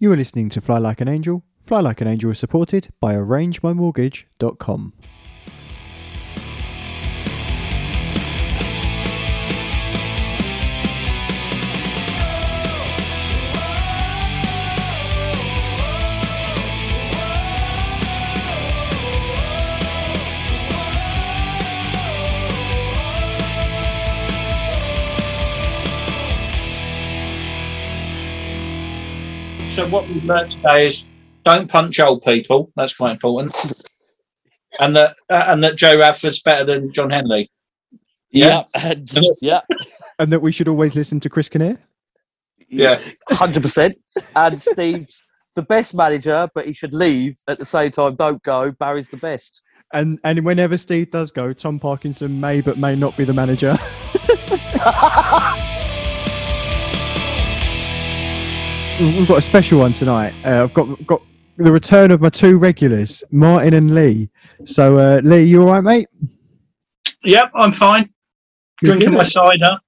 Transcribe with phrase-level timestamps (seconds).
[0.00, 1.42] You are listening to Fly Like an Angel.
[1.64, 4.92] Fly Like an Angel is supported by ArrangeMyMortgage.com.
[29.78, 31.04] So what we've learned today is
[31.44, 32.72] don't punch old people.
[32.74, 33.56] That's quite important.
[34.80, 37.48] and that uh, and that Joe Radford's better than John Henley.
[38.32, 39.08] Yeah, and,
[39.40, 39.60] yeah,
[40.18, 41.78] And that we should always listen to Chris Kinnear.
[42.68, 43.00] Yeah.
[43.30, 43.94] hundred percent.
[44.34, 45.22] And Steve's
[45.54, 48.16] the best manager, but he should leave at the same time.
[48.16, 48.72] Don't go.
[48.72, 49.62] Barry's the best.
[49.92, 53.76] And and whenever Steve does go, Tom Parkinson may but may not be the manager.
[59.00, 60.34] We've got a special one tonight.
[60.44, 61.22] Uh, I've got got
[61.56, 64.28] the return of my two regulars, Martin and Lee.
[64.64, 66.08] So uh, Lee, you all right, mate?
[67.22, 68.10] Yep, I'm fine.
[68.80, 69.78] Good, Drinking my cider,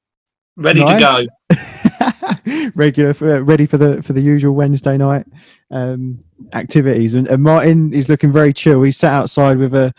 [0.56, 1.56] ready to go.
[1.56, 2.70] go.
[2.76, 5.26] Regular, for, uh, ready for the for the usual Wednesday night
[5.72, 7.16] um, activities.
[7.16, 8.80] And, and Martin is looking very chill.
[8.82, 9.92] He's sat outside with a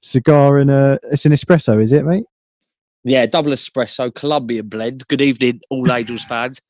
[0.00, 2.24] cigar and a it's an espresso, is it, mate?
[3.08, 5.06] Yeah, double espresso, Colombian blend.
[5.06, 6.60] Good evening, all Angels fans.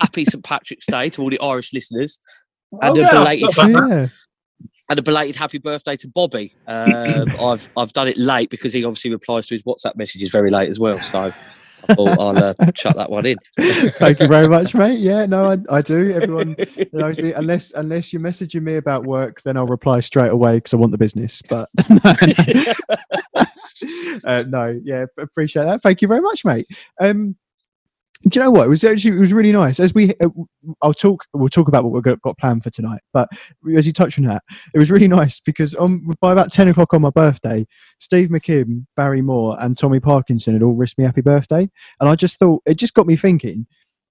[0.00, 2.18] Happy St Patrick's Day to all the Irish listeners,
[2.80, 3.50] and Oh, a yeah, belated.
[3.58, 4.06] Yeah.
[4.88, 6.54] and a belated happy birthday to Bobby.
[6.66, 10.50] Um, I've I've done it late because he obviously replies to his WhatsApp messages very
[10.50, 10.98] late as well.
[11.02, 11.30] So
[11.88, 13.36] I thought I'll uh, chuck that one in.
[13.58, 14.98] Thank you very much, mate.
[14.98, 16.12] Yeah, no, I, I do.
[16.12, 16.56] Everyone
[16.92, 17.32] knows me.
[17.32, 20.92] Unless unless you're messaging me about work, then I'll reply straight away because I want
[20.92, 21.42] the business.
[21.42, 21.68] But
[24.24, 25.82] uh, no, yeah, appreciate that.
[25.82, 26.66] Thank you very much, mate.
[27.00, 27.36] Um,
[28.28, 28.66] do you know what?
[28.66, 29.80] It was actually it was really nice.
[29.80, 30.28] As we, uh,
[30.80, 31.24] I'll talk.
[31.32, 33.00] We'll talk about what we've got, planned for tonight.
[33.12, 33.28] But
[33.76, 34.42] as you touched on that,
[34.74, 37.66] it was really nice because on by about ten o'clock on my birthday,
[37.98, 41.68] Steve McKimm, Barry Moore, and Tommy Parkinson had all wished me happy birthday,
[42.00, 43.66] and I just thought it just got me thinking.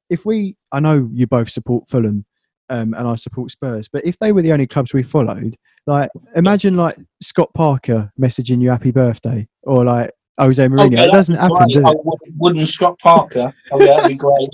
[0.09, 2.25] If we, I know you both support Fulham,
[2.69, 5.55] um, and I support Spurs, but if they were the only clubs we followed,
[5.87, 10.85] like imagine like Scott Parker messaging you happy birthday, or like Jose Mourinho.
[10.93, 11.97] Okay, it doesn't happen, does I it?
[12.03, 13.53] would- wouldn't Scott Parker.
[13.71, 14.49] Oh, yeah, that'd be great.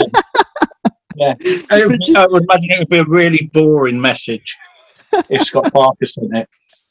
[1.15, 1.35] yeah,
[1.71, 4.57] I would, you- I would imagine it would be a really boring message
[5.29, 6.49] if Scott Parker sent it.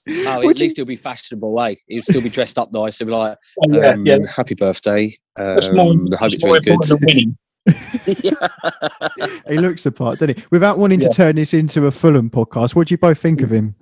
[0.09, 1.75] Oh, Would at you- least he'll be fashionable, eh?
[1.89, 2.99] He'll still be dressed up nice.
[2.99, 3.37] He'll be like,
[3.67, 4.19] Oh, yeah, um, yeah.
[4.31, 6.75] "Happy birthday." Um, That's more, I hope it's really good.
[6.75, 7.37] important than
[9.49, 10.45] he looks the part, doesn't he?
[10.51, 11.09] Without wanting Yeah.
[11.09, 13.75] to turn this into a Fulham podcast, what do you both think of him?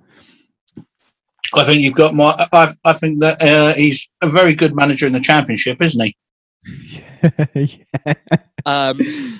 [1.55, 2.47] I think you've got my.
[2.51, 6.15] I, I think that uh, he's a very good manager in the championship, isn't he?
[8.05, 8.13] yeah.
[8.65, 8.99] Um,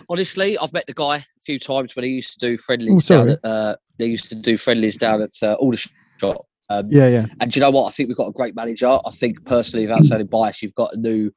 [0.10, 3.18] honestly, I've met the guy a few times when he used to do friendlies Oh,
[3.18, 3.40] down at.
[3.44, 6.46] Uh, they used to do friendlies down at uh, Aldershot.
[6.70, 7.88] Um, yeah, yeah, And do you know what?
[7.88, 8.88] I think we've got a great manager.
[8.88, 11.32] I think personally, without sounding biased, you've got a new.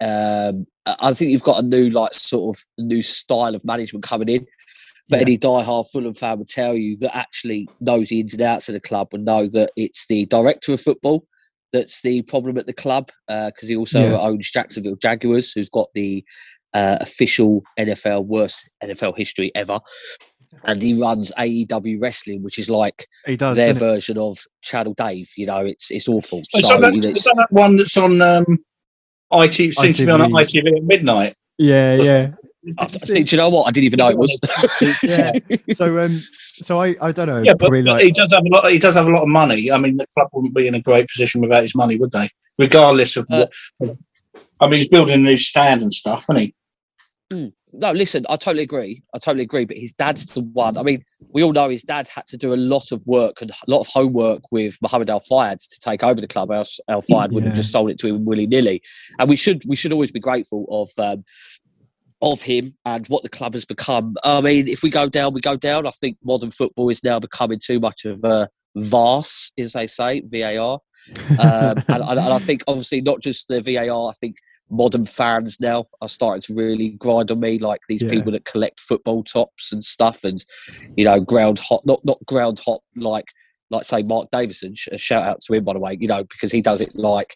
[0.00, 4.04] Um, I I think you've got a new, like, sort of new style of management
[4.04, 4.46] coming in.
[5.08, 5.22] But Yeah.
[5.22, 8.72] any die-hard Fulham fan would tell you that actually knows the ins and outs of
[8.74, 11.26] the club would know that it's the director of football
[11.72, 14.18] that's the problem at the club because he also Yeah.
[14.20, 16.24] owns Jacksonville Jaguars, who's got the
[16.72, 19.78] uh, official NFL worst NFL history ever,
[20.64, 23.56] and he runs AEW Wrestling, which is like does.
[23.56, 25.30] their doesn't version of Channel Dave.
[25.36, 26.40] You know, it's it's awful.
[26.40, 28.58] Is So, that, that, you know, is it's- that that one that's on um,
[29.32, 29.52] IT?
[29.74, 30.62] Seems to be on ITV.
[30.62, 31.34] ITV at midnight.
[31.58, 32.30] yeah, What's- yeah,
[32.78, 33.64] I- I think- do you know what?
[33.66, 34.38] I didn't even know it was.
[35.02, 35.32] yeah.
[35.74, 37.42] So, um, so I, I don't know.
[37.42, 38.70] Yeah, but, but like he does have a lot.
[38.70, 39.70] He does have a lot of money.
[39.70, 42.30] I mean, the club wouldn't be in a great position without his money, would they?
[42.58, 43.46] Regardless of Uh,
[43.78, 43.96] what.
[44.60, 46.54] I mean, he's building a new stand and stuff, isn't he?
[47.72, 49.02] no, listen, I totally agree.
[49.12, 49.64] I totally agree.
[49.64, 50.78] But his dad's the one.
[50.78, 53.50] I mean, we all know his dad had to do a lot of work and
[53.50, 56.52] a lot of homework with Mohammed Al Fayed to take over the club.
[56.52, 58.80] Else Al Fayed would have just sold it to him willy nilly.
[59.18, 60.90] And we should we should always be grateful of.
[61.04, 61.24] Um,
[62.32, 64.14] of him and what the club has become.
[64.24, 65.86] I mean, if we go down, we go down.
[65.86, 70.22] I think modern football is now becoming too much of a VARS, as they say,
[70.24, 70.80] VAR.
[71.38, 74.08] um, and, and, and I think obviously not just the VAR.
[74.10, 74.36] I think
[74.70, 78.08] modern fans now are starting to really grind on me, like these Yeah.
[78.10, 80.44] people that collect football tops and stuff, and
[80.96, 83.26] you know, ground hot, not not ground hot like
[83.70, 84.74] like say Mark Davison.
[84.90, 87.34] A shout out to him by the way, you know, because he does it like.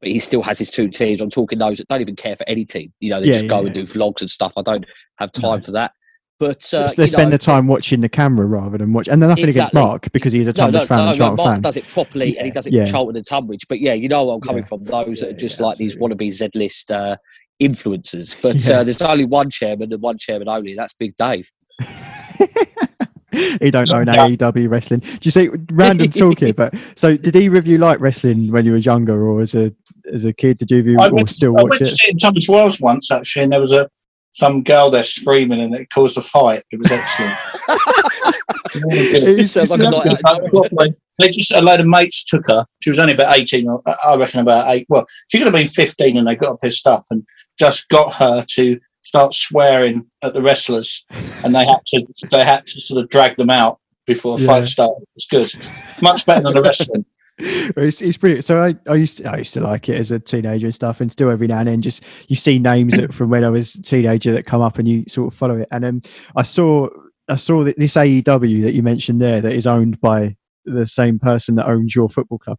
[0.00, 1.20] But he still has his two teams.
[1.20, 2.92] I'm talking those that don't even care for any team.
[3.00, 3.66] You know, they Yeah, just go yeah.
[3.66, 4.54] and do vlogs and stuff.
[4.56, 4.84] I don't
[5.18, 5.64] have time No.
[5.64, 5.92] for that.
[6.38, 9.06] But So uh, they spend know, the time watching the camera rather than watch.
[9.06, 11.36] And they're nothing against Mark because he's a no, Tonbridge no, fan no, no, Charlton
[11.36, 11.60] Mark fan.
[11.60, 13.68] does it properly and he does it for Charlton and Tonbridge.
[13.68, 14.82] But yeah, you know where I'm coming from.
[14.82, 17.16] Those that are just like these wannabe Z list uh,
[17.62, 18.36] influencers.
[18.42, 21.48] But uh, there's only one chairman and one chairman only, that's Big Dave.
[23.60, 25.00] he don't own AEW wrestling.
[25.00, 26.52] Do you see random talk here?
[26.54, 29.72] But so did he review like wrestling when you was younger or as a
[30.12, 30.58] as a kid?
[30.58, 31.84] Did you, you I or went, still I watch went it?
[31.86, 33.88] to see it in Tunbridge Wells once actually, and there was a
[34.34, 36.62] some girl there screaming, and it caused a fight.
[36.70, 37.34] It was excellent.
[38.74, 40.68] It's- Sounds like it's a lovely.
[40.72, 42.64] night they just a load of mates took her.
[42.82, 44.86] She was only about eighteen, or I reckon about eight.
[44.88, 47.22] Well, she could have been fifteen, and they got pissed up and
[47.58, 51.04] just got her to start swearing at the wrestlers,
[51.44, 54.60] and they had to they had to sort of drag them out before the Yeah.
[54.60, 55.04] fight started.
[55.16, 55.52] It's good,
[56.00, 57.04] much better than the wrestling.
[57.76, 58.44] it's, it's brilliant.
[58.44, 61.00] So I, I used to, I used to like it as a teenager and stuff,
[61.00, 63.74] and still every now and then just you see names that, from when I was
[63.74, 65.68] a teenager that come up and you sort of follow it.
[65.72, 66.02] And um,
[66.36, 66.88] I saw
[67.28, 71.18] I saw that this AEW that you mentioned there that is owned by the same
[71.18, 72.58] person that owns your football club.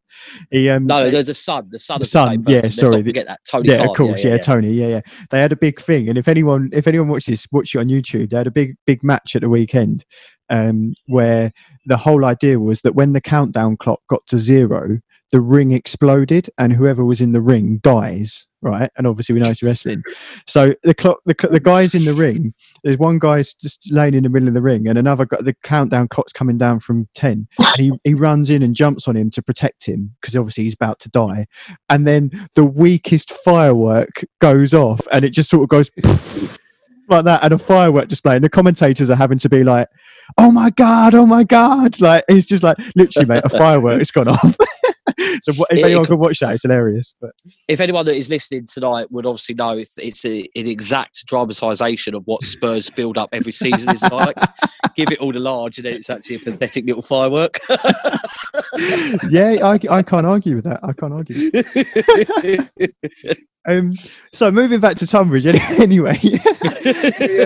[0.51, 2.62] He um No, the, the son, the son The son, the same yeah.
[2.63, 3.69] Let's sorry, not forget that Tony.
[3.69, 5.01] yeah, of course, yeah, Tony, yeah, yeah.
[5.29, 7.88] They had a big thing, and if anyone, if anyone watches this, watch it on
[7.88, 8.31] YouTube.
[8.31, 10.06] They had a big, big match at the weekend,
[10.53, 11.51] um, where
[11.88, 15.00] the whole idea was that when the countdown clock got to zero,
[15.31, 18.91] the ring exploded, and whoever was in the ring dies, right?
[18.95, 20.03] And obviously, we know it's wrestling.
[20.45, 22.53] So the clock, the, the guys in the ring,
[22.83, 25.55] there's one guy's just laying in the middle of the ring, and another guy, the
[25.63, 29.31] countdown clock's coming down from ten, and he he runs in and jumps on him
[29.31, 31.47] to protect him because obviously he's about to die
[31.89, 35.89] and then the weakest firework goes off and it just sort of goes
[37.13, 39.88] like that and a firework display and the commentators are having to be like
[40.38, 44.27] oh my god oh my god like it's just like literally mate a firework's gone
[44.30, 44.56] off
[45.42, 47.31] so what, if It- anyone it- can watch that it's hilarious but
[47.68, 52.15] If anyone that is listening tonight would obviously know if it's a, an exact dramatisation
[52.15, 54.36] of what Spurs build up every season is like.
[54.95, 57.60] Give it all the large, and then it's actually a pathetic little firework.
[59.30, 61.51] yeah I, I can't argue with that i can't argue
[63.68, 63.94] um
[64.31, 66.19] so moving back to tonbridge any- anyway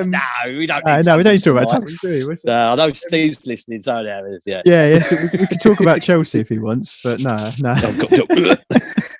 [0.01, 0.85] um, no, we don't.
[0.85, 2.35] uh, no we don't talk about tonbridge do we?
[2.35, 2.45] That?
[2.45, 4.43] No, I know Steve's listening, so there is.
[4.45, 4.61] Yeah.
[4.65, 8.55] yeah yeah so we, we could talk about chelsea if he wants but no no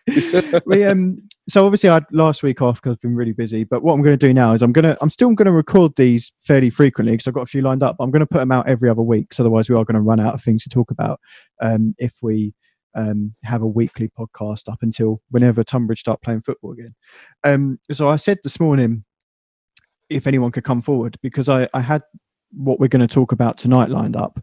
[0.66, 1.18] we um
[1.50, 3.64] so obviously I had last week off because I've been really busy.
[3.64, 5.94] But what I'm going to do now is I'm gonna I'm still going to record
[5.96, 7.96] these fairly frequently because I've got a few lined up.
[8.00, 10.02] I'm going to put them out every other week, 'cause otherwise we are going to
[10.02, 11.20] run out of things to talk about.
[11.62, 12.54] Um, if we
[12.96, 16.96] um have a weekly podcast up until whenever Tonbridge start playing football again.
[17.44, 19.06] Um, so I said this morning
[20.10, 22.04] if anyone could come forward because I I had
[22.52, 24.40] what we're going to talk about tonight lined up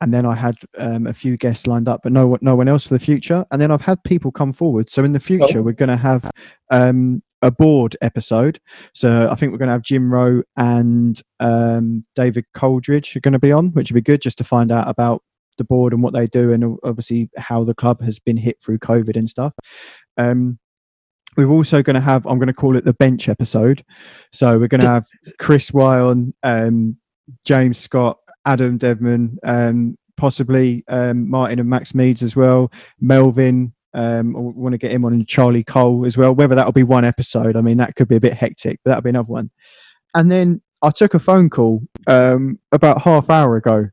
[0.00, 2.68] and then i had um, a few guests lined up but no one no one
[2.68, 4.88] else for the future and then i've had people come forward.
[4.88, 6.30] So in the future we're going to have
[6.70, 8.60] um, a board episode.
[8.94, 13.32] So i think we're going to have jim rowe and um, david coldridge are going
[13.32, 15.22] to be on which would be good just to find out about
[15.58, 18.78] the board and what they do and obviously how the club has been hit through
[18.78, 19.52] covid and stuff.
[20.16, 20.58] Um,
[21.38, 23.82] we're also going to have i'm going to call it the bench episode
[24.32, 25.06] so we're going to have
[25.38, 26.98] chris Wyon, um,
[27.44, 32.70] James Scott, Adam Devman, um, possibly um, Martin and Max Meads as well,
[33.00, 33.72] Melvin.
[33.94, 36.34] Um, I want to get him on and Charlie Cole as well.
[36.34, 39.02] Whether that'll be one episode, I mean, that could be a bit hectic, but that'll
[39.02, 39.50] be another one.
[40.14, 43.88] And then I took a phone call um, about half hour ago,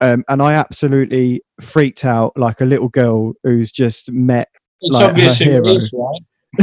[0.00, 4.48] um, and I absolutely freaked out like a little girl who's just met
[4.80, 5.66] It's Like her hero.
[5.66, 6.20] is, right?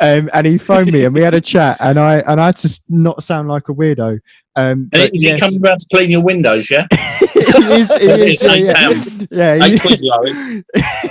[0.00, 2.56] um, and he phoned me and we had a chat and I and I had
[2.58, 4.18] to not sound like a weirdo.
[4.54, 6.86] Um, And but is yes, he coming around to clean your windows, yeah?
[6.92, 9.02] he is, is, yeah, yeah.
[9.30, 10.00] yeah Eight he- quid,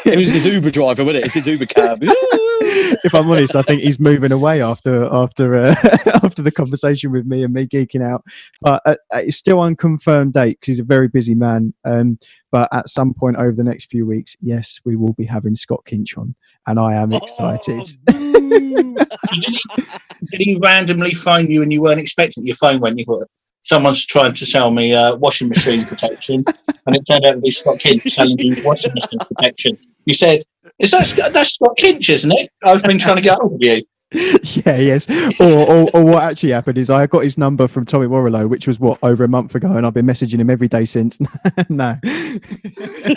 [0.06, 1.26] it was his Uber driver, wasn't it?
[1.26, 2.00] It's his Uber cab.
[2.02, 5.76] if I'm honest, I think he's moving away after after uh,
[6.24, 8.24] after the conversation with me and me geeking out.
[8.62, 11.74] But uh, uh, it's still unconfirmed date because he's a very busy man.
[11.86, 12.20] Um,
[12.52, 15.84] but at some point over the next few weeks, yes, we will be having Scott
[15.86, 16.36] Kinch on,
[16.68, 17.90] and I am excited.
[18.10, 19.60] Oh, Did he,
[20.32, 23.00] did he randomly phone you and you weren't expecting your phone went?
[23.00, 23.28] You thought
[23.62, 26.44] someone's trying to sell me uh, washing machine protection,
[26.86, 29.78] and it turned out to be Scott Kinch selling you washing machine protection.
[30.06, 30.44] You said,
[30.80, 32.52] "Is that that's Scott Kinch, isn't it?
[32.64, 35.08] I've been trying to get hold of you." yeah, yes.
[35.40, 38.68] Or, or, or what actually happened is I got his number from Tommy Warrilow, which
[38.68, 41.18] was what over a month ago, and I've been messaging him every day since.
[41.70, 42.10] no, he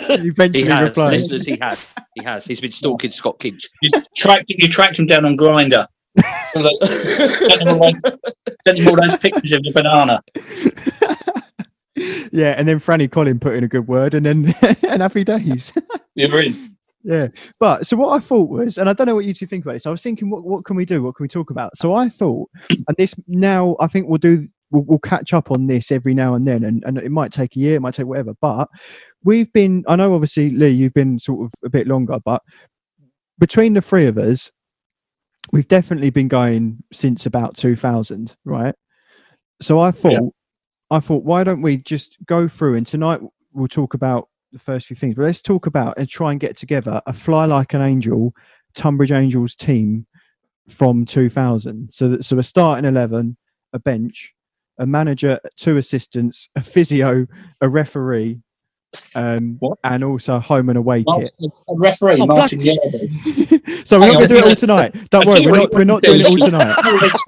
[0.07, 1.11] has, replied.
[1.11, 1.45] listeners.
[1.45, 1.93] He has.
[2.15, 2.45] He has.
[2.45, 3.65] He's been stalking Scott Kinch.
[3.81, 5.85] You tracked you tracked him down on Grindr.
[6.53, 6.65] Sent
[7.61, 8.01] him all those,
[8.61, 10.21] sent him all those pictures of the banana.
[12.31, 14.55] yeah, and then Franny Collin put in a good word, and then
[14.87, 15.73] and happy days.
[16.13, 16.77] You're in.
[17.05, 17.27] Yeah,
[17.59, 19.73] but so what I thought was, and I don't know what you two think about
[19.73, 19.85] this.
[19.85, 21.03] I was thinking, what what can we do?
[21.03, 21.77] What can we talk about?
[21.77, 24.47] So I thought, and this now I think we'll do.
[24.71, 27.55] We'll, we'll catch up on this every now and then, and, and it might take
[27.55, 28.33] a year, it might take whatever.
[28.41, 28.67] But
[29.23, 29.83] we've been.
[29.87, 32.41] I know, obviously, Lee, you've been sort of a bit longer, but
[33.37, 34.51] between the three of us,
[35.51, 38.73] we've definitely been going since about 2000, right?
[39.61, 40.33] So I thought
[40.89, 43.21] I thought, why don't we just go through and tonight
[43.53, 46.55] we'll talk about the first few things, but let's talk about and try and get
[46.55, 48.33] together a fly like an angel,
[48.73, 50.07] Tonbridge Angels team
[50.69, 51.91] from 2000.
[51.91, 53.35] So that so a starting eleven,
[53.73, 54.33] a bench,
[54.79, 57.27] a manager, two assistants, a physio,
[57.59, 58.39] a referee,
[59.13, 59.77] um, What?
[59.83, 61.31] and also home and away kit.
[61.41, 64.95] A referee, Oh, Martin bloody- so we're not going to do it all tonight.
[65.09, 66.45] Don't worry, we're not, we're not doing it all do.
[66.45, 66.75] tonight.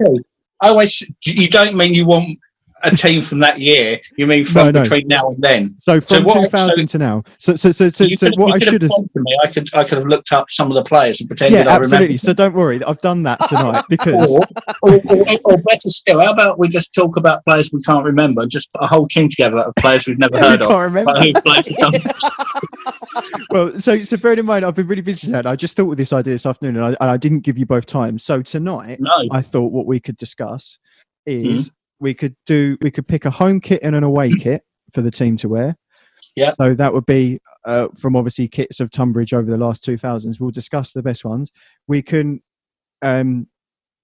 [0.06, 0.18] Oh.
[0.62, 2.38] I always, you don't mean you want
[2.84, 3.98] a team from that year.
[4.16, 4.82] You mean from No, no.
[4.82, 5.76] between now and then.
[5.80, 7.22] So So from what- 2000 so- to now.
[7.38, 8.90] So so so so, so what I should have.
[8.90, 9.38] prompted me.
[9.44, 11.76] I could, I could have looked up some of the players and pretended Yeah, I
[11.76, 11.96] remember.
[11.96, 12.18] absolutely.
[12.18, 14.40] So don't worry, I've done that tonight because Or,
[14.82, 18.46] or, or, or better still, how about we just talk about players we can't remember,
[18.46, 21.12] just put a whole team together of players we've never we heard can't of, remember.
[23.50, 25.48] well, so so bearing in mind, I've been really busy today.
[25.48, 27.66] I just thought of this idea this afternoon, and I, and I didn't give you
[27.66, 28.18] both time.
[28.18, 30.78] So tonight, No, I thought what we could discuss
[31.26, 31.32] Hmm.
[31.44, 31.70] is
[32.00, 34.62] we could do we could pick a home kit and an away kit
[34.92, 35.76] for the team to wear.
[36.36, 36.52] Yeah.
[36.52, 40.38] So that would be uh, from obviously kits of Tonbridge over the last two thousands.
[40.40, 41.50] We'll discuss the best ones.
[41.88, 42.40] We can
[43.02, 43.48] um,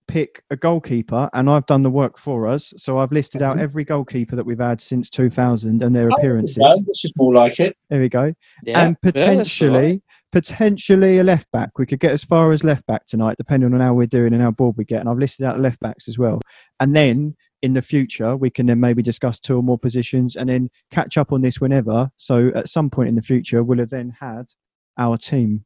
[0.09, 2.75] pick a goalkeeper, and I've done the work for us.
[2.77, 3.61] So I've listed out Mhm.
[3.63, 6.57] every goalkeeper that we've had since two thousand and their Oh, appearances.
[6.59, 7.77] no, this is more like it.
[7.89, 8.35] There we go
[8.65, 8.85] Yeah.
[8.87, 10.03] and Yeah, potentially right.
[10.33, 11.79] potentially a left back.
[11.79, 14.43] We could get as far as left back tonight, depending on how we're doing and
[14.43, 15.01] how bored we get.
[15.01, 16.41] And I've listed out the left backs as well.
[16.81, 20.51] And then in the future, we can then maybe discuss two or more positions and
[20.51, 22.11] then catch up on this whenever.
[22.19, 24.53] So at some point in the future, we'll have then had
[24.99, 25.65] our team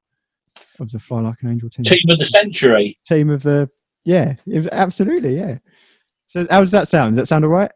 [0.78, 1.82] of the Fly Like an Angel team.
[1.82, 2.96] Team of the century.
[3.04, 3.68] Team of the
[4.04, 5.58] yeah, it was absolutely yeah.
[6.26, 7.16] So how does that sound?
[7.16, 7.70] Does that sound all right?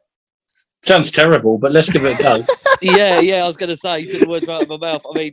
[0.83, 2.47] Sounds terrible, but let's give it a go.
[2.83, 3.43] yeah, yeah.
[3.43, 5.05] I was going to say, you took the words right out of my mouth.
[5.09, 5.33] I mean,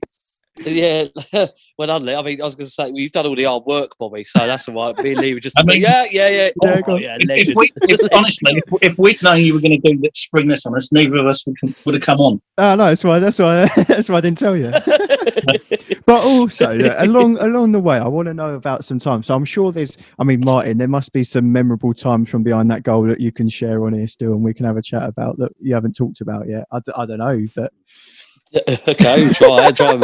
[0.66, 1.06] yeah.
[1.78, 3.64] well, Dudley, I mean, I was going to say, well, you've done all the hard
[3.66, 4.24] work, Bobby.
[4.24, 4.98] So that's all right.
[5.04, 7.56] Me and Lee were just, I mean- yeah, yeah, yeah, Yeah, oh, yeah, If, if
[7.56, 10.66] we, if, honestly, if, if we'd known you were going to do that, spring this
[10.66, 12.42] on us, neither of us would, would have come on.
[12.58, 14.70] Oh no, that's why that's why that's why I didn't tell you.
[16.06, 19.24] but also yeah, along along the way, I want to know about some time.
[19.24, 19.98] So I'm sure there's.
[20.20, 23.32] I mean, Martin, there must be some memorable times from behind that goal that you
[23.32, 25.96] can share on here still, and we can have a chat about that you haven't
[25.96, 26.66] talked about yet.
[26.72, 27.72] I, d- I don't know, but
[28.88, 29.72] okay, try.
[29.72, 30.02] Try.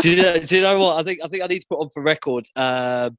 [0.00, 0.98] do, you know, do you know what?
[0.98, 2.44] I think I think I need to put on for record.
[2.56, 3.16] Um,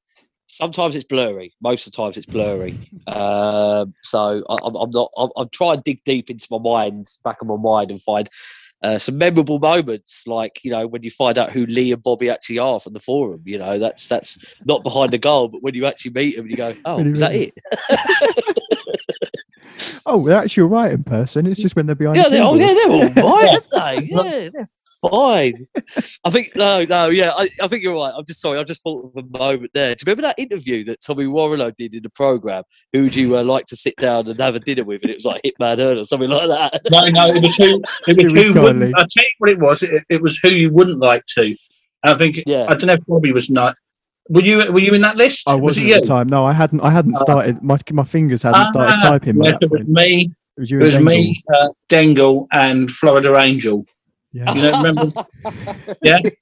[0.47, 1.53] sometimes it's blurry.
[1.61, 2.89] Most of the times it's blurry.
[3.07, 5.11] Um, so I, I'm not.
[5.17, 8.27] I'm, I'm trying to dig deep into my mind, back of my mind, and find
[8.83, 12.29] uh, some memorable moments, like you know when you find out who Lee and Bobby
[12.29, 13.41] actually are from the forum.
[13.45, 16.57] You know that's that's not behind the goal, but when you actually meet them, you
[16.57, 17.53] go, "Oh, When you is that it?"
[20.05, 21.47] oh, they're actually all right in person.
[21.47, 22.17] It's just when they're behind.
[22.17, 24.07] Yeah, the they're, oh, yeah, they're all right, aren't they?
[24.07, 24.69] Yeah, they're
[25.09, 25.67] fine.
[26.23, 28.13] I think no, no, yeah, I, I think you're right.
[28.15, 28.59] I'm just sorry.
[28.59, 29.95] I just thought of a moment there.
[29.95, 32.63] Do you remember that interview that Tommy Warrilow did in the program?
[32.93, 35.01] Who would you uh, like to sit down and have a dinner with?
[35.03, 36.81] And it was like Hitman Earn or something like that.
[36.91, 37.81] No, no, it was who.
[38.07, 38.61] It was It was who Skyly.
[38.63, 38.95] wouldn't.
[38.97, 39.83] I'll tell you what it was.
[39.83, 41.55] It, it was who you wouldn't like to.
[42.03, 42.39] I think.
[42.45, 42.65] Yeah.
[42.69, 43.75] I don't know if Bobby was not.
[44.29, 44.57] Were you?
[44.71, 45.47] Were you in that list?
[45.47, 45.95] I was it wasn't you?
[45.95, 46.27] at the time.
[46.29, 46.81] No, I hadn't.
[46.81, 47.61] I hadn't Uh, started.
[47.61, 49.43] My my fingers hadn't started Ah, typing.
[49.43, 49.89] Yes, it was point.
[49.91, 50.31] me.
[50.57, 50.79] It was you.
[50.79, 53.85] It was and me, uh, Dengle, and Florida Angel.
[54.35, 54.53] Yeah.
[54.53, 55.13] You don't remember?
[56.03, 56.17] yeah.
[56.21, 56.33] but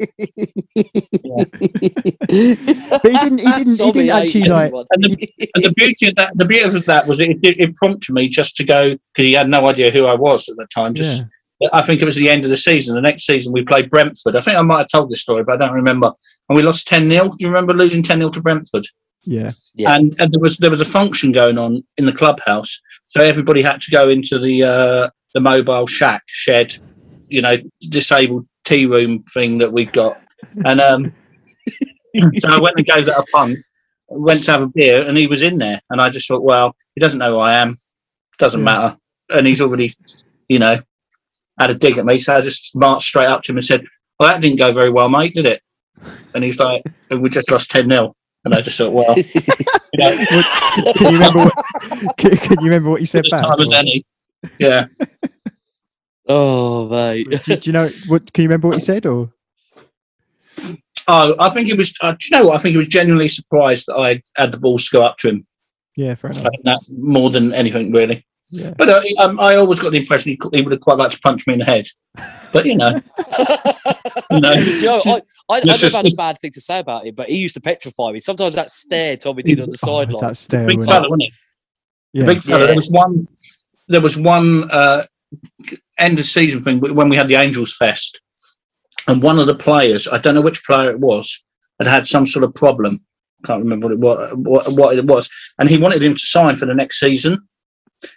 [3.04, 3.38] he didn't.
[3.38, 3.80] He didn't.
[3.80, 4.74] He didn't actually like.
[4.74, 7.76] And the, and the beauty of that, the beauty of that was it, it, it
[7.76, 10.66] prompted me just to go because he had no idea who I was at the
[10.74, 10.96] time.
[10.96, 11.24] Just
[11.62, 11.70] Yeah.
[11.72, 12.96] I think it was the end of the season.
[12.96, 14.36] The next season we played Brentford.
[14.36, 16.12] I think I might have told this story, but I don't remember.
[16.50, 18.86] And we lost ten 0 Do you remember losing ten 0 to Brentford?
[19.22, 19.52] Yeah.
[19.76, 19.96] Yeah.
[19.96, 23.62] And and there was there was a function going on in the clubhouse, so everybody
[23.62, 26.76] had to go into the uh, the mobile shack shed,
[27.34, 27.56] you know,
[27.90, 30.22] disabled tea room thing that we've got.
[30.66, 31.12] And um,
[32.38, 33.58] so I went and gave that a punt.
[34.08, 35.82] Went to have a beer, and he was in there.
[35.90, 37.76] And I just thought, well, he doesn't know who I am.
[38.38, 38.66] Doesn't Yeah.
[38.66, 38.98] matter.
[39.32, 39.92] And he's already,
[40.48, 40.76] you know,
[41.60, 42.20] had a dig at me.
[42.20, 43.84] So I just marched straight up to him and said,
[44.20, 45.62] "Well, that didn't go very well, mate, did it?"
[46.36, 48.14] And he's like, "We just lost ten 0
[48.46, 50.18] And I just thought, well, you know,
[50.94, 51.40] can you remember?
[51.40, 53.42] What, can, can you remember what you said back?
[53.42, 54.06] time as any.
[54.60, 54.86] Yeah.
[56.28, 57.28] Oh mate.
[57.46, 58.32] do, do you know what?
[58.34, 59.06] Can you remember what he said?
[59.06, 59.32] Or
[61.08, 61.94] Oh, I think it was.
[62.02, 62.56] Uh, do you know what?
[62.56, 65.30] I think he was genuinely surprised that I had the balls to go up to
[65.30, 65.46] him.
[65.98, 66.46] yeah, fair enough.
[66.46, 68.26] I think that more than anything, really.
[68.52, 68.74] Yeah.
[68.78, 71.16] But uh, um, I always got the impression he, could- he would have quite liked
[71.16, 71.88] to punch me in the head.
[72.54, 72.90] But you know,
[74.32, 75.10] you know, Do you know, I,
[75.50, 77.56] I, I never yes, had a bad thing to say about him, but he used
[77.56, 78.20] to petrify me.
[78.22, 80.22] Sometimes that stare Tommy did on the Oh, sideline.
[80.30, 80.68] that stare.
[80.68, 81.32] big fella, wasn't he?
[82.14, 82.26] Yeah.
[82.26, 82.60] The big fella.
[82.62, 82.66] Yeah.
[82.68, 83.28] There was one.
[83.90, 85.06] There was one uh,
[86.00, 88.20] end of season thing when we had the Angels Fest,
[89.08, 91.44] and one of the players, I don't know which player it was,
[91.80, 93.04] had had some sort of problem.
[93.46, 96.56] Can't remember what it was, what, what it was, and he wanted him to sign
[96.56, 97.48] for the next season.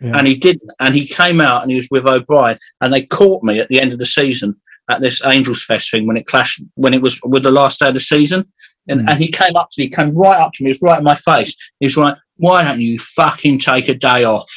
[0.00, 0.18] Yeah.
[0.18, 0.68] and he didn't.
[0.80, 3.80] And he came out and he was with O'Brien, and they caught me at the
[3.80, 4.56] end of the season
[4.90, 7.88] at this Angels Fest thing when it clashed when it was with the last day
[7.88, 8.44] of the season.
[8.88, 9.10] And, Mm.
[9.10, 10.98] and he came up to me, he came right up to me, he was right
[10.98, 11.56] in my face.
[11.80, 14.50] He was like, "Why don't you fucking take a day off?"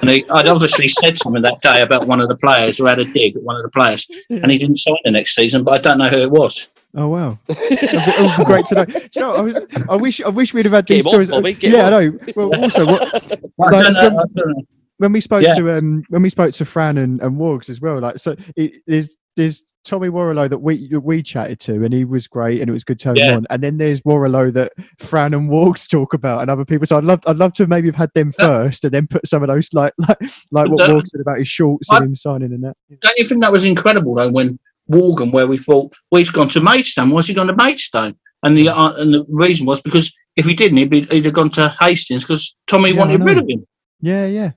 [0.00, 2.98] And he, I'd obviously said something that day about one of the players who had
[2.98, 5.64] a dig at one of the players, and he didn't sign the next season.
[5.64, 6.68] But I don't know who it was.
[6.94, 8.84] Oh wow, it would great to know.
[8.86, 9.60] Do you know, I, was,
[9.90, 11.30] I wish I wish we'd have had Get these him on, stories.
[11.30, 12.18] Bobby, yeah, him I know.
[12.36, 13.90] Well, also what, Like, know.
[13.90, 14.62] some- know.
[14.96, 15.54] when we spoke Yeah.
[15.56, 18.82] to um when we spoke to Fran and, and Wargs as well, like so it,
[18.86, 22.72] there's there's Tommy Warrilow that we we chatted to and he was great and it
[22.72, 23.46] was good to have him on.
[23.48, 26.86] And then there's Warrilow that Fran and Wargs talk about and other people.
[26.86, 29.42] So I'd love I'd love to maybe have had them first and then put some
[29.42, 30.18] of those like like
[30.50, 32.76] like what uh, said about his shorts I- and him signing and that.
[33.00, 34.30] Don't you think that was incredible though?
[34.30, 37.10] When Morgan, where we thought, well, he's gone to Maidstone.
[37.10, 38.16] Why's he gone to Maidstone?
[38.42, 41.34] And the uh, and the reason was because if he didn't, he'd, be, he'd have
[41.34, 43.66] gone to Hastings because Tommy Yeah, wanted rid of him.
[44.00, 44.52] Yeah, yeah.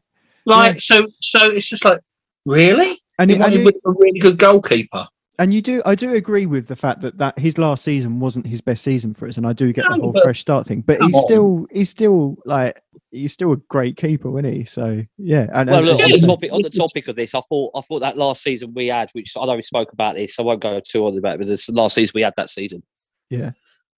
[0.46, 2.00] Like so, so it's just like
[2.46, 2.98] really.
[3.22, 5.08] And, He it, and, it- a really good goalkeeper.
[5.40, 8.46] and you do I do agree with the fact that that his last season wasn't
[8.48, 10.68] his best season for us and I do get the No, whole but- fresh start
[10.68, 10.82] thing.
[10.82, 11.22] But he's on.
[11.24, 14.66] still he's still like he's still a great keeper, isn't he?
[14.66, 15.48] So yeah.
[15.54, 17.82] And, Well, and- look, on the topic on the topic of this, I thought I
[17.82, 20.46] thought that last season we had, which I know we spoke about this, so I
[20.48, 21.40] won't go too on about it.
[21.40, 22.84] But this last season we had that season.
[23.30, 23.52] Yeah.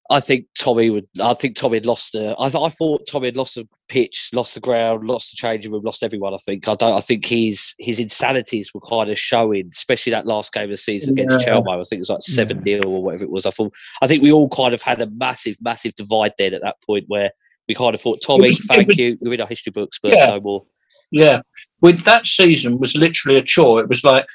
[0.09, 1.07] I think Tommy would.
[1.23, 2.35] I think Tommy had lost the.
[2.37, 5.71] I, th- I thought Tommy had lost the pitch, lost the ground, lost the changing
[5.71, 6.33] room, lost everyone.
[6.33, 6.67] I think.
[6.67, 6.93] I don't.
[6.97, 10.77] I think his his insanities were kind of showing, especially that last game of the
[10.77, 11.53] season against Yeah.
[11.53, 11.79] Chelmo.
[11.79, 13.45] I think it was like seven 0 or whatever it was.
[13.45, 13.73] I thought.
[14.01, 17.05] I think we all kind of had a massive, massive divide then at that point
[17.07, 17.31] where
[17.69, 19.17] we kind of thought, Tommy, was- thank was- you.
[19.21, 20.25] You're in our history books, but Yeah.
[20.25, 20.65] no more.
[21.11, 21.39] Yeah,
[21.79, 23.79] with that season was literally a chore.
[23.79, 24.25] It was like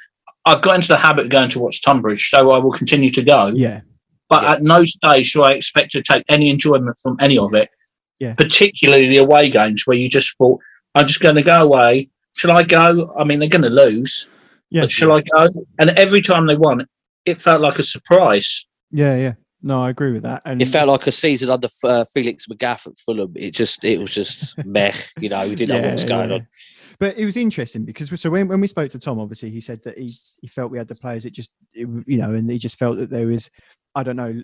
[0.46, 3.22] I've got into the habit of going to watch Tonbridge, so I will continue to
[3.22, 3.48] go.
[3.54, 3.80] yeah.
[4.28, 4.52] But Yeah.
[4.52, 7.70] at no stage do I expect to take any enjoyment from any of it.
[8.20, 8.34] Yeah.
[8.34, 10.60] Particularly the away games where you just thought,
[10.94, 12.10] I'm just going to go away.
[12.36, 13.12] Shall I go?
[13.18, 14.28] I mean, they're going to lose,
[14.70, 14.82] Yeah.
[14.82, 15.48] but shall I go?
[15.78, 16.86] And every time they won,
[17.24, 18.66] it felt like a surprise.
[18.90, 19.32] Yeah, yeah.
[19.60, 20.42] No, I agree with that.
[20.44, 23.32] And It felt like a season under uh, Felix Magath at Fulham.
[23.34, 24.92] It just, it was just meh.
[25.18, 26.36] You know, we didn't know what was going yeah.
[26.36, 26.46] on.
[27.00, 29.78] But it was interesting because so when, when we spoke to Tom, obviously he said
[29.84, 30.08] that he,
[30.42, 31.24] he felt we had the players.
[31.24, 33.50] It just it, you know, and he just felt that there was
[33.94, 34.42] I don't know.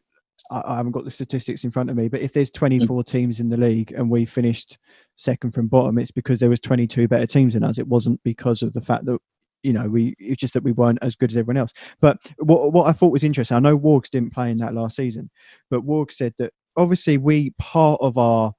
[0.50, 2.54] I, I haven't got the statistics in front of me, but if there's mm.
[2.54, 4.78] 24 teams in the league and we finished
[5.16, 7.78] second from bottom, it's because there was 22 better teams than us.
[7.78, 9.18] It wasn't because of the fact that
[9.62, 11.72] you know we it's just that we weren't as good as everyone else.
[12.00, 14.96] But what what I thought was interesting, I know Wargs didn't play in that last
[14.96, 15.30] season,
[15.70, 18.52] but Wargs said that obviously we part of our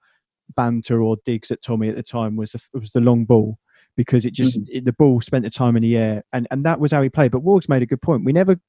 [0.55, 3.57] banter or digs at Tommy at the time was the, was the long ball
[3.97, 6.79] because it just it, the ball spent the time in the air and and that
[6.79, 7.31] was how he played.
[7.31, 8.25] But Wargs made a good point.
[8.25, 8.59] We never,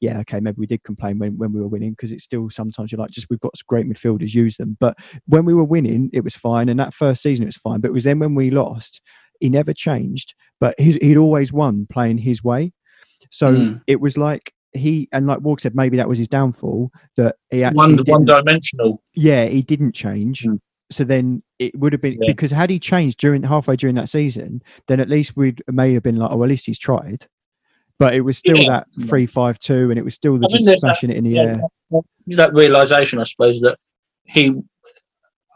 [0.00, 2.92] yeah, okay, maybe we did complain when when we were winning because it's still sometimes
[2.92, 4.76] you're like just we've got great midfielders, use them.
[4.80, 7.80] But when we were winning, it was fine, and that first season it was fine.
[7.80, 9.00] But it was then when we lost,
[9.40, 12.72] he never changed, but he'd always won playing his way.
[13.30, 13.80] So Mm.
[13.86, 17.64] it was like he and like Warg said, maybe that was his downfall that he
[17.64, 19.02] actually One one dimensional.
[19.14, 20.42] yeah, he didn't change.
[20.44, 20.58] Mm.
[20.90, 22.26] So then it would have been Yeah.
[22.26, 26.02] because had he changed during halfway during that season, then at least we'd may have
[26.02, 27.26] been like, oh, at least he's tried.
[27.98, 28.68] But it was still Yeah.
[28.70, 31.16] that three five two, and it was still the I just there's that- smashing it
[31.16, 31.42] in the yeah,
[31.92, 32.00] air.
[32.28, 33.78] that realization, I suppose, that
[34.24, 34.52] he.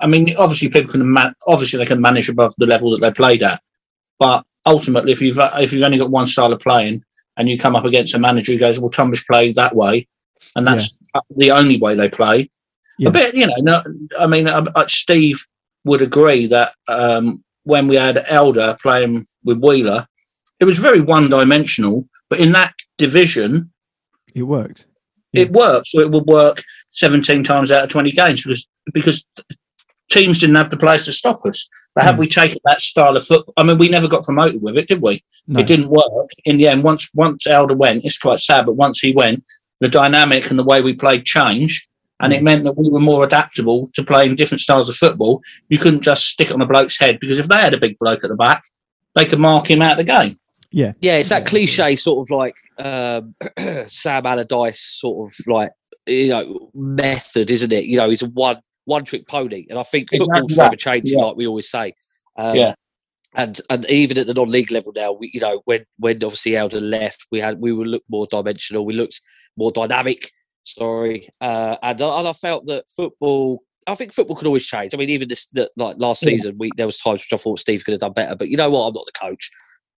[0.00, 3.10] I mean, obviously, people can man- obviously they can manage above the level that they
[3.12, 3.60] played at,
[4.18, 7.02] but ultimately, if you've if you've only got one style of playing
[7.36, 10.06] and you come up against a manager who goes, "Well, Tonbridge played that way,"
[10.54, 10.88] and that's
[11.36, 12.48] the only way they play.
[12.98, 13.08] Yeah.
[13.08, 13.54] A bit, you know.
[13.58, 13.82] No,
[14.18, 15.44] I mean, uh, uh, Steve
[15.84, 20.06] would agree that um, when we had Elder playing with Wheeler,
[20.60, 22.08] it was very one-dimensional.
[22.30, 23.72] But in that division,
[24.34, 24.86] It worked.
[25.32, 25.90] it worked.
[25.94, 29.24] or it would work 17 times out of 20 games because because
[30.10, 31.68] teams didn't have the players to stop us.
[31.94, 32.18] But had Mm.
[32.20, 35.02] we taken that style of football, I mean, we never got promoted with it, did
[35.02, 35.22] we?
[35.46, 35.60] No.
[35.60, 36.82] It didn't work in the end.
[36.84, 39.44] Once once Elder went, it's quite sad, but once he went,
[39.80, 41.87] the dynamic and the way we played changed.
[42.20, 45.40] And it meant that we were more adaptable to playing different styles of football.
[45.68, 47.96] You couldn't just stick it on the bloke's head because if they had a big
[47.98, 48.62] bloke at the back,
[49.14, 50.36] they could mark him out of the game.
[50.70, 50.92] Yeah.
[51.00, 53.34] Yeah, it's that cliche sort of like um,
[53.86, 55.72] Sam Allardyce sort of like
[56.06, 57.84] you know method, isn't it?
[57.84, 60.76] You know, he's a one one trick pony, and I think Exactly football's that, forever
[60.76, 61.24] changing, yeah.
[61.24, 61.94] like we always say.
[62.36, 62.74] Um, Yeah.
[63.34, 66.80] And and even at the non-league level now, we you know when when obviously Elder
[66.80, 69.20] left, we had we would look more dimensional, we looked
[69.56, 70.32] more dynamic.
[70.64, 73.62] Sorry, uh, and I, and I felt that football.
[73.86, 74.92] I think football can always change.
[74.94, 76.30] I mean, even this that like last Yeah.
[76.32, 78.34] season, we there was times which I thought Steve could have done better.
[78.36, 78.86] But you know what?
[78.86, 79.50] I'm not the coach.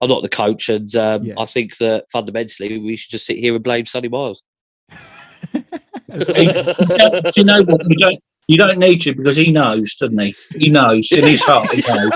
[0.01, 1.33] I'm not the coach, and um, Yeah.
[1.37, 4.43] I think that fundamentally we should just sit here and blame Sonny Miles.
[5.53, 5.63] you
[6.13, 7.81] don't- know what?
[7.89, 8.19] You don't.
[8.47, 10.35] You don't need to because he knows, doesn't he?
[10.57, 11.69] He knows in his heart.
[11.71, 12.09] He knows.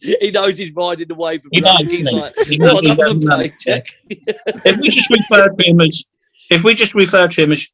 [0.20, 2.14] he knows he's riding the wave He knows, He's he?
[2.14, 5.80] like, He "Oh, knows- he another does know, paycheck." if we just refer to him
[5.80, 6.04] as
[6.50, 7.68] if we just refer to him as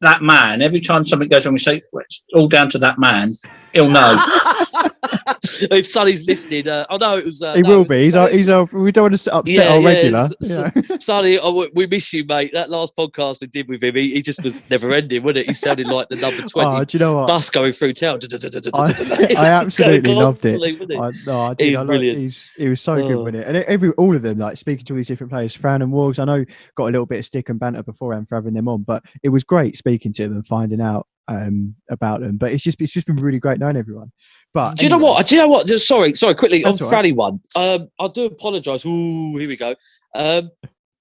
[0.00, 2.98] that man, every time something goes wrong, we say "Well, it's all down to that
[2.98, 3.30] man.
[3.72, 4.16] He'll know.
[5.70, 7.42] if Sonny's listening, uh, oh no, it was.
[7.42, 8.02] Uh, he no, will was be.
[8.02, 10.28] He's our, he's our, we don't want to upset Yeah, our yeah, regular.
[10.40, 10.56] you
[10.90, 10.98] know.
[10.98, 12.52] Sonny, oh, we- miss you, mate.
[12.52, 15.46] That last podcast we did with him, he, he just was never ending, wasn't it?
[15.48, 17.26] He sounded like the number 20 Oh, do you know what?
[17.28, 18.20] bus going through town.
[18.32, 20.60] I, I was absolutely loved it.
[20.60, 20.96] he?
[20.96, 21.66] I, no, I did.
[21.66, 22.18] He's I like, brilliant.
[22.18, 23.24] he's, he was so good Oh.
[23.24, 23.46] with it.
[23.46, 26.18] And every all of them, like speaking to all these different players, Fran and Wargs,
[26.18, 26.44] I know
[26.76, 29.30] got a little bit of stick and banter beforehand for having them on, but it
[29.30, 32.36] was great speaking to them and finding out um, about them.
[32.36, 34.12] But it's just it's just been really great knowing everyone.
[34.52, 35.26] But Do you know anyway, what?
[35.28, 35.66] Do you know what?
[35.66, 36.34] Just sorry, sorry.
[36.34, 37.04] Quickly That's on right.
[37.04, 37.40] Franny one.
[37.56, 38.84] Um, I do apologise.
[38.84, 39.74] Ooh, here we go.
[40.14, 40.50] Um,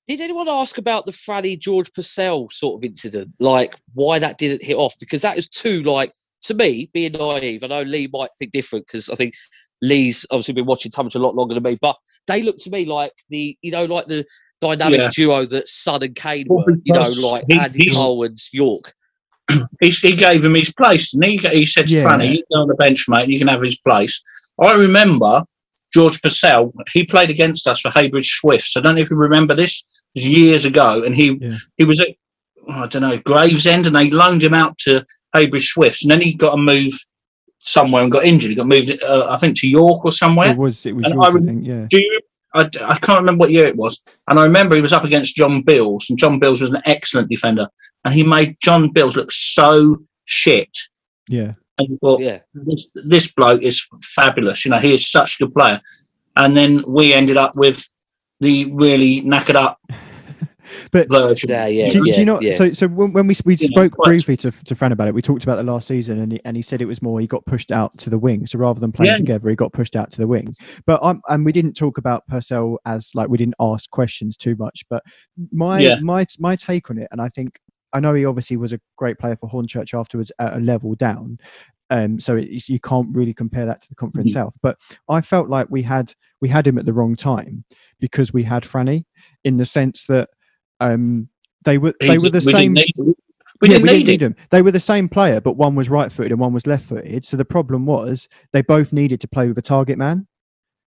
[0.08, 3.30] did anyone ask about the Franny George Purcell sort of incident?
[3.40, 4.96] Like why that didn't hit off?
[5.00, 6.12] Because that is too like
[6.44, 7.64] to me being naive.
[7.64, 9.34] I know Lee might think different because I think
[9.82, 11.78] Lee's obviously been watching Tonbridge a lot longer than me.
[11.82, 11.96] But
[12.28, 14.26] they look to me like the you know like the
[14.62, 15.10] dynamic Yeah.
[15.14, 16.78] duo that Son and Kane Well, were.
[16.84, 18.94] You know, like he- Andy Cole and Yorke.
[19.82, 22.22] he, he gave him his place, and he he said to Yeah.
[22.22, 23.24] "You go on the bench, mate.
[23.24, 24.22] and You can have his place."
[24.62, 25.44] I remember
[25.94, 26.74] George Purcell.
[26.92, 28.76] He played against us for Heybridge Swifts.
[28.78, 29.84] I don't know if you remember this.
[30.16, 31.58] It was years ago, and he Yeah.
[31.78, 32.08] he was at
[32.70, 36.22] oh, I don't know Gravesend, and they loaned him out to Heybridge Swifts, and then
[36.22, 36.94] he got a move
[37.60, 38.50] somewhere and got injured.
[38.50, 40.52] He got moved, uh, I think, to York or somewhere.
[40.52, 41.86] it was it was York, I I, think, yeah.
[41.90, 42.20] Do you?
[42.54, 45.36] I, I can't remember what year it was, and I remember he was up against
[45.36, 47.68] John Bills, and John Bills was an excellent defender,
[48.06, 50.76] and he made John Bills look so shit.
[51.28, 51.54] Yeah.
[51.78, 52.40] And you thought, Yeah.
[52.54, 54.66] this, this bloke is fabulous.
[54.66, 55.80] You know, he is such a good player.
[56.36, 57.88] And then we ended up with
[58.40, 59.80] the really knackered up
[60.92, 61.50] But version.
[61.50, 62.40] Yeah, yeah, do, do you know?
[62.42, 62.52] yeah.
[62.52, 65.14] So, so when, when we we You spoke quite- briefly to to Fran about it,
[65.14, 67.28] we talked about the last season, and he, and he said it was more he
[67.28, 68.46] got pushed out to the wing.
[68.48, 69.16] So rather than playing Yeah.
[69.18, 70.50] together, he got pushed out to the wing.
[70.86, 74.56] But um, and we didn't talk about Purcell as like we didn't ask questions too
[74.58, 74.84] much.
[74.90, 75.04] But
[75.52, 76.00] my Yeah.
[76.02, 77.60] my my take on it, and I think
[77.94, 81.40] I know he obviously was a great player for Hornchurch afterwards at a level down.
[81.92, 84.34] Um, so it's, you can't really compare that to the conference Mhm.
[84.36, 84.54] south.
[84.62, 84.78] But
[85.10, 87.64] I felt like we had we had him at the wrong time
[88.00, 89.06] because we had Franny
[89.44, 90.30] in the sense that
[90.80, 91.30] um,
[91.66, 92.74] they were they were the we same.
[92.74, 93.16] Didn't need,
[93.62, 94.36] we yeah, didn't we need didn't need them.
[94.52, 97.26] They were the same player, but one was right-footed and one was left-footed.
[97.26, 100.28] So the problem was they both needed to play with a target man.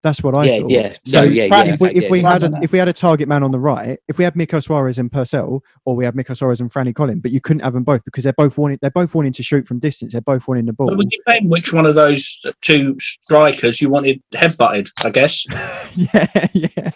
[0.04, 0.72] That's what I yeah, thought.
[0.72, 0.96] yeah.
[1.06, 1.74] So no, yeah, Franny, yeah.
[1.74, 3.52] if we, okay, if yeah, we had a, if we had a target man on
[3.52, 6.72] the right, if we had Miko Suarez and Purcell, or we had Miko Suarez and
[6.72, 9.34] Franny Collin, but you couldn't have them both because they're both wanting they're both wanting
[9.34, 10.14] to shoot from distance.
[10.14, 10.92] They're both wanting the ball.
[10.92, 15.46] It would depend which one of those two strikers you wanted headbutted, I guess.
[15.96, 16.90] yeah, yeah,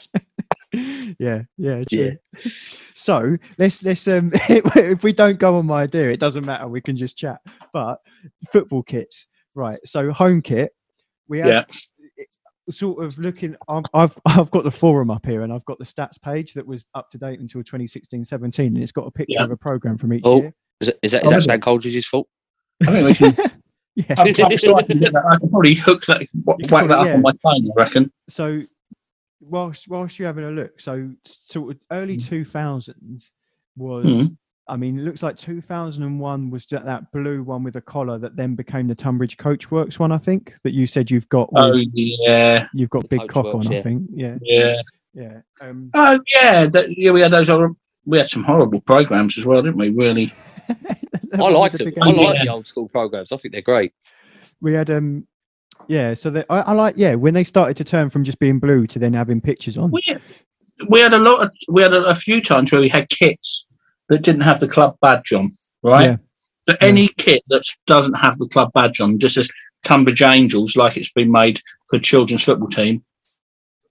[1.19, 2.17] yeah, yeah, true.
[2.93, 6.67] So let's let's um if we don't go on my idea, it doesn't matter.
[6.67, 7.39] We can just chat.
[7.73, 7.99] But
[8.51, 9.77] football kits, right?
[9.85, 10.71] So home kit,
[11.27, 11.47] we have.
[11.49, 11.63] Yeah.
[12.71, 13.55] sort of looking.
[13.67, 16.65] I've I've I've got the forum up here, and I've got the stats page that
[16.65, 19.43] was up to date until 2016-17, and it's got a picture Yeah.
[19.45, 20.41] of a program from each Oh.
[20.41, 20.53] year.
[20.81, 21.47] Is, it, is that, Oh, is that is it?
[21.47, 22.27] Stan Coldridge's fault?
[22.87, 23.51] I think we can.
[23.97, 24.15] Yeah.
[24.17, 25.23] I'm, I'm sure I can get that.
[25.25, 27.65] I can probably hook that, whack that up probably- on my phone.
[27.71, 28.11] I reckon.
[28.27, 28.57] so
[29.39, 32.27] whilst whilst you're having a look, so sort of early Mm.
[32.27, 33.31] two thousands
[33.75, 34.05] was.
[34.05, 34.37] Mhm.
[34.67, 38.35] I mean, it looks like 2001 was that, that blue one with a collar that
[38.35, 41.51] then became the Tonbridge Coachworks one, I think, that you said you've got.
[41.55, 44.09] Oh With, yeah, you've got Big Cock Coachworks, on, I think.
[44.11, 44.81] Yeah, yeah.
[45.13, 45.41] yeah.
[45.61, 47.11] Um, Oh yeah, that, yeah.
[47.11, 47.47] We had those.
[47.47, 47.69] Other,
[48.05, 49.89] we had some horrible programs as well, didn't we?
[49.89, 50.33] Really.
[51.33, 51.93] I liked them.
[52.01, 52.21] I Yeah.
[52.21, 53.31] like the old school programs.
[53.31, 53.93] I think they're great.
[54.61, 55.27] We had um,
[55.87, 56.13] yeah.
[56.13, 58.85] So they, I, I like yeah when they started to turn from just being blue
[58.87, 59.91] to then having pictures on.
[59.91, 60.01] We
[60.89, 61.41] we had a lot.
[61.41, 63.67] Of, we had a, a few times where we had kits
[64.09, 65.51] that didn't have the club badge on.
[65.81, 66.03] Right.
[66.03, 66.17] Yeah.
[66.63, 69.49] So any kit that doesn't have the club badge on, just as
[69.85, 73.03] Tonbridge Angels, like it's been made for children's football team,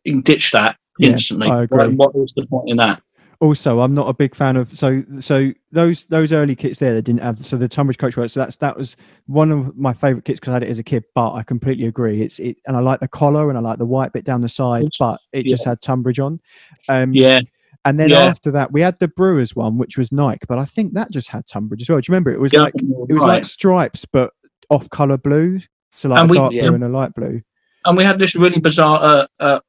[0.02, 1.48] you can ditch that Yeah, instantly.
[1.48, 1.92] Right?
[1.92, 3.00] What was the point in that?
[3.40, 7.02] Also i'm not a big fan of so so those those early kits there that
[7.02, 10.24] didn't have so the tonbridge coach work so that's that was one of my favorite
[10.24, 12.76] kits because i had it as a kid but i completely agree it's it and
[12.76, 15.46] i like the collar and i like the white bit down the side but it
[15.46, 16.40] just had tonbridge on
[16.88, 17.40] um Yeah,
[17.84, 18.20] and then yeah.
[18.20, 21.28] after that we had the brewers one which was nike but i think that just
[21.28, 23.28] had tonbridge as well do you remember it was yeah, like it was right.
[23.36, 24.32] like stripes but
[24.70, 25.60] off color blue
[25.92, 26.62] so like And we- dark yeah.
[26.62, 27.40] blue and a light blue
[27.86, 29.60] and we had this really bizarre uh, uh,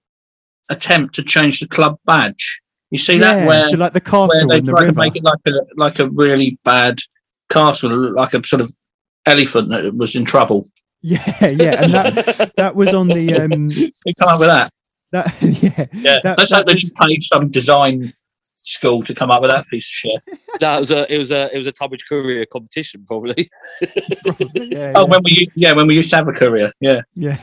[0.70, 2.62] attempt to change the club badge.
[2.96, 5.40] You see that where like the where castle they try the to make it like
[5.48, 7.00] a like a really bad
[7.50, 8.74] castle, like a sort of
[9.26, 10.66] elephant that was in trouble.
[11.02, 13.62] yeah yeah and that that was on the um
[14.06, 14.72] They come up with that.
[15.12, 18.12] that yeah Yeah, that- let's that hope they just paid some design
[18.56, 20.40] school to come up with that piece of shit.
[20.60, 23.50] That was a it was a it was a Tonbridge Courier competition probably.
[24.56, 27.02] yeah, Oh, yeah, when we yeah when we used to have a career, yeah.
[27.14, 27.38] yeah.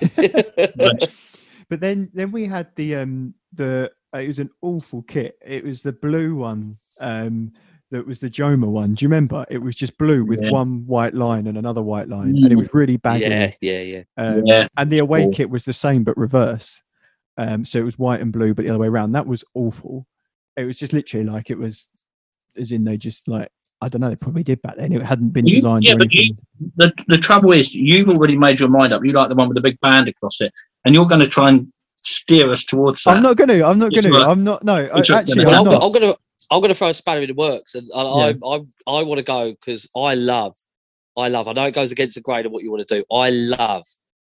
[1.68, 5.37] but then then we had the um the it was an awful kit.
[5.46, 6.75] It was the blue one.
[7.01, 7.53] Um,
[7.90, 8.94] that was the Joma one.
[8.94, 9.44] Do you remember?
[9.51, 10.51] It was just blue with Yeah.
[10.51, 12.59] one white line and another white line, and it Mm.
[12.59, 13.25] was really baggy.
[13.25, 14.03] yeah, yeah, yeah.
[14.16, 14.68] Um, Yeah.
[14.79, 16.83] And the away kit was the same but reverse.
[17.37, 19.12] Um, so it was white and blue, but the other way around.
[19.12, 20.07] That was awful.
[20.57, 21.88] It was just literally like it was,
[22.59, 23.51] as in they just like
[23.83, 24.11] I don't know.
[24.11, 24.92] They probably did back then.
[24.92, 26.37] It hadn't been You- designed yeah, but you-
[26.77, 29.05] The the trouble is you've already made your mind up.
[29.05, 30.53] You like the one with the big band across it,
[30.85, 31.70] and you're going to try and
[32.02, 33.16] steer us towards that.
[33.16, 33.64] I'm not gonna.
[33.64, 34.18] I'm not gonna.
[34.18, 34.64] I'm not.
[34.64, 35.20] No, I, It's right.
[35.20, 35.82] actually, Well, I'm I'm, not.
[35.84, 36.14] I'm gonna
[36.50, 38.08] I'm gonna throw a spanner in the works, and, and
[38.42, 38.46] Yeah.
[38.48, 40.56] I I I want to go because I love
[41.16, 41.48] I love.
[41.48, 43.04] I know it goes against the grain of what you want to do.
[43.14, 43.84] I love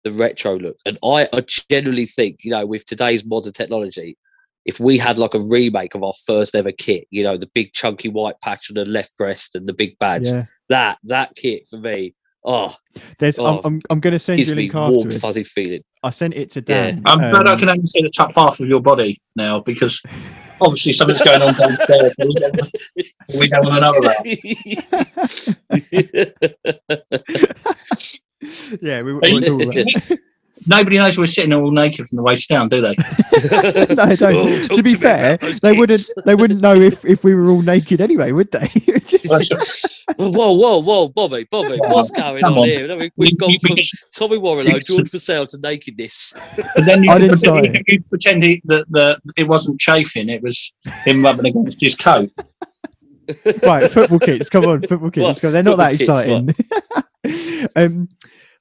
[0.04, 4.18] the retro look, and I, I generally think you know with today's modern technology,
[4.66, 7.72] if we had like a remake of our first ever kit, you know the big
[7.72, 10.44] chunky white patch on the left breast and the big badge, Yeah.
[10.68, 12.14] that that kit for me,
[12.44, 12.74] oh,
[13.18, 13.38] There's.
[13.38, 13.44] I'm.
[13.44, 15.20] Oh, I'm, I'm going to send you a me link warm afterwards.
[15.20, 15.82] fuzzy feeling.
[16.02, 16.98] I sent it to Yeah.
[17.06, 20.02] I'm glad I um, can only see the top half of your body now because
[20.60, 22.14] obviously something's going on downstairs.
[22.18, 22.70] We don't,
[23.38, 24.26] we don't want to know about.
[28.82, 30.18] yeah, we, we Hey, were talking about that.
[30.66, 32.94] Nobody knows we're sitting all naked from the waist down, do they?
[33.94, 34.34] no, they don't.
[34.34, 36.10] Oh, to be to fair, about those they wouldn't.
[36.24, 38.68] They wouldn't know if, if we were all naked anyway, would they?
[39.06, 42.64] Just- whoa, whoa, whoa, Bobby, Bobby, what's going on, on.
[42.64, 42.88] here?
[42.98, 46.34] We- We've you- gone you- from because- Tommy Warrilow, you- George Purcell to nakedness.
[46.56, 47.82] But then you, I didn't but start you, it.
[47.86, 50.72] you pretend he, that the, it wasn't chafing; it was
[51.04, 52.30] him rubbing against his coat.
[53.62, 54.48] right, football kids.
[54.50, 55.24] Come on, football kids.
[55.24, 55.40] What?
[55.40, 56.54] Come on, They're not that Football kids,
[57.26, 57.74] exciting.
[57.76, 58.08] um,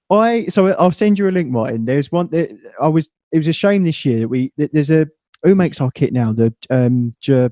[0.10, 1.86] I so I'll send you a link, Martin.
[1.86, 2.28] There's one.
[2.30, 3.10] That I was.
[3.32, 4.52] It was a shame this year that we.
[4.58, 5.08] that There's a
[5.44, 6.34] who makes our kit now.
[6.34, 7.50] The um, J,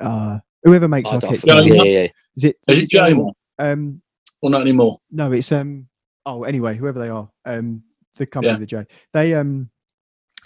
[0.00, 1.44] uh, whoever makes I our kit.
[1.44, 1.74] Yeah, yeah.
[1.74, 2.08] yeah, yeah.
[2.36, 2.56] Is it?
[2.68, 3.32] Is it Joe?
[3.58, 4.00] Um,
[4.42, 4.98] Or not anymore?
[5.10, 5.88] no, it's um.
[6.24, 7.82] Oh, anyway, whoever they are, um,
[8.16, 8.58] the company, Yeah.
[8.58, 9.70] the J, they um,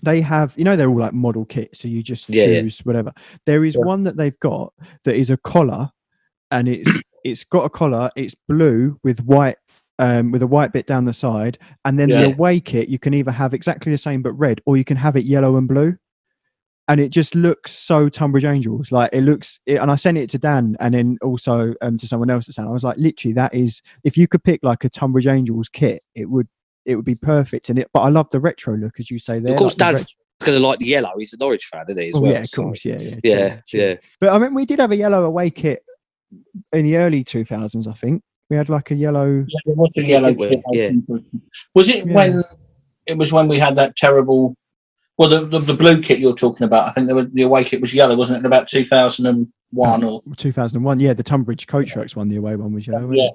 [0.02, 0.52] they have.
[0.56, 2.60] You know, they're all like model kits, so you just Yeah, yeah.
[2.62, 3.12] choose whatever.
[3.46, 3.86] There is Yeah.
[3.86, 4.72] one that they've got
[5.04, 5.90] that is a collar,
[6.50, 6.90] and it's
[7.24, 8.10] it's got a collar.
[8.16, 9.56] It's blue with white.
[10.02, 12.22] Um, with a white bit down the side, and then Yeah.
[12.22, 14.96] the away kit you can either have exactly the same but red, or you can
[14.96, 15.94] have it yellow and blue,
[16.88, 18.90] and it just looks so Tonbridge Angels.
[18.90, 22.06] Like it looks, it, and I sent it to Dan, and then also um, to
[22.06, 22.66] someone else at San.
[22.66, 26.02] I was like, literally, that is if you could pick like a Tonbridge Angels kit,
[26.14, 26.48] it would
[26.86, 27.68] it would be perfect.
[27.68, 29.52] And it, but I love the retro look, as you say there.
[29.52, 31.12] Of course, like Dan's ret- going to like the yellow.
[31.18, 32.08] He's a Norwich fan, isn't he?
[32.08, 33.94] As Oh, well, yeah, of course, yeah, yeah, yeah, yeah.
[34.18, 35.84] But I mean, we did have a yellow away kit
[36.72, 37.86] in the early 2000s.
[37.86, 39.44] I think we had like a yellow.
[39.48, 40.62] Yeah, there was a yellow did kit.
[40.72, 40.90] Yeah.
[41.74, 42.12] Was it Yeah.
[42.12, 42.42] when
[43.06, 44.54] it was when we had that terrible?
[45.16, 46.88] Well, the, the the blue kit you're talking about.
[46.88, 48.40] I think there was, the away kit was yellow, wasn't it?
[48.40, 52.86] In about 2001 or 2001, yeah, the Tonbridge Coach Works one, the away one was
[52.86, 53.06] yellow.
[53.06, 53.30] wasn't Yeah.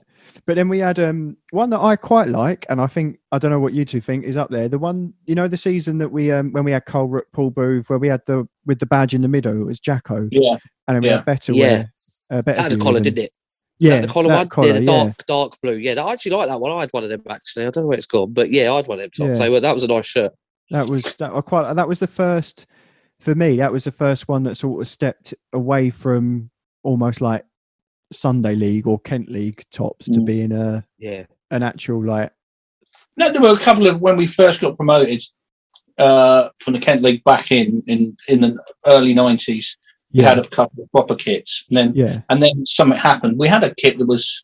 [0.47, 3.51] But then we had um one that I quite like, and I think I don't
[3.51, 4.67] know what you two think is up there.
[4.67, 7.51] The one you know the season that we um when we had Cole Rook, Paul
[7.51, 10.58] Booth, where we had the with the badge in the middle, it was Jacko, yeah.
[10.88, 11.17] and then we Yeah.
[11.17, 11.67] had better Yeah.
[11.67, 11.84] wear.
[12.32, 13.38] Uh, better That had a collar, didn't it?
[13.77, 14.85] Yeah, the collar that one, collar, yeah, the yeah.
[14.85, 15.75] dark, dark blue.
[15.75, 16.71] Yeah, I actually like that one.
[16.71, 17.63] I had one of them actually.
[17.63, 19.27] I don't know where it's gone, but yeah, I had one of them.
[19.27, 19.39] Tops.
[19.39, 19.49] Yeah.
[19.49, 20.31] So that was a nice shirt.
[20.71, 22.65] That was that I quite that was the first
[23.19, 23.57] for me.
[23.57, 26.49] That was the first one that sort of stepped away from
[26.83, 27.45] almost like
[28.11, 30.25] Sunday League or Kent League tops to Mm.
[30.25, 32.31] being a Yeah, an actual like
[33.17, 35.21] No, there were a couple of when we first got promoted
[35.97, 39.75] uh, from the Kent League back in in in the early 90s.
[40.15, 43.38] We yeah had a couple of proper kits, and then yeah and then something happened.
[43.38, 44.43] We had a kit that was,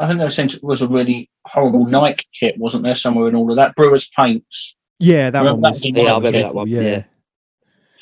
[0.00, 2.94] I think they sent it was a really horrible Nike kit, wasn't there?
[2.94, 5.94] Somewhere in all of that Brewers paints, yeah that Remember one was one?
[5.94, 6.80] Yeah, I that remember that one, yeah.
[6.80, 7.02] yeah.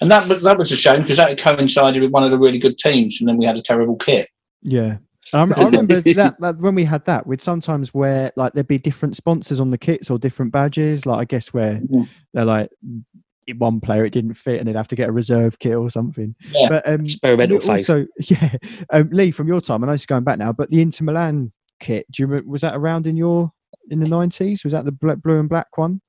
[0.01, 2.59] and that was that was a shame because that coincided with one of the really
[2.59, 4.29] good teams, and then we had a terrible kit.
[4.63, 4.97] Yeah.
[5.35, 9.17] I, remember that, that when we had that, we'd sometimes wear like there'd be different
[9.17, 11.07] sponsors on the kits or different badges.
[11.07, 12.09] Like I guess where Mhm.
[12.35, 12.71] they're like
[13.57, 16.35] one player it didn't fit and they'd have to get a reserve kit or something.
[16.52, 16.68] Yeah.
[16.68, 17.90] But um experimental we phase.
[17.90, 18.55] also yeah.
[18.90, 21.52] Um, Lee, from your time, I know it's going back now, but the Inter Milan
[21.81, 23.52] kit, do you remember was that around in your
[23.90, 24.64] in the nineties?
[24.64, 26.00] Was that the bl- blue and black one?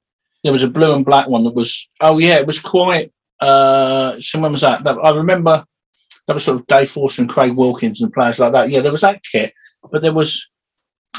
[0.43, 3.11] There was a blue and black one that was oh yeah, it was quite.
[3.39, 4.83] Uh, so when was that?
[4.83, 5.65] that I remember
[6.27, 8.69] that was sort of Dave Forster and Craig Wilkins and players like that.
[8.69, 9.53] Yeah, there was that kit,
[9.91, 10.49] but there was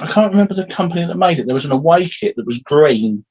[0.00, 1.46] I can't remember the company that made it.
[1.46, 3.24] There was an away kit that was green.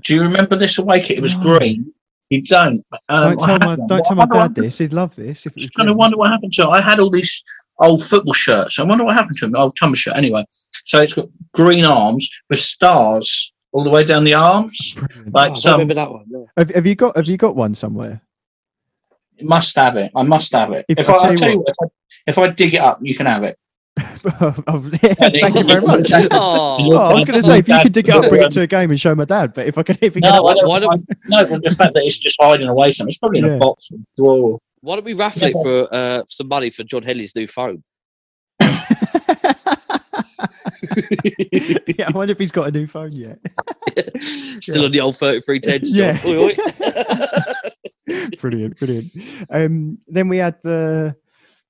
[0.00, 1.18] Do you remember this away kit?
[1.18, 1.42] It was No.
[1.58, 1.92] green.
[2.30, 2.84] You don't.
[3.08, 4.78] Um, don't I tell my don't tell my wonder what dad this.
[4.78, 5.46] He'd love this.
[5.46, 6.68] If it was just kind of wonder what happened to it.
[6.68, 7.42] I had all these
[7.80, 8.78] old football shirts.
[8.78, 9.56] I wonder what happened to them.
[9.56, 10.16] Old Tumber shirt.
[10.16, 10.44] Anyway,
[10.84, 14.94] so it's got green arms with stars all the way down the arms.
[14.94, 15.34] Brilliant.
[15.34, 16.24] Like Oh, I some, remember that one.
[16.28, 16.46] no.
[16.58, 18.20] Have, have you got have you got one somewhere?
[19.40, 20.10] Must have it.
[20.16, 20.84] I must have it.
[20.88, 21.86] If- If, I'll I, I'll tell tell you you what, if I,
[22.26, 23.56] if I dig it up, you can have it.
[25.02, 26.10] Yeah, Thank you very much.
[26.30, 28.52] Oh, Oh, I was going to say, if you could dig it up, bring it
[28.52, 29.52] to a game and show my dad.
[29.54, 31.48] But if I can, if you No, can, I why- don't, why don't- I- no,
[31.48, 33.08] but the fact that it's just hiding away somewhere.
[33.08, 33.52] It's probably in Yeah.
[33.52, 34.58] a box or drawer.
[34.80, 37.82] why don't we raffle it for uh, some money for John Henley's new phone?
[41.96, 43.38] yeah, I wonder if he's got a new phone yet.
[44.20, 45.80] Still on the old 3310.
[45.80, 45.94] John.
[45.94, 46.20] Yeah.
[46.26, 46.54] Oi,
[48.30, 48.36] oi.
[48.40, 49.06] brilliant, brilliant.
[49.52, 51.14] Um, then we had the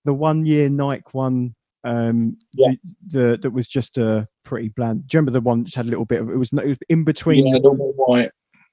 [0.05, 1.55] the one year Nike one.
[1.85, 2.73] Um, Yeah.
[3.11, 5.07] the, the that was just a pretty bland.
[5.07, 6.79] Do you remember the one that had a little bit of it was, it was
[6.89, 8.31] in between Yeah, the.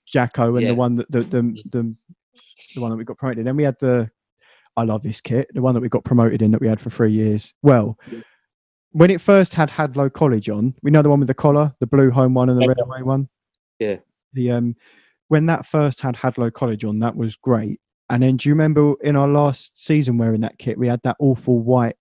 [0.08, 0.70] Jacko and Yeah.
[0.70, 1.42] the one that the, the
[1.72, 1.96] the
[2.76, 3.46] the one that we got promoted.
[3.46, 4.10] Then we had the
[4.78, 6.90] I love this kit, the one that we got promoted in that we had for
[6.90, 7.54] three years.
[7.62, 8.20] Well, Yeah.
[8.92, 11.88] when it first had Hadlow College on, we know the one with the collar, the
[11.88, 13.30] blue home one and the red away one.
[13.80, 13.98] Yeah.
[14.34, 14.76] The um
[15.28, 17.80] when that first had Hadlow College on, that was great.
[18.10, 21.16] And then do you remember in our last season wearing that kit, we had that
[21.20, 21.96] awful white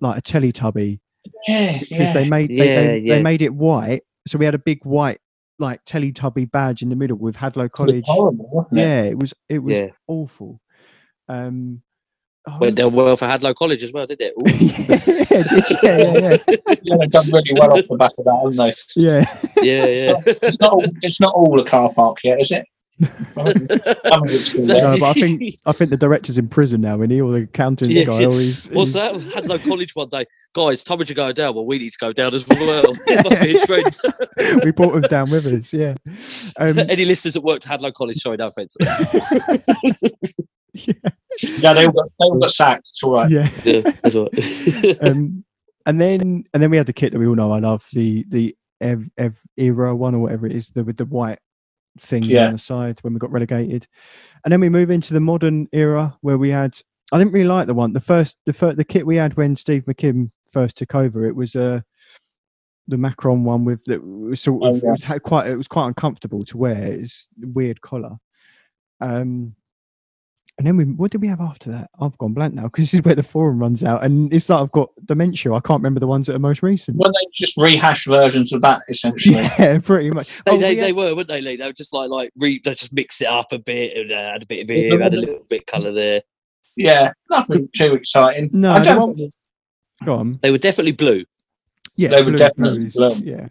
[0.00, 1.00] like a Teletubby
[1.48, 2.12] Yeah, because yeah.
[2.12, 3.14] they made they, Yeah, they, yeah.
[3.16, 4.02] they made it white.
[4.28, 5.18] So we had a big white
[5.58, 8.04] like Teletubby badge in the middle with Hadlow It was College.
[8.06, 8.82] horrible, wasn't it?
[8.82, 9.88] Yeah, it was it was Yeah.
[10.06, 10.60] awful.
[11.28, 11.82] Um,
[12.48, 15.26] oh, Went down well for Hadlow College as well, didn't it?
[15.36, 18.36] Yeah, did- yeah, yeah, yeah, Yeah, they've done really well off the back of that,
[18.36, 18.74] haven't they?
[18.96, 19.38] yeah.
[19.62, 20.22] yeah, yeah.
[20.42, 22.66] It's not all, it's not all a car park yet, is it?
[23.00, 24.82] Some of it's still there.
[24.82, 27.42] No, but I think I think the director's in prison now, and he or the
[27.42, 28.20] accountant Yeah, guy.
[28.20, 28.26] yeah.
[28.28, 29.14] Or he's, What's he's- that?
[29.44, 30.24] Hadlow College one day.
[30.54, 31.54] Guys, Tonbridge are going down.
[31.54, 32.58] Well, we need to go down as well.
[33.06, 34.00] it must be his friends.
[34.64, 35.72] we brought him down with us.
[35.72, 35.94] Yeah.
[36.58, 38.76] Um, Any listeners that worked at Hadlow College, sorry, no offence.
[41.58, 42.88] Yeah, they all got, they all got sacked.
[42.90, 43.30] It's all right.
[43.30, 43.50] yeah.
[43.64, 44.96] yeah, that's all right.
[45.02, 45.44] Um,
[45.86, 48.24] and then and then we had the kit that we all know I love the
[48.28, 51.38] the Ev, Ev era one or whatever it is the with the white
[51.98, 52.46] thing Yeah.
[52.46, 53.86] on the side when we got relegated,
[54.44, 56.78] and then we move into the modern era where we had
[57.12, 59.54] I didn't really like the one the first the first, the kit we had when
[59.56, 61.80] Steve McKimm first took over it was uh
[62.88, 64.88] the Macron one with was sort Oh, of yeah.
[64.88, 68.16] it was had quite it was quite uncomfortable to wear it's a weird collar
[69.00, 69.54] um
[70.58, 72.94] and then we what did we have after that I've gone blank now because this
[72.94, 76.00] is where the forum runs out and it's like I've got dementia I can't remember
[76.00, 79.34] the ones that are most recent When they just rehashed versions of that, essentially.
[79.58, 81.56] yeah pretty much They, Oh, they, we they were, weren't they, Lee?
[81.56, 84.32] They were just like, like re, they just mixed it up a bit and uh,
[84.32, 86.22] had a bit of here, had a little bit of colour there.
[86.76, 88.50] Yeah, nothing too exciting.
[88.52, 88.98] No, I don't.
[89.18, 89.30] one-
[90.04, 91.24] go on They were definitely blue.
[91.96, 93.32] yeah They were definitely blues, blue.
[93.32, 93.46] yeah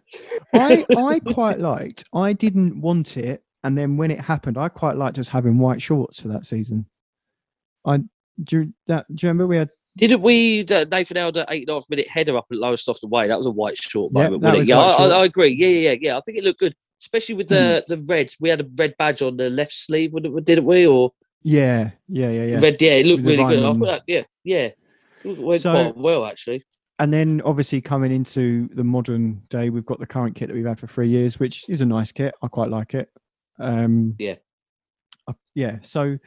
[0.54, 4.96] I I quite liked I didn't want it and then when it happened I quite
[4.96, 6.86] liked just having white shorts for that season
[7.86, 7.98] I
[8.44, 11.70] do you, that do you remember we had Didn't we, uh, Nathan Elder, eight and
[11.70, 13.28] a half minute header up at Lowestoft the way?
[13.28, 14.42] That was a white short moment.
[14.42, 14.70] that wasn't it?
[14.70, 15.50] Yeah, white I, I, I agree.
[15.50, 16.18] Yeah, yeah, yeah, yeah.
[16.18, 17.94] I think it looked good, especially with the Hmm.
[17.96, 18.30] the red.
[18.40, 20.12] We had a red badge on the left sleeve,
[20.44, 20.86] didn't we?
[20.88, 21.12] Or
[21.44, 22.82] yeah yeah yeah yeah red?
[22.82, 23.60] Yeah, it looked really good.
[23.60, 23.88] I thought, on.
[23.88, 24.70] that, yeah, yeah,
[25.24, 26.64] it went So- quite well actually.
[27.00, 30.66] and then obviously coming into the modern day, we've got the current kit that we've
[30.66, 32.34] had for three years, which is a nice kit.
[32.42, 33.10] I quite like it.
[33.60, 34.36] Um, Yeah.
[35.28, 35.78] uh, yeah.
[35.84, 36.18] So,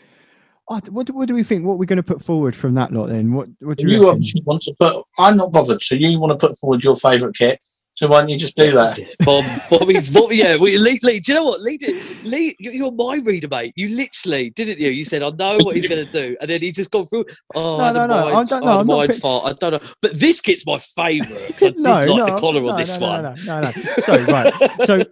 [0.68, 1.64] what, do- what do we think?
[1.64, 3.32] What we're going to put forward from that lot then?
[3.32, 5.02] What What do you, You want to put.
[5.18, 5.82] I'm not bothered.
[5.82, 7.60] So you want to put forward your favourite kit.
[7.96, 8.96] So why don't you just do that?
[9.24, 10.56] Bob, Bobby, Bobby, yeah.
[10.60, 11.60] We, Lee, Lee, do you know what?
[11.62, 13.72] Lee, did, Lee, you- you're my reader, mate.
[13.74, 14.90] You literally didn't you?
[14.90, 17.24] You said, "I know what he's going to do," and then he just gone through.
[17.56, 19.10] Oh, No, I had a no, no, I don't know, had a I'm not mind
[19.10, 19.44] pick- fart.
[19.46, 22.38] I don't know, but this kit's my favourite 'cause I did no, like no, the
[22.38, 23.22] collar no, on this no, no, one.
[23.22, 23.94] No, no, no, no.
[23.98, 24.86] So right.
[24.86, 25.02] So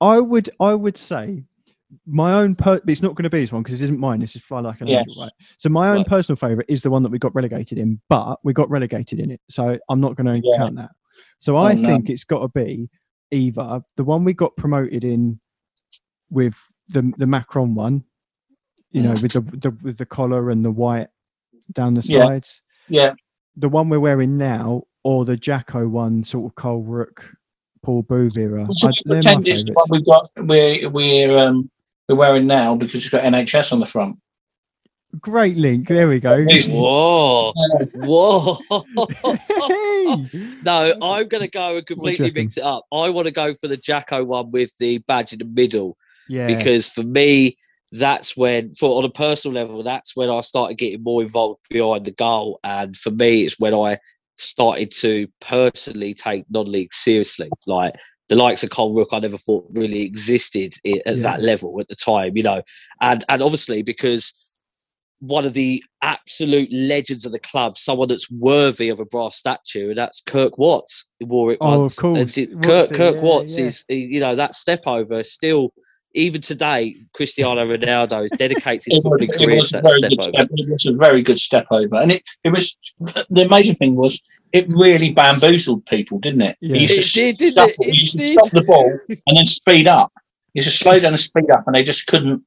[0.00, 1.42] I would I would say
[2.06, 4.20] my own per- it's not going to be this one because it isn't mine.
[4.20, 5.06] This is fly like an Yes.
[5.06, 5.32] angel, right?
[5.56, 6.06] So my own Right.
[6.06, 9.30] personal favorite is the one that we got relegated in, but we got relegated in
[9.30, 10.56] it, so I'm not going to Yeah.
[10.58, 10.90] count that.
[11.38, 11.86] So I Oh, no.
[11.88, 12.88] think it's got to be
[13.30, 15.38] either the one we got promoted in
[16.30, 16.54] with
[16.90, 18.04] the the Macron one,
[18.92, 21.08] you know, with the, the with the collar and the white
[21.72, 23.14] down the sides, Yeah,
[23.56, 27.34] the one we're wearing now, or the Jacko one, sort of Cole Rook,
[27.82, 28.62] Paul Booth era.
[28.64, 30.30] I- we they're pretend it's the one we've got.
[30.36, 31.70] We're we're um
[32.08, 34.18] we're wearing now because it's got NHS on the front.
[35.20, 35.88] Great link.
[35.88, 36.44] There we go.
[36.68, 37.52] Whoa,
[37.94, 38.58] whoa!
[40.08, 40.26] Hey!
[40.62, 42.84] no, I'm going to go and completely mix it up.
[42.92, 45.96] I want to go for the Jacko one with the badge in the middle.
[46.28, 46.46] Yeah.
[46.46, 47.56] because for me
[47.92, 52.04] that's when for on a personal level that's when i started getting more involved behind
[52.04, 53.98] the goal and for me it's when i
[54.36, 57.94] started to personally take non-league seriously like
[58.28, 61.22] the likes of Cole Rook, I never thought really existed at Yeah.
[61.22, 62.62] that level at the time, you know,
[63.00, 64.32] and and obviously because
[65.20, 69.88] one of the absolute legends of the club, someone that's worthy of a brass statue,
[69.88, 71.06] and that's Kirk Watts.
[71.18, 71.98] He wore it Oh, once.
[71.98, 72.38] and course.
[72.38, 73.64] it- Watts, Kirk, Kirk yeah, Watts yeah.
[73.64, 75.72] is, you know, that step over still
[76.14, 80.32] even today, Cristiano Ronaldo has dedicated his footballing career to that step good over.
[80.34, 82.76] It was a very good step over, and it, it was
[83.30, 84.20] the amazing thing was
[84.52, 86.56] it really bamboozled people, didn't it?
[86.60, 86.76] Yeah.
[86.76, 87.76] You used to It did, didn't it?
[87.80, 88.38] It used to did.
[88.38, 90.12] stop the ball and then speed up.
[90.54, 92.42] You to slow down and speed up, and they just couldn't.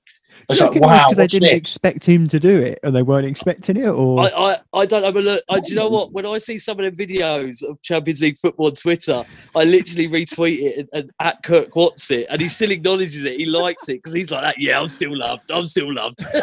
[0.50, 1.58] It's like, it wow, because they didn't this?
[1.58, 5.04] expect him to do it and they weren't expecting it, or I, I, I don't
[5.04, 5.44] have a look.
[5.50, 6.12] I, do you know what?
[6.14, 9.24] When I see some of the videos of Champions League football on Twitter,
[9.56, 13.40] I literally retweet it and, and at Kirk wants it, and he still acknowledges it.
[13.40, 14.60] He likes it because he's like that.
[14.60, 15.52] Yeah, I'm still loved.
[15.52, 16.20] I'm still loved.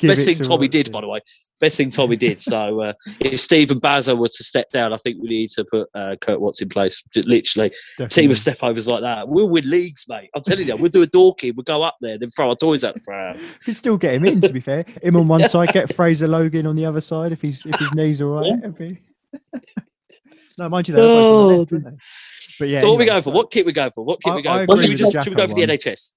[0.00, 1.20] Best thing to Tommy did, by the way.
[1.60, 2.40] Best thing Tommy did.
[2.40, 5.64] So uh, if Steve and Bazza were to step down, I think we need to
[5.64, 7.02] put uh, Kurt Watts in place.
[7.14, 7.70] Literally,
[8.08, 9.28] team of step overs like that.
[9.28, 10.30] We'll win leagues, mate.
[10.34, 11.52] I'm telling you, we'll do a dorky.
[11.54, 13.38] We'll go up there, then throw our toys out the pram.
[13.64, 14.40] Could still get him in.
[14.42, 17.40] To be fair, him on one side, get Fraser Logan on the other side if
[17.42, 18.58] he's if his knees all right.
[18.58, 18.98] it'd be-
[20.58, 21.98] no, mind you, oh, they're both on the left, Oh.
[22.58, 22.78] But yeah.
[22.78, 23.30] so what we anyway, going for?
[23.30, 24.04] so- What kit we going for?
[24.04, 24.76] What kit I- we I going for?
[24.76, 25.68] Should we, just, should we go for the one.
[25.70, 26.12] NHS?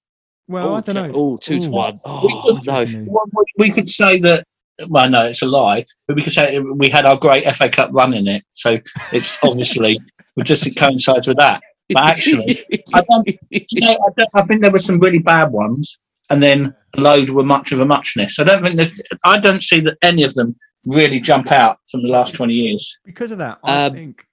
[0.50, 1.12] Well, I don't know.
[1.16, 1.72] Oh, two to Ooh.
[1.72, 1.94] one.
[1.94, 2.84] We Oh, could- no.
[2.84, 4.46] We- we could say that.
[4.90, 5.86] Well, no, it's a lie.
[6.08, 8.80] But we could say we had our great FA Cup run in it, so
[9.14, 10.00] it's obviously
[10.36, 11.62] it just coincides with that.
[11.90, 12.60] But actually,
[12.94, 15.98] I don't, you know, I, don't, I think there were some really bad ones,
[16.30, 18.40] and then a load were much of a muchness.
[18.40, 20.56] I don't think there's, I don't see that any of them
[20.86, 22.98] really jump out from the last twenty years.
[23.04, 24.26] Because of that, I Um, think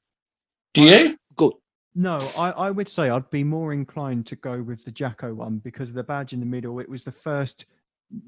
[0.74, 1.16] Do you?
[1.36, 1.52] Good.
[1.94, 2.16] no.
[2.38, 5.88] I, I would say I'd be more inclined to go with the Jacko one because
[5.88, 6.78] of the badge in the middle.
[6.78, 7.66] It was the first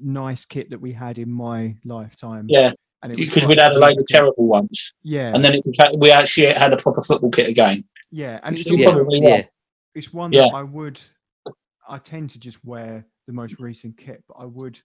[0.01, 2.45] nice kit that we had in my lifetime.
[2.49, 2.71] Yeah,
[3.01, 6.11] and it because we'd had a load of terrible ones, Yeah, and then it we
[6.11, 7.85] actually had a proper football kit again.
[8.13, 9.43] Yeah, and it's yeah, also probably yeah.
[9.95, 10.43] it's one Yeah.
[10.43, 10.99] that I would.
[11.89, 14.77] I tend to just wear the most recent kit, but I would,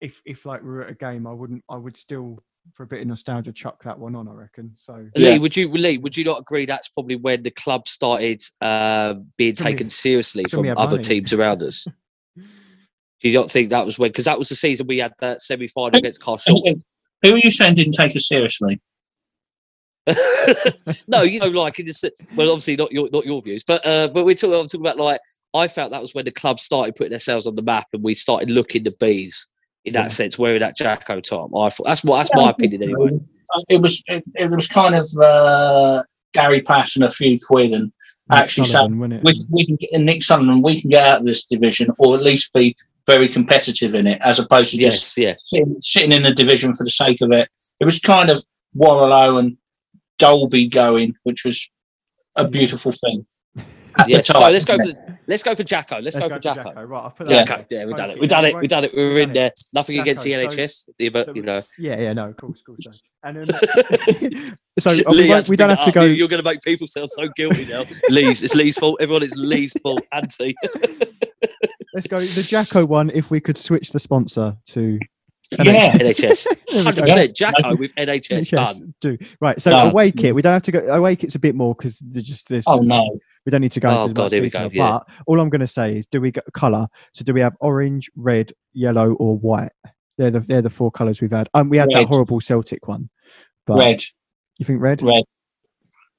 [0.00, 1.62] if if like we were at a game, I wouldn't.
[1.68, 2.38] I would still,
[2.74, 4.28] for a bit of nostalgia, chuck that one on.
[4.28, 4.72] I reckon.
[4.76, 5.30] So Yeah.
[5.32, 9.14] Lee, would you Lee, would you not agree that's probably when the club started uh,
[9.36, 11.02] being Till we- taken seriously from other money.
[11.02, 11.86] teams around us?
[12.36, 14.10] Do you not think that was when?
[14.10, 16.56] Because that was the season we had that semi final against Carshot.
[17.24, 18.80] Who are you saying didn't take us seriously?
[21.06, 23.84] No, you know, like in the se- well, obviously not your not your views, but
[23.86, 25.20] uh, but we're talking, I'm talking about like
[25.54, 28.14] I felt that was when the club started putting themselves on the map and we
[28.14, 29.48] started looking the bees
[29.84, 30.08] in that Yeah.
[30.08, 31.54] sense, wearing that Jacko time.
[31.56, 33.20] I thought that's what that's my opinion anyway.
[33.68, 36.02] It was it, it was kind of uh,
[36.34, 37.84] Gary Pass and a few quid, and
[38.30, 39.24] Nick actually Sullivan, it?
[39.24, 40.64] we, we can get Nick Sunderland.
[40.64, 42.74] We can get out of this division, or at least be
[43.06, 45.60] very competitive in it, as opposed to just Yes, yeah.
[45.60, 47.48] sitting, sitting in the division for the sake of it.
[47.80, 48.42] It was kind of
[48.74, 49.56] Warlow and
[50.22, 51.68] Dolby going, which was
[52.36, 53.26] a beautiful thing.
[53.98, 54.92] At the Yeah, so let's go for
[55.26, 55.98] let's go for Jacko.
[56.00, 56.72] Let's, go, for Jacko.
[56.72, 57.44] Right, I'll put Yeah.
[57.44, 57.48] that.
[57.48, 57.66] Jacko.
[57.70, 58.18] Yeah, we've done it.
[58.20, 58.56] We've done it.
[58.56, 58.94] We've done it.
[58.94, 59.52] We're in there.
[59.74, 61.60] Nothing Jacko, against the NHS, yeah, but so you know.
[61.78, 63.02] Yeah, yeah, no, of course, of course.
[63.22, 63.28] no.
[63.28, 65.94] And um, so uh, we, Lee won't- has we don't have to up.
[65.94, 66.02] go.
[66.04, 67.84] You- You're going to make people sound so guilty now.
[68.08, 68.42] Lee's.
[68.42, 68.96] It's Lee's fault.
[69.02, 70.00] Everyone, it's Lee's fault.
[70.12, 70.54] Anti.
[71.94, 73.10] Let's go the Jacko one.
[73.10, 74.98] If we could switch the sponsor to
[75.62, 75.92] Yeah.
[75.98, 76.46] NHS.
[76.84, 76.90] Go.
[76.90, 78.94] 100% Jacko with NHS Yes, done.
[79.00, 79.60] do right.
[79.60, 79.88] So No.
[79.90, 80.80] away kit, we don't have to go.
[80.86, 82.64] Away kit's a bit more because there's just this.
[82.66, 83.18] Oh no!
[83.44, 84.68] we don't need to go Oh, into God, much detail.
[84.68, 84.90] go, yeah.
[84.92, 86.86] But all I'm going to say is, do we get color?
[87.12, 89.72] So do we have orange, red, yellow, or white?
[90.18, 91.48] They're the they're the four colors we've had.
[91.54, 93.10] Um, we had that horrible Celtic one.
[93.66, 94.02] But Red,
[94.58, 95.02] You think red?
[95.02, 95.24] red.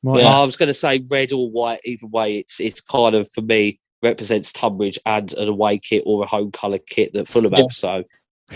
[0.04, 0.38] Yeah.
[0.38, 1.80] I was going to say red or white.
[1.86, 6.24] Either way, it's it's kind of for me represents Tonbridge and an away kit or
[6.24, 7.60] a home colour kit that Fulham Yeah.
[7.62, 7.72] have.
[7.72, 8.04] So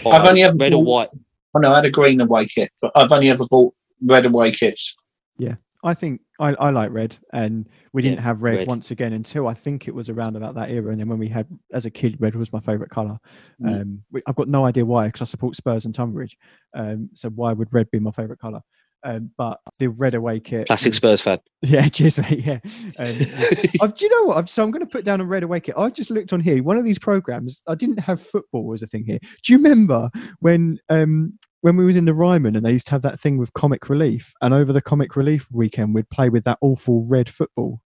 [0.05, 1.09] I've only ever red or bought- white.
[1.55, 3.73] Oh no, I had a green away kit, but I've only ever bought
[4.05, 4.95] red away kits.
[5.37, 8.67] Yeah, I think I, I like red, and we didn't have red, red.
[8.67, 10.91] once again until I think it was around about that era.
[10.91, 13.17] And then when we had, as a kid, red was my favourite colour.
[13.61, 13.81] Mm.
[13.81, 16.37] Um, we- I've got no idea why, because I support Spurs and Tonbridge.
[16.75, 18.61] Um, so why would red be my favourite colour?
[19.03, 21.39] Um, but the red away kit, Classic was- Spurs fan.
[21.61, 22.45] Yeah, cheers, mate.
[22.45, 22.59] Yeah.
[22.99, 23.15] Um,
[23.81, 24.37] I've, do you know what?
[24.37, 25.75] I've, so I'm going to put down a red away kit.
[25.77, 26.61] I just looked on here.
[26.61, 29.19] One of these programs, I didn't have football as a thing here.
[29.43, 32.91] Do you remember when um, when we was in the Ryman and they used to
[32.93, 36.43] have that thing with comic relief, and over the comic relief weekend we'd play with
[36.43, 37.81] that awful red football.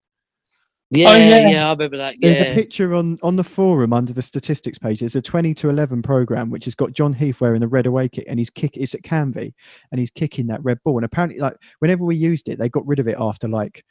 [0.92, 1.48] Oh, yeah, yeah.
[1.50, 2.16] yeah, I remember that.
[2.18, 2.32] Yeah.
[2.32, 5.02] There's a picture on on the forum under the statistics page.
[5.02, 8.08] It's a 20 to 11 program which has got John Heath wearing the red away
[8.08, 8.76] kit, and he's kick.
[8.76, 9.54] It's at Canvey,
[9.92, 10.98] and he's kicking that red ball.
[10.98, 13.84] And apparently, like whenever we used it, they got rid of it after like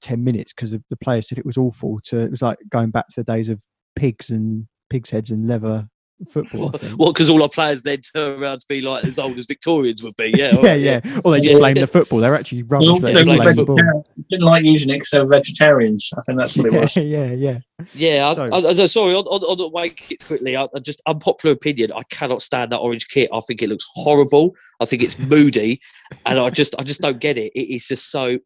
[0.00, 1.98] 10 minutes because the players said it was awful.
[2.04, 3.60] To it was like going back to the days of
[3.96, 5.88] pigs and pigs heads and leather
[6.26, 6.70] football.
[6.74, 6.98] I think.
[6.98, 10.02] Well, because all our players then turn around to be like as old as Victorians
[10.02, 10.32] would be.
[10.36, 11.00] Yeah, yeah, alright, yeah.
[11.24, 11.58] Or they just Yeah.
[11.58, 12.18] blame the football.
[12.20, 12.86] They're actually rubbish.
[12.86, 14.06] Well, for they just were blame the ball.
[14.30, 16.10] didn't like using it because they're vegetarians.
[16.16, 16.96] I think that's what it was.
[16.96, 17.58] Yeah, yeah, yeah.
[17.94, 20.78] Yeah, I, So- I, I, sorry, on, on, on the away kits quickly, I, I
[20.80, 21.92] just unpopular opinion.
[21.92, 23.28] I cannot stand that orange kit.
[23.32, 24.54] I think it looks horrible.
[24.80, 25.80] I think it's moody,
[26.26, 27.52] and I just I just don't get it.
[27.54, 28.38] It is just so.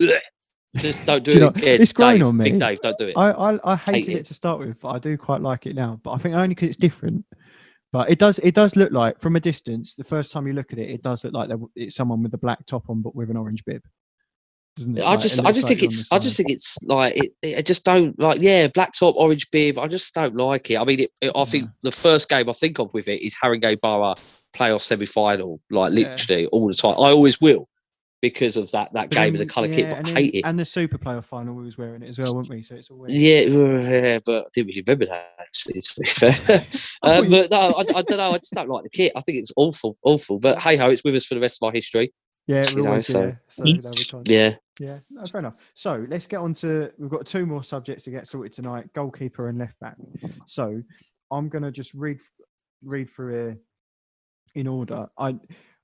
[0.76, 1.80] Just don't do, Do it know, again.
[1.82, 2.44] it's growing Dave, on me.
[2.44, 3.14] Big Dave, don't do it.
[3.16, 4.20] I, I, I hated Hate it.
[4.20, 4.24] it.
[4.26, 5.98] to start with, but I do quite like it now.
[6.04, 7.24] But I think only because it's different.
[7.92, 9.94] But it does it does look like from a distance.
[9.94, 12.38] The first time you look at it, it does look like it's someone with a
[12.38, 13.82] black top on, but with an orange bib.
[14.76, 15.02] Doesn't it?
[15.02, 17.32] I Like, it just, I just like think it's, I just think it's like it,
[17.42, 17.58] it.
[17.58, 19.78] I just don't like, yeah, black top, orange bib.
[19.78, 20.78] I just don't like it.
[20.78, 23.36] I mean, it, it- I think the first game I think of with it is
[23.42, 24.14] Haringey Borough
[24.54, 26.08] playoff semi final, like Yeah.
[26.10, 26.92] literally all the time.
[26.92, 27.68] I always will
[28.20, 29.88] because of that that But game then and the colour kit.
[29.88, 30.44] But and I hate it.
[30.44, 32.62] And the super playoff final, we was wearing it as well, weren't we?
[32.62, 35.80] So it's always Yeah, yeah, but I didn't really remember that actually.
[35.80, 36.66] To be fair,
[37.02, 38.32] uh, but no, I, I don't know.
[38.32, 39.12] I just don't like the kit.
[39.14, 40.38] I think it's awful, awful.
[40.38, 42.12] But hey ho, it's with us for the rest of our history.
[42.46, 43.32] yeah, you know, always so- yeah.
[43.48, 45.64] So no, we can't- Yeah, Yeah, no, fair enough.
[45.74, 46.90] So let's get on to.
[46.98, 49.96] We've got two more subjects to get sorted tonight: goalkeeper and left back.
[50.46, 50.82] So
[51.30, 52.18] I'm gonna just read
[52.84, 53.58] read through here
[54.54, 55.06] in order.
[55.18, 55.36] I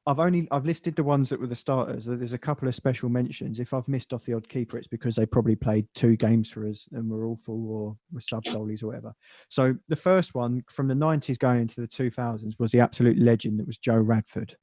[0.07, 2.05] I've only I've listed the ones that were the starters.
[2.05, 3.59] There's a couple of special mentions.
[3.59, 6.67] If I've missed off the odd keeper, it's because they probably played two games for
[6.67, 9.13] us and were awful or were sub goalies or whatever.
[9.49, 13.59] So the first one from the 90s going into the 2000s was the absolute legend
[13.61, 14.55] that was Joe Radford,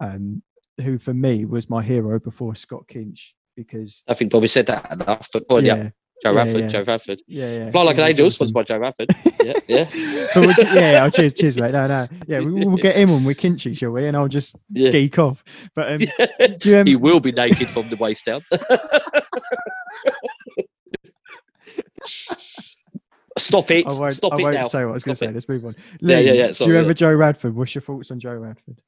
[0.00, 0.42] um,
[0.80, 4.92] who for me was my hero before Scott Kinch because I think Bobby said that
[4.92, 5.28] enough.
[5.32, 5.90] But well, yeah, yeah,
[6.22, 6.68] Joe yeah, Radford, yeah.
[6.68, 7.22] Joe Radford.
[7.26, 7.70] yeah, yeah.
[7.70, 9.08] Fly like he an was angel, sponsored by Joe Radford.
[9.44, 11.72] Yeah, yeah, But we'll ju- yeah, yeah, oh, cheers, cheers, mate.
[11.72, 14.06] No, no, yeah, we, we'll get him on with Kinchy, shall we?
[14.06, 14.90] And I'll just yeah.
[14.90, 15.44] geek off.
[15.74, 18.40] But um, you, um, he will be naked from the waist down.
[23.38, 23.86] Stop it!
[23.86, 24.68] I won't, Stop I it won't now!
[24.68, 25.30] say what I was going to say.
[25.32, 25.74] Let's move on.
[26.00, 26.32] Yeah, yeah, yeah.
[26.32, 26.78] yeah, Do sorry, you yeah.
[26.78, 27.54] remember Joe Radford?
[27.54, 28.80] What's your thoughts on Joe Radford?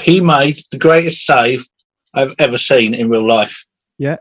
[0.00, 1.66] He made the greatest save
[2.14, 3.66] I've ever seen in real life.
[3.98, 4.16] Yeah.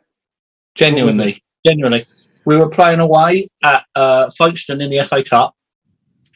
[0.76, 1.44] Genuinely.
[1.66, 2.04] Genuinely.
[2.46, 5.56] We were playing away at uh, Folkestone in the FA Cup.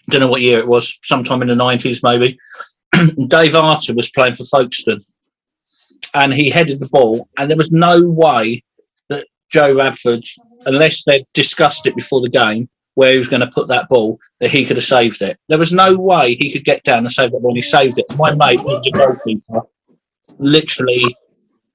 [0.09, 2.37] Don't know what year it was, sometime in the 90s maybe.
[3.27, 5.03] Dave Arter was playing for Folkestone
[6.13, 8.63] and he headed the ball, and there was no way
[9.09, 10.23] that Joe Radford,
[10.65, 14.19] unless they'd discussed it before the game, where he was going to put that ball,
[14.39, 15.39] that he could have saved it.
[15.49, 17.97] There was no way he could get down and save that ball, and he saved
[17.97, 18.05] it.
[18.17, 19.61] My mate, the goalkeeper,
[20.37, 21.03] literally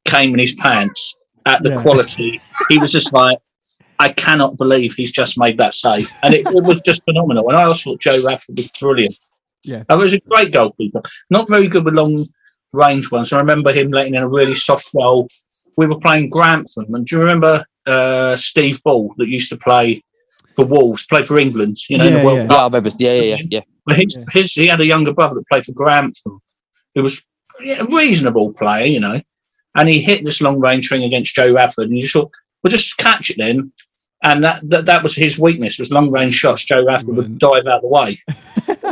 [0.04, 1.16] came in his pants
[1.48, 1.82] at the Yeah.
[1.82, 2.40] quality.
[2.68, 3.38] He was just like,
[3.98, 6.12] I cannot believe he's just made that save.
[6.22, 7.48] And it, it was just phenomenal.
[7.48, 9.18] And I also thought Joe Radford was brilliant.
[9.64, 9.82] Yeah.
[9.88, 11.02] I was a great goalkeeper.
[11.30, 12.26] Not very good with long
[12.72, 13.32] range ones.
[13.32, 15.28] I remember him letting in a really soft goal.
[15.76, 16.94] We were playing Grantham.
[16.94, 20.02] And do you remember uh, Steve Bull that used to play
[20.54, 22.46] for Wolves, played for England, you know, in the World yeah.
[22.46, 22.50] Cup?
[22.50, 22.90] Yeah, I remember.
[22.98, 23.60] Yeah, yeah, yeah, yeah.
[23.84, 24.24] But his, Yeah.
[24.32, 26.40] his, he had a younger brother that played for Grantham,
[26.94, 27.24] who was
[27.66, 29.20] a reasonable player, you know.
[29.78, 32.70] And he hit this long range thing against Joe Radford, and you just thought, well,
[32.70, 33.72] just catch it then.
[34.24, 36.64] And that, that that was his weakness was long range shots.
[36.64, 38.18] Joe Radford would dive out of the way.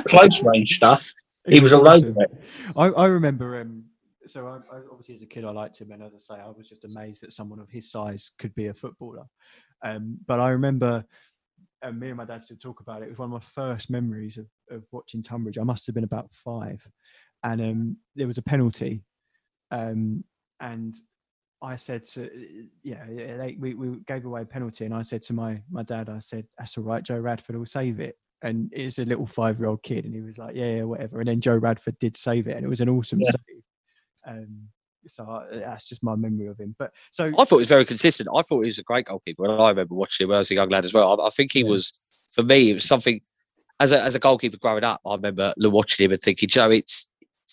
[0.08, 1.12] Close range stuff,
[1.48, 2.44] he was all over it.
[2.78, 3.84] I, I remember um
[4.26, 6.48] so I, I obviously as a kid I liked him and as I say I
[6.48, 9.24] was just amazed that someone of his size could be a footballer.
[9.84, 11.04] Um but I remember
[11.82, 13.06] and me and my dad still talk about it.
[13.06, 15.58] It was one of my first memories of, of watching Tonbridge.
[15.58, 16.84] I must have been about five.
[17.42, 19.02] And um there was a penalty.
[19.70, 20.24] Um
[20.60, 20.96] and
[21.62, 22.30] I said to
[22.82, 26.08] yeah, they, we, we gave away a penalty and I said to my my dad,
[26.08, 29.26] I said, That's all right, Joe Radford will save it and it was a little
[29.26, 31.98] five year old kid, and he was like, "Yeah, yeah, whatever." And then Joe Radford
[31.98, 33.30] did save it, and it was an awesome Yeah.
[33.30, 33.62] save.
[34.26, 34.68] Um,
[35.06, 36.74] so I, that's just my memory of him.
[36.78, 38.28] But so I thought he was very consistent.
[38.34, 39.44] I thought he was a great goalkeeper.
[39.44, 41.20] And I remember watching him when I was a young lad as well.
[41.20, 41.70] I, I think he Yeah.
[41.70, 41.92] was,
[42.30, 43.20] for me, it was something.
[43.78, 47.08] As a as a goalkeeper growing up, I remember watching him and thinking, Joe, it's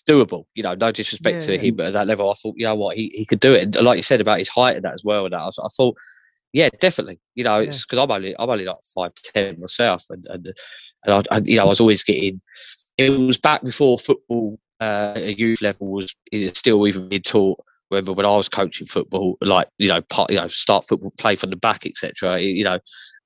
[0.08, 0.44] doable.
[0.54, 2.74] You know, no disrespect Yeah, to him, but at that level, I thought, you know
[2.74, 3.62] what, he, he could do it.
[3.62, 5.68] And like you said about his height and that as well, and that I, I
[5.76, 5.96] thought,
[6.52, 7.20] yeah, definitely.
[7.34, 10.46] You know, it's because I'm only I'm only like five ten myself, and and
[11.04, 12.40] and I, I you know I was always getting.
[12.96, 16.14] It was back before football uh, at youth level was
[16.52, 17.58] still even being taught.
[17.90, 21.36] Remember when I was coaching football, like you know, part, you know, start football, play
[21.36, 22.40] from the back, etc.
[22.40, 22.78] You know,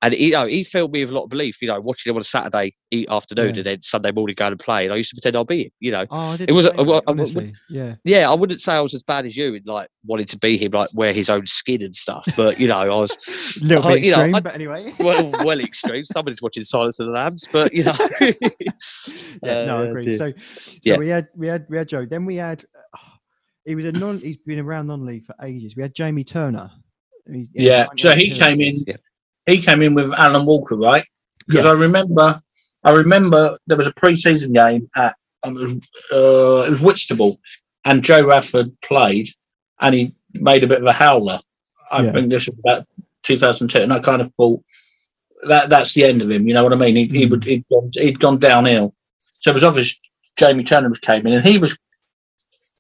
[0.02, 1.60] and you know, he filled me with a lot of belief.
[1.60, 2.72] You know, watching him on a Saturday
[3.08, 3.58] afternoon Yeah.
[3.58, 4.84] and then Sunday morning going and play.
[4.84, 5.70] And I used to pretend I'll be him.
[5.80, 7.52] You know, oh, I did it was the a- same, well, mate, I w- honestly,
[7.68, 10.38] yeah, yeah, I wouldn't say I was as bad as you in like wanting to
[10.38, 12.26] be him, like wear his own skin and stuff.
[12.36, 14.94] But you know, I was a little Oh, bit you know, extreme, I- but anyway.
[15.00, 16.04] well, well extreme.
[16.04, 17.94] Somebody's watching Silence of the Lambs, but you know,
[19.42, 20.02] yeah, no, I Uh, agree.
[20.02, 20.16] dear.
[20.16, 20.96] So, so Yeah.
[20.98, 22.06] we had we had we had Joe.
[22.06, 22.98] Then we had uh,
[23.64, 24.18] he was a non.
[24.18, 25.76] He's been around non-league for ages.
[25.76, 26.70] We had Jamie Turner.
[27.30, 28.82] He's- he Yeah, 98 so he came appearances.
[28.84, 28.96] in-
[29.48, 31.04] He came in with Alan Walker, right?
[31.46, 31.64] Because.
[31.64, 32.40] I remember,
[32.84, 35.72] I remember there was a pre-season game at um, it was,
[36.12, 37.38] uh, it was Whitstable,
[37.84, 39.28] and Joe Radford played,
[39.80, 41.38] and he made a bit of a howler.
[41.90, 42.12] I Yeah.
[42.12, 42.86] think this was about
[43.22, 44.62] 2002, and I kind of thought
[45.46, 46.46] that that's the end of him.
[46.48, 46.96] You know what I mean?
[46.96, 47.30] He, he Mm.
[47.30, 48.94] would he'd gone, he'd gone downhill.
[49.30, 49.98] So it was obvious
[50.36, 51.76] Jamie Turner was came in, and he was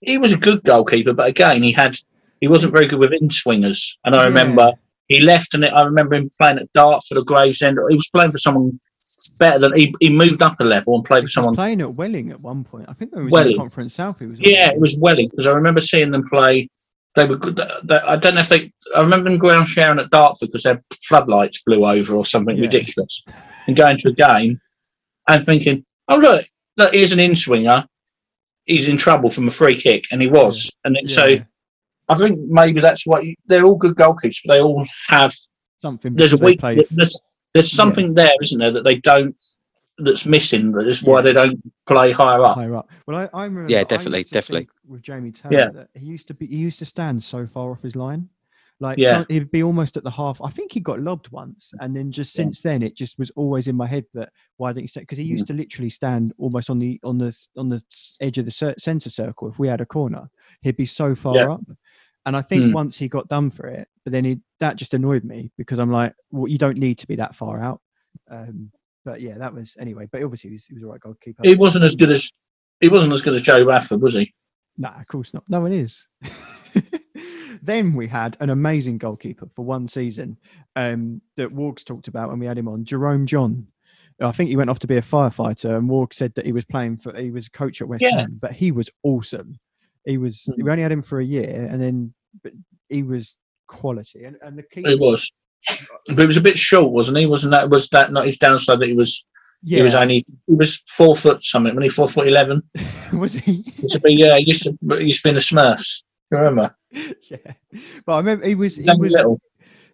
[0.00, 1.96] he was a good goalkeeper, but again he had
[2.40, 3.98] he wasn't very good with in swingers.
[4.04, 4.74] And I Yeah.
[5.08, 7.78] He left, and I remember him playing at Dartford or Gravesend.
[7.88, 8.78] He was playing for someone
[9.38, 9.94] better than he.
[10.00, 11.54] He moved up a level and played He for was someone.
[11.54, 12.86] playing at Welling at one point.
[12.88, 13.52] I think there was in Welling.
[13.52, 14.18] the Conference South.
[14.20, 14.38] He was.
[14.40, 16.68] Yeah, it was Welling because I remember seeing them play.
[17.14, 17.58] They were good.
[17.60, 18.70] I don't know if they.
[18.96, 22.62] I remember them ground sharing at Dartford because their floodlights blew over or something Yeah.
[22.62, 23.22] ridiculous,
[23.66, 24.60] and going to a game
[25.28, 26.46] and thinking, "Oh look,
[26.76, 27.84] look, here's an in swinger.
[28.66, 30.70] He's in trouble from a free kick," and he was.
[30.84, 31.42] And it, so Yeah,
[32.08, 34.40] I think maybe that's what you, they're all good goalkeepers.
[34.44, 35.32] But they all have.
[35.80, 36.14] something.
[36.14, 36.60] There's a because they weak.
[36.60, 37.18] played- There's,
[37.54, 39.38] there's something there, isn't there, that they don't.
[40.00, 40.70] That's missing.
[40.72, 41.22] That is why Yeah.
[41.22, 42.54] they don't play higher up.
[42.56, 42.88] higher up.
[43.06, 43.70] Well, I, I remember.
[43.72, 44.60] Yeah, I definitely, used to definitely.
[44.66, 45.68] think With Jamie Taylor, Yeah.
[45.70, 46.46] that he used to be.
[46.46, 48.28] He used to stand so far off his line.
[48.80, 49.20] Like, Yeah.
[49.20, 50.40] so he'd be almost at the half.
[50.40, 52.44] I think he got lobbed once, and then just Yeah.
[52.44, 55.06] since then, it just was always in my head that why didn't he stand?
[55.06, 55.48] Because he used mm.
[55.48, 57.82] to literally stand almost on the on the on the
[58.20, 59.48] edge of the cer- center circle.
[59.48, 60.22] If we had a corner,
[60.62, 61.52] he'd be so far Yeah.
[61.54, 61.60] up.
[62.28, 62.72] And I think Mm.
[62.74, 65.90] once he got done for it, but then he that just annoyed me because I'm
[65.90, 67.80] like, well, you don't need to be that far out.
[68.30, 68.70] Um,
[69.04, 70.06] but yeah, that was anyway.
[70.12, 71.40] But obviously, he was, he was a right goalkeeper.
[71.42, 72.30] He wasn't as good as.
[72.80, 74.34] He wasn't as good as Joe Radford, was he?
[74.76, 75.42] Nah, of course not.
[75.48, 76.06] No one is.
[77.62, 80.36] then we had an amazing goalkeeper for one season
[80.76, 83.66] um, that Wargs talked about when we had him on, Jerome John.
[84.20, 86.64] I think he went off to be a firefighter, and Warg said that he was
[86.64, 88.18] playing for, he was a coach at West Yeah.
[88.20, 89.58] Ham, but he was awesome.
[90.04, 90.62] He was, Mhm.
[90.64, 92.52] we only had him for a year, and then but
[92.88, 93.36] he was
[93.66, 94.24] quality.
[94.24, 95.30] And, and the key, He was,
[96.08, 97.26] but he was a bit short, wasn't he?
[97.26, 99.24] Wasn't that was that not his downside that he was
[99.62, 102.62] yeah, he was only he was four foot something when he four foot eleven.
[103.12, 103.64] was he?
[103.78, 106.02] Used to be yeah, he used to he used to be in the Smurfs.
[106.30, 106.76] You remember?
[106.92, 107.52] yeah,
[108.06, 109.40] but I remember he was, he was, little.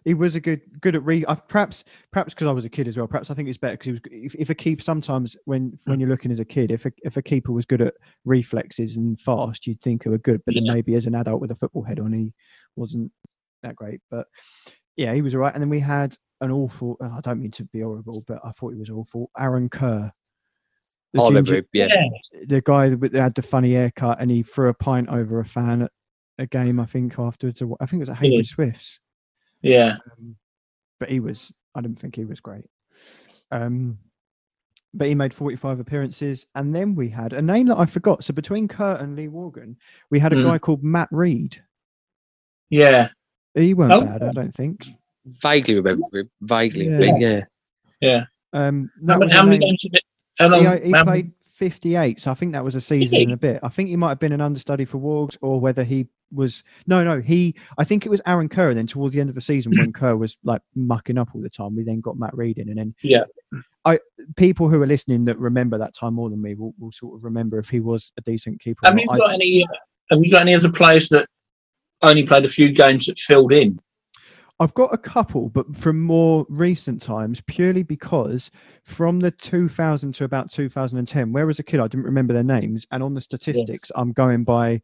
[0.05, 1.25] He was a good good at read.
[1.27, 1.83] I, uh, perhaps
[2.13, 3.07] perhaps because I was a kid as well.
[3.07, 4.01] Perhaps I think it's better because he was.
[4.05, 7.17] If, if a keeper sometimes when when you're looking as a kid, if a, if
[7.17, 10.41] a keeper was good at reflexes and fast, you'd think he were good.
[10.45, 12.31] But then maybe as an adult with a football head on, he
[12.75, 13.11] wasn't
[13.63, 13.99] that great.
[14.11, 14.27] But
[14.95, 15.53] yeah, he was all right.
[15.53, 16.97] And then we had an awful.
[17.01, 19.31] oh, I don't mean to be horrible, but I thought he was awful.
[19.37, 20.11] Aaron Kerr.
[21.13, 21.87] The, I remember ginger- him, yeah.
[22.31, 25.39] Yeah, the guy that that had the funny haircut and he threw a pint over
[25.39, 25.91] a fan at
[26.37, 26.79] a game.
[26.79, 27.59] I think afterwards.
[27.79, 28.33] I think it was at Really?
[28.33, 28.99] Hayward Swifts.
[29.61, 29.97] Yeah.
[30.17, 30.35] Um,
[30.99, 32.65] but he was, I didn't think he was great.
[33.51, 33.97] Um,
[34.93, 36.45] but he made 45 appearances.
[36.55, 38.23] And then we had a name that I forgot.
[38.23, 39.75] So between Kurt and Lee Worgan,
[40.09, 40.45] we had a Mm.
[40.45, 41.61] guy called Matt Reed.
[42.69, 43.09] Yeah,
[43.53, 44.01] He weren't Oh.
[44.01, 44.85] bad, I don't think.
[45.25, 46.29] Vaguely remember him.
[46.41, 46.97] Vaguely, Yeah.
[46.97, 47.45] think, yeah.
[48.01, 48.25] yeah.
[48.53, 50.03] Um, How, that was how many games did it?
[50.37, 50.77] How long?
[50.79, 53.23] he, he how- played 58, so I think that was a season he?
[53.23, 53.61] and a bit.
[53.63, 56.63] I think he might have been an understudy for Wargs, or whether he was.
[56.87, 57.55] No, no, he.
[57.77, 58.69] I think it was Aaron Kerr.
[58.69, 61.41] And then towards the end of the season, when Kerr was like mucking up all
[61.41, 63.23] the time, we then got Matt Reed in, and then Yeah.
[63.85, 63.99] I
[64.35, 67.23] people who are listening that remember that time more than me will, will sort of
[67.23, 68.79] remember if he was a decent keeper.
[68.83, 69.15] Have you not.
[69.15, 69.63] I- got any?
[69.63, 69.75] uh,
[70.11, 71.27] Have you got any other the players that
[72.01, 73.79] only played a few games that filled in?
[74.59, 78.51] I've got a couple, but from more recent times, purely because
[78.85, 82.87] from the 2000 to about 2010, where as a kid I didn't remember their names,
[82.91, 84.81] and on the statistics I'm going by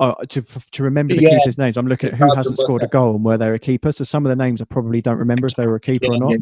[0.00, 1.38] uh, to to remember the Yeah.
[1.38, 1.76] keepers' names.
[1.76, 3.92] I'm looking at who hasn't scored a goal and where they're a keeper.
[3.92, 6.18] So some of the names I probably don't remember if they were a keeper or
[6.18, 6.36] not.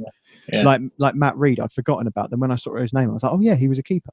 [0.50, 0.62] Yeah.
[0.62, 3.10] Like like Matt Reed, I'd forgotten about them when I saw his name.
[3.10, 4.10] I was like, oh yeah, he was a keeper.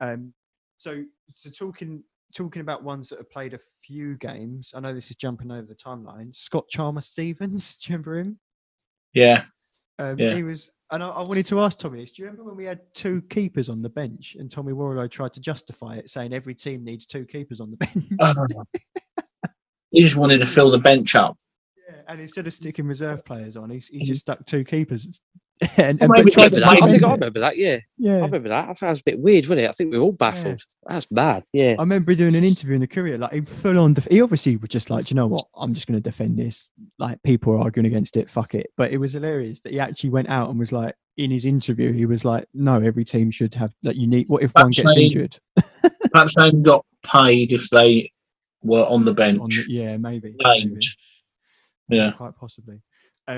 [0.00, 0.32] Um,
[0.78, 1.04] so
[1.34, 2.02] so talking
[2.34, 4.72] talking about ones that have played a few games.
[4.74, 6.34] I know this is jumping over the timeline.
[6.34, 8.38] Scott Chalmers Stevens, do you remember him?
[9.12, 9.44] Yeah,
[9.98, 10.34] Um, Yeah.
[10.34, 12.12] He was, and I, I wanted to ask Tommy this.
[12.12, 15.32] Do you remember when we had two keepers on the bench, and Tommy Warlow tried
[15.34, 18.06] to justify it, saying every team needs two keepers on the bench?
[18.20, 18.46] Oh.
[19.90, 21.36] he just wanted to fill the bench up.
[21.88, 24.06] yeah, and instead of sticking reserve players on, he's, he mm-hmm.
[24.06, 25.06] just stuck two keepers.
[25.60, 26.82] And, Well, and maybe but tried Remember that?
[26.82, 27.78] I think I remember that, yeah.
[27.98, 28.68] yeah, I remember that.
[28.68, 29.68] I thought it was a bit weird, wasn't it?
[29.68, 30.62] I think we were all baffled.
[30.88, 31.74] That's mad, yeah.
[31.78, 33.94] I remember doing an interview in the Courier, like he full on.
[33.94, 35.44] Def- he obviously was just like, "Do you know what?
[35.54, 36.68] I'm just going to defend this.
[36.98, 38.30] Like people are arguing against it.
[38.30, 38.70] Fuck it.
[38.76, 41.92] But it was hilarious that he actually went out and was like, in his interview,
[41.92, 43.96] he was like, "No, every team should have that.
[43.96, 44.26] you need.
[44.28, 45.38] What if one gets they- injured?
[46.12, 48.10] Perhaps they got paid if they
[48.62, 49.40] were on the bench.
[49.40, 50.34] On the, yeah, maybe.
[50.38, 50.82] Named.
[51.88, 52.02] maybe.
[52.02, 52.80] Yeah, quite possibly.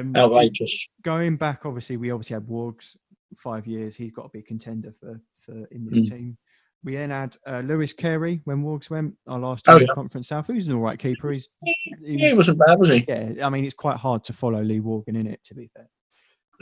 [0.01, 0.88] Um, outrageous.
[1.03, 2.97] going back, obviously, we obviously had Wargs
[3.38, 3.95] five years.
[3.97, 6.11] He's got to be a contender for for in this Mm.
[6.11, 6.38] team.
[6.84, 9.86] We then had uh, Lewis Carey when Wargs went our last Oh, yeah.
[9.95, 10.49] Conference South.
[10.49, 11.30] He was an all right keeper.
[11.30, 13.05] He's he Yeah, he was- wasn't bad, was he?
[13.07, 13.47] yeah.
[13.47, 15.40] I mean, it's quite hard to follow Lee Worgan in it.
[15.45, 15.88] To be fair,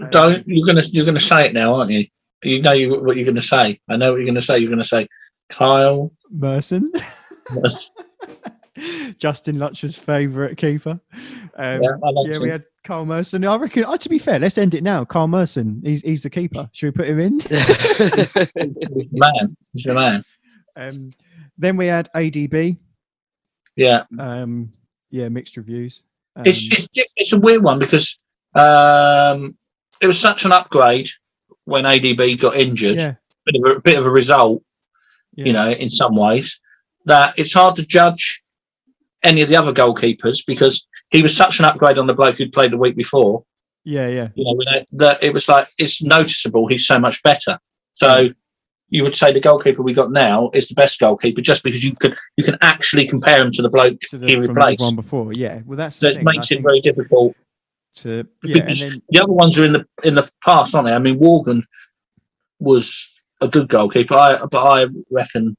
[0.00, 2.06] Um, Don't you're gonna you're gonna say it now, aren't you?
[2.42, 3.78] You know you, what you're gonna say.
[3.88, 4.58] I know what you're gonna say.
[4.58, 5.06] You're gonna say
[5.48, 6.12] Kyle.
[6.30, 6.92] Merson,
[9.18, 11.00] Justin Lutcher's favourite keeper.
[11.56, 11.90] Um, yeah,
[12.24, 13.44] yeah, we had Carl Merson.
[13.44, 13.84] I reckon.
[13.86, 15.04] Oh, to be fair, let's end it now.
[15.04, 15.80] Carl Merson.
[15.84, 16.68] He's he's the keeper.
[16.72, 17.40] Should we put him in?
[17.40, 19.48] He's the man.
[19.72, 20.24] He's the man.
[20.76, 20.96] Um,
[21.56, 22.76] then we had ADB.
[23.76, 24.68] Yeah, Um,
[25.10, 26.02] yeah, mixed reviews.
[26.36, 28.18] Um, It's it's it's a weird one because
[28.54, 29.56] um,
[30.00, 31.08] it was such an upgrade
[31.64, 32.96] when ADB got injured.
[32.98, 33.14] yeah,
[33.46, 34.62] Bit of a bit of a result,
[35.34, 36.60] yeah, you know, in some ways
[37.06, 38.42] that it's hard to judge
[39.22, 42.52] any of the other goalkeepers because he was such an upgrade on the bloke who'd
[42.52, 43.44] played the week before.
[43.84, 46.66] yeah, yeah, You know, that it was like it's noticeable.
[46.68, 47.58] He's so much better.
[47.92, 48.28] So.
[48.92, 51.94] You would say the goalkeeper we got now is the best goalkeeper, just because you
[51.94, 54.82] could you can actually compare him to the bloke to the, he replaced.
[54.82, 55.32] one before.
[55.32, 57.36] Yeah, well, that's So it thing, I makes it very difficult
[57.98, 60.88] to yeah, and because then the other ones are in the in the past, aren't
[60.88, 60.92] they?
[60.92, 61.62] I mean, Worgan
[62.58, 65.56] was a good goalkeeper, I, but I reckon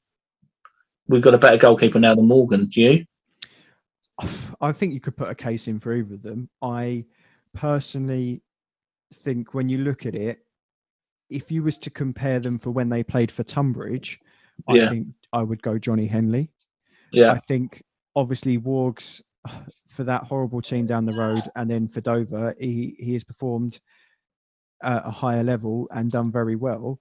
[1.08, 2.66] we've got a better goalkeeper now than Worgan.
[2.66, 3.04] Do you?
[4.60, 6.48] I think you could put a case in for either of them.
[6.62, 7.04] I
[7.54, 8.42] personally
[9.14, 10.44] think when you look at it,
[11.30, 14.20] if you was to compare them for when they played for Tonbridge,
[14.68, 14.88] I Yeah.
[14.88, 16.50] think I would go Johnny Henley.
[17.12, 17.82] Yeah, I think
[18.16, 19.20] obviously Wargs
[19.88, 23.80] for that horrible team down the road, and then for Dover, he he has performed
[24.82, 26.98] at a higher level and done very well.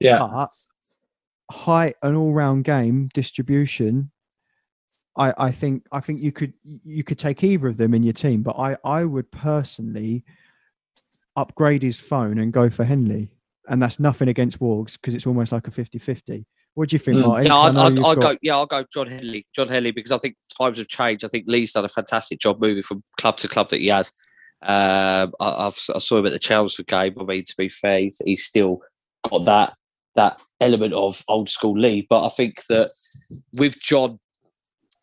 [0.00, 0.48] yeah, But
[1.50, 4.10] high an all round game distribution.
[5.16, 8.12] I, I think I think you could you could take either of them in your
[8.12, 10.24] team, but I, I would personally
[11.36, 13.30] upgrade his phone and go for Henley.
[13.68, 16.44] And that's nothing against Wargs because it's almost like a 50-50.
[16.74, 17.26] What do you think, Mm.
[17.26, 17.46] Martin?
[17.46, 18.38] Yeah, I I'd, I'd, you've I'd got- go.
[18.42, 19.46] Yeah, I'll go John Henley.
[19.54, 21.24] John Henley because I think times have changed.
[21.24, 24.12] I think Lee's done a fantastic job moving from club to club that he has.
[24.62, 27.14] Um, I, I've, I saw him at the Chelmsford game.
[27.20, 28.80] I mean, to be fair, he's, he's still
[29.28, 29.74] got that
[30.16, 32.06] that element of old school Lee.
[32.08, 32.90] But I think that
[33.58, 34.18] with John,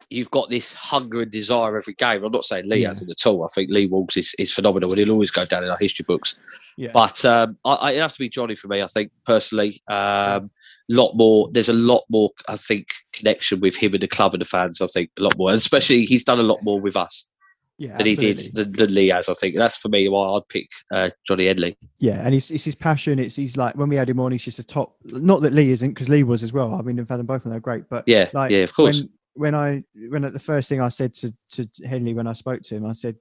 [0.10, 2.24] you've got this hunger and desire every game.
[2.24, 2.90] I'm not saying Lee Yeah.
[2.90, 3.44] hasn't at all.
[3.44, 6.06] I think Lee Walks is, is phenomenal and he'll always go down in our history
[6.08, 6.40] books.
[6.78, 6.92] Yeah.
[6.94, 8.82] But um, I, I, it has to be Johnny for me.
[8.82, 10.50] I think personally, um,
[10.90, 11.50] lot more.
[11.52, 12.30] There's a lot more.
[12.48, 14.82] I think connection with him and the club and the fans.
[14.82, 17.28] I think a lot more, and especially he's done a lot more with us
[17.80, 18.64] yeah, than he did absolutely.
[18.64, 19.28] than, than Lee has.
[19.28, 21.76] I think that's for me why I'd pick uh, Johnny Edley.
[22.00, 23.20] Yeah, and it's, it's his passion.
[23.20, 24.96] It's he's like when we had him on, he's just a top.
[25.04, 26.74] Not that Lee isn't, because Lee was as well.
[26.76, 27.90] I mean, in fact, them both, and they're great.
[27.90, 29.02] But Yeah, like yeah, of course.
[29.02, 32.34] when when I when at the first thing I said to to Henley when I
[32.34, 33.16] spoke to him, I said,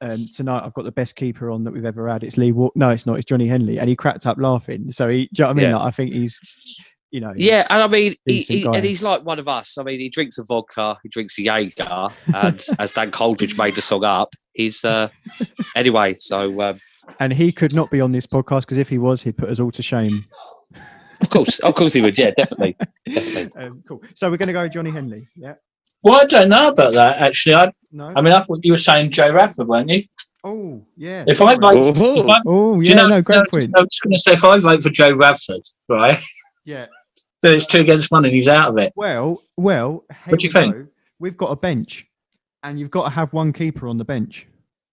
[0.00, 2.22] um, "Tonight I've got the best keeper on that we've ever had.
[2.24, 2.52] It's Lee.
[2.52, 3.16] Wa- no, it's not.
[3.16, 4.92] It's Johnny Henley." And he cracked up laughing.
[4.92, 5.70] So he, do you know what I mean?
[5.70, 5.76] Yeah.
[5.76, 6.40] Like, I think he's,
[7.10, 9.78] you know, Yeah, and I mean, he, he, and he's like one of us.
[9.78, 13.74] I mean, he drinks a vodka, he drinks a Jaeger, and as Dan Coldridge made
[13.74, 15.08] the song up, he's uh,
[15.74, 16.14] anyway.
[16.14, 16.80] So um,
[17.20, 19.60] and he could not be on this podcast because if he was, he'd put us
[19.60, 20.24] all to shame.
[21.20, 22.18] Of course, of course, he would.
[22.18, 22.76] Yeah, definitely,
[23.08, 23.50] definitely.
[23.64, 24.00] Um, cool.
[24.14, 25.28] So we're going to go with Johnny Henley.
[25.36, 25.54] Yeah.
[26.02, 27.54] Well, I don't know about that actually.
[27.56, 28.12] I, No.
[28.14, 30.04] I mean, I thought you were saying Joe Radford, weren't you?
[30.44, 31.24] oh yeah.
[31.26, 31.74] If I sorry.
[31.74, 31.96] vote, if
[32.46, 33.72] Oh, I, do you know, no, great I was- point.
[33.76, 36.22] I was going to say if I vote for Joe Radford, right,
[36.64, 36.86] Yeah.
[37.42, 38.92] But it's two against one and he's out of it.
[38.96, 40.04] Well, well.
[40.10, 40.74] Here What do you we think?
[40.74, 40.86] go.
[41.20, 42.04] We've got a bench,
[42.64, 44.44] and you've got to have one keeper on the bench.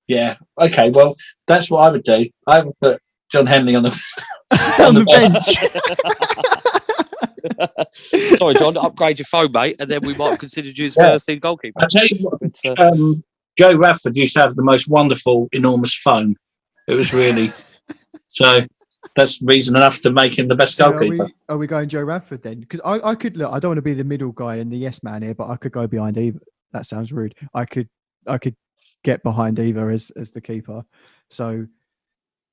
[0.08, 0.36] Yeah.
[0.62, 0.92] Okay.
[0.92, 1.16] Well,
[1.48, 2.28] that's what I would do.
[2.48, 3.02] I would put
[3.32, 4.00] John Henley on the.
[4.80, 5.58] on the bench.
[8.38, 8.78] Sorry, John.
[8.78, 11.12] Upgrade your phone, mate, and then we might have considered you as Yeah.
[11.12, 11.80] first team goalkeeper.
[11.82, 13.24] I tell you what, But, uh, um,
[13.58, 16.36] Joe Radford used to have the most wonderful, enormous phone.
[16.88, 17.52] It was really
[18.28, 18.62] so.
[19.16, 21.38] That's reason enough to make him the best So are, we, goalkeeper.
[21.50, 22.60] are we going Joe Radford then?
[22.60, 23.54] Because I, I could look.
[23.54, 25.56] I don't want to be the middle guy and the yes man here, but I
[25.56, 26.40] could go behind Eva.
[26.74, 27.36] That sounds rude.
[27.54, 27.88] I could
[28.28, 28.56] I could
[29.04, 30.84] get behind Eva as as the keeper.
[31.30, 31.66] So,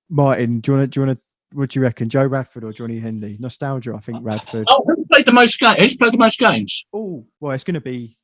[0.08, 1.24] Martin, do you want to do you want to?
[1.54, 3.36] What do you reckon, Joe Radford or Johnny Henley?
[3.40, 4.64] Nostalgia, I think uh, Radford.
[4.68, 5.78] Oh, who played the most games?
[5.78, 6.84] Who's played the most games?
[6.92, 8.16] Oh, well, it's going to be.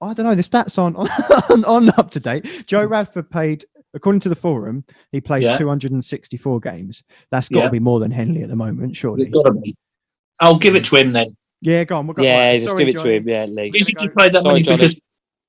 [0.00, 0.34] I don't know.
[0.34, 0.96] The stats aren't
[1.50, 2.66] on, on up to date.
[2.66, 2.90] Joe mm.
[2.90, 3.64] Radford played,
[3.94, 5.58] according to the forum, he played Yeah.
[5.58, 7.02] 264 games.
[7.30, 7.70] That's got to Yeah.
[7.70, 9.24] be more than Henley at the moment, surely.
[9.24, 9.76] It's got to be.
[10.40, 11.36] I'll give it to him then.
[11.60, 12.06] Yeah, go on.
[12.06, 12.54] We'll go yeah, right.
[12.54, 13.10] just Sorry, give it Johnny.
[13.10, 13.28] to him.
[13.28, 13.70] Yeah, Lee.
[13.74, 14.78] If he go- played that Sorry, many Johnny.
[14.88, 15.00] because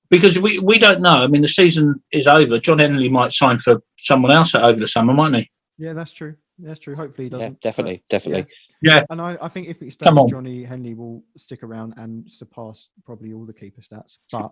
[0.09, 1.09] because we, we don't know.
[1.23, 2.59] I mean, the season is over.
[2.59, 5.51] John Henley might sign for someone else over the summer, mightn't he?
[5.77, 6.35] Yeah, that's true.
[6.63, 6.95] That's true.
[6.95, 7.53] Hopefully he doesn't.
[7.53, 8.45] but definitely, definitely.
[8.81, 9.01] Yeah.
[9.09, 13.33] And I, I think if it stays, Johnny Henley will stick around and surpass probably
[13.33, 14.17] all the keeper stats.
[14.31, 14.51] But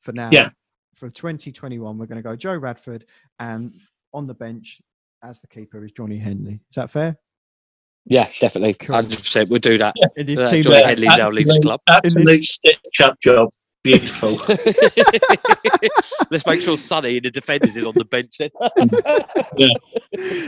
[0.00, 0.50] for now, Yeah.
[0.96, 3.04] for 2021, we're going to go Joe Radford,
[3.40, 3.72] and
[4.14, 4.80] on the bench
[5.24, 6.54] as the keeper is Johnny Henley.
[6.70, 7.16] Is that fair?
[8.06, 8.74] Yeah, definitely.
[8.74, 8.94] Cool.
[8.96, 9.48] Hundred percent.
[9.50, 9.94] We'll do that.
[10.16, 11.80] In this Uh, team, Johnny that- Henley's now leaving the club.
[11.90, 13.48] absolute stitch up job.
[13.84, 14.32] Beautiful.
[16.30, 18.50] Let's make sure Sonny in the defenders is on the bench then.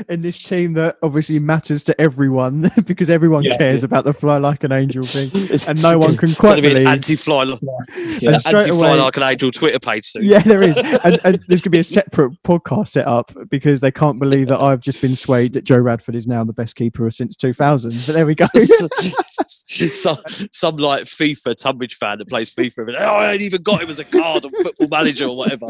[0.09, 3.57] in this team that obviously matters to everyone because everyone Yeah.
[3.57, 5.31] cares about the fly like an angel thing,
[5.69, 6.87] and no one can Gonna quite be an believe.
[6.89, 8.31] anti-fly, Yeah.
[8.33, 10.25] And straight anti-fly away- like an angel Twitter page soon.
[10.25, 13.81] Yeah, there is, and, and there's going to be a separate podcast set up because
[13.81, 16.75] they can't believe that I've just been swayed that Joe Radford is now the best
[16.77, 17.91] keeper since 2000.
[18.07, 18.47] But there we go.
[18.55, 20.19] some,
[20.53, 22.89] some like FIFA Tonbridge fan that plays FIFA.
[22.89, 25.67] And, oh, I ain't even got him as a card on Football Manager or whatever.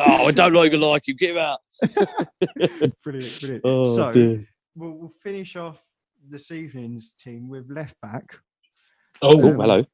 [0.00, 1.16] Oh, I don't even like him.
[1.16, 1.60] Get him out.
[3.04, 3.60] brilliant, brilliant.
[3.64, 4.46] Oh, so dear.
[4.74, 5.80] we'll, we'll finish off
[6.28, 8.24] this evening's team with left back.
[9.22, 9.84] Oh, Oh, hello.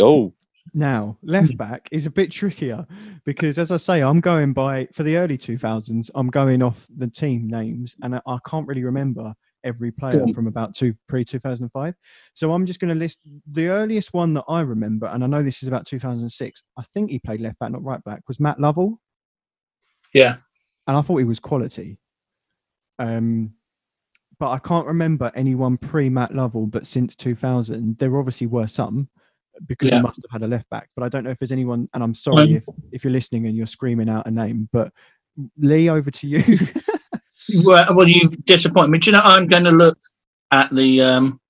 [0.00, 0.34] Oh,
[0.74, 2.86] Now, left back is a bit trickier
[3.24, 6.10] because, as I say, I'm going by for the early 2000s.
[6.14, 9.34] I'm going off the team names, and I, I can't really remember
[9.64, 11.94] every player from about two pre 2005.
[12.34, 13.20] So I'm just going to list
[13.52, 16.62] the earliest one that I remember, and I know this is about 2006.
[16.78, 18.22] I think he played left back, not right back.
[18.28, 19.00] Was Matt Lovell,
[20.14, 20.36] yeah.
[20.86, 21.98] and I thought he was quality.
[22.98, 23.52] Um,
[24.40, 29.08] but I can't remember anyone pre Matt Lovell, but since 2000, there obviously were some
[29.66, 29.96] because Yeah.
[29.96, 30.88] he must have had a left back.
[30.94, 33.46] But I don't know if there's anyone, and I'm sorry Um, if, if you're listening
[33.46, 34.92] and you're screaming out a name, but
[35.56, 36.42] Lee, over to you.
[37.64, 38.98] Well, well, you disappoint me.
[38.98, 39.22] Do you know?
[39.22, 39.98] I'm going to look
[40.50, 41.40] at the um,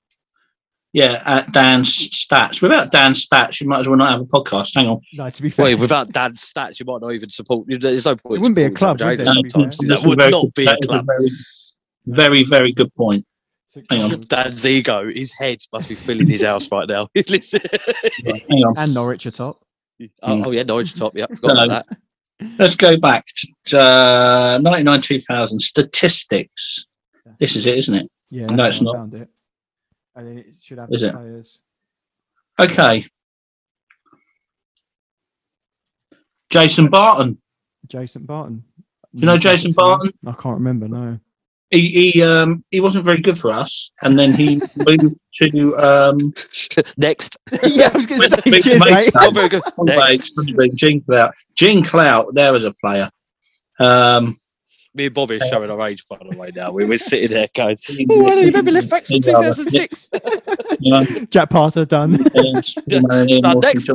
[0.93, 2.62] yeah, at Dan's stats.
[2.62, 4.74] Without Dan's stats, you might as well not have a podcast.
[4.74, 5.01] Hang on.
[5.14, 7.66] no, to be fair, wait, without Dan's stats, you might not even support.
[7.68, 8.36] There's no point.
[8.36, 9.76] It wouldn't be a club, would James it, to be sometimes.
[9.76, 9.89] fair?
[9.91, 11.07] That would Very not be a that is club.
[11.07, 11.28] very,
[12.07, 13.24] very, very good point.
[13.91, 14.20] Hang on.
[14.20, 17.07] Dan's ego, his head must be filling his house right now.
[17.28, 17.61] Listen.
[18.24, 18.74] Right, hang on.
[18.78, 19.57] and Norwich atop.
[20.22, 21.14] oh, oh, yeah, Norwich top.
[21.16, 21.99] Yeah, forgot No, about that.
[22.59, 23.24] Let's go back
[23.66, 26.86] to uh, 99 2000 statistics.
[27.39, 28.11] This is it, isn't it?
[28.30, 28.95] Yeah, No, it's not.
[28.97, 29.28] Found it.
[30.14, 31.12] And it should have Is the it?
[31.14, 31.62] players.
[32.61, 33.05] Okay.
[36.51, 37.39] Jason Barton.
[37.89, 38.64] Jason Barton.
[39.14, 40.11] Do you know Jason Barton?
[40.26, 40.89] I can't remember.
[40.89, 41.18] No.
[41.70, 46.18] He he um he wasn't very good for us, and then he moved to um.
[46.96, 47.36] Next.
[47.62, 48.90] yeah, I was going to say, Big cheers, mate.
[48.92, 49.10] mate.
[49.16, 49.62] Oh, very good.
[49.78, 50.32] Next.
[50.54, 51.34] wait, Gene Clout.
[51.54, 52.34] Gene Clout.
[52.34, 53.10] There was a player.
[53.78, 54.36] Um.
[54.94, 56.72] Me and Bobby are showing our age, by the way, now.
[56.72, 57.76] We were sitting there going,
[58.10, 60.10] oh, I don't remember left back from 2006.
[60.80, 62.12] You know, Jack Parter done.
[62.14, 63.90] you know, Done next.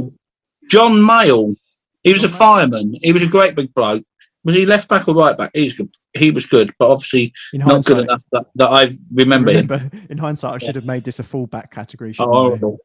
[0.69, 1.55] John Mayle.
[2.03, 2.97] He was a fireman.
[3.01, 4.03] He was a great big bloke.
[4.45, 5.51] Was he left back or right back?
[5.53, 5.89] He's good.
[6.13, 9.67] He was good, but obviously not good enough that, that I remember him.
[9.67, 12.13] remember, in hindsight, I should have made this a fullback category.
[12.19, 12.77] Oh, horrible.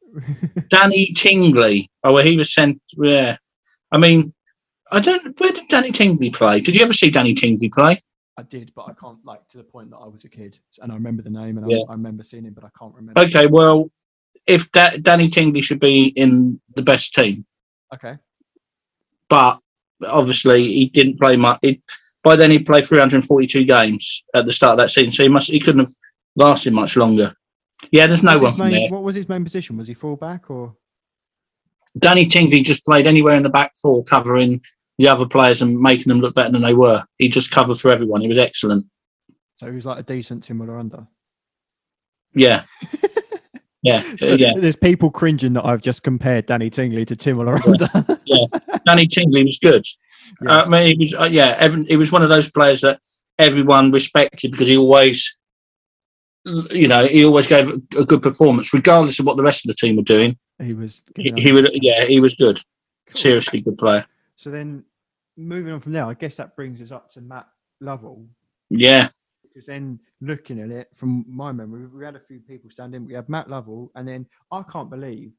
[0.69, 1.91] Danny Tingley.
[2.05, 2.81] Oh, well, he was sent.
[2.97, 3.37] Yeah,
[3.93, 4.33] I mean,
[4.93, 5.39] I don't.
[5.41, 6.61] Where did Danny Tingley play?
[6.61, 8.01] Did you ever see Danny Tingley play?
[8.37, 10.93] I did, but I can't like to the point that I was a kid, and
[10.93, 11.79] I remember the name, and Yeah.
[11.89, 13.21] I, I remember seeing him, but I can't remember.
[13.23, 13.91] Okay, well,
[14.47, 17.45] if da- Danny Tingley should be in the best team,
[17.93, 18.17] Okay.
[19.29, 19.59] but
[20.07, 21.59] obviously he didn't play much.
[21.63, 21.83] He,
[22.23, 25.51] by then he played 342 games at the start of that season, so he must
[25.51, 25.93] he couldn't have
[26.37, 27.35] lasted much longer.
[27.91, 28.89] Yeah, there's no one main- there.
[28.91, 29.77] What was his main position?
[29.77, 30.75] Was he fullback or?
[31.99, 34.61] Danny Tingley just played anywhere in the back four, covering
[34.99, 37.05] the other players and making them look better than they were.
[37.19, 38.21] He just covered for everyone.
[38.21, 38.87] He was excellent.
[39.57, 41.07] So he was like a decent Tim Muller under.
[42.35, 42.65] Yeah,
[43.83, 44.53] yeah, uh, So yeah.
[44.57, 47.61] There's people cringing that I've just compared Danny Tingley to Tim Muller
[48.25, 48.47] yeah,
[48.87, 49.85] Danny Tingley was good.
[50.43, 50.51] Yeah.
[50.51, 51.57] Uh, I mean, he was uh, yeah.
[51.59, 53.01] Evan, he was one of those players that
[53.39, 55.37] everyone respected because he always,
[56.71, 59.75] you know, he always gave a good performance, regardless of what the rest of the
[59.75, 60.37] team were doing.
[60.63, 61.03] he was.
[61.17, 62.57] He, he would, yeah, he was good.
[63.11, 63.21] Cool.
[63.21, 64.05] Seriously, good player.
[64.37, 64.85] So then,
[65.37, 67.47] moving on from there, I guess that brings us up to Matt
[67.81, 68.27] Lovell.
[68.71, 69.09] Yeah,
[69.59, 73.05] Because then, looking at it from my memory, we had a few people stand in.
[73.05, 75.33] We had Matt Lovell, and then I can't believe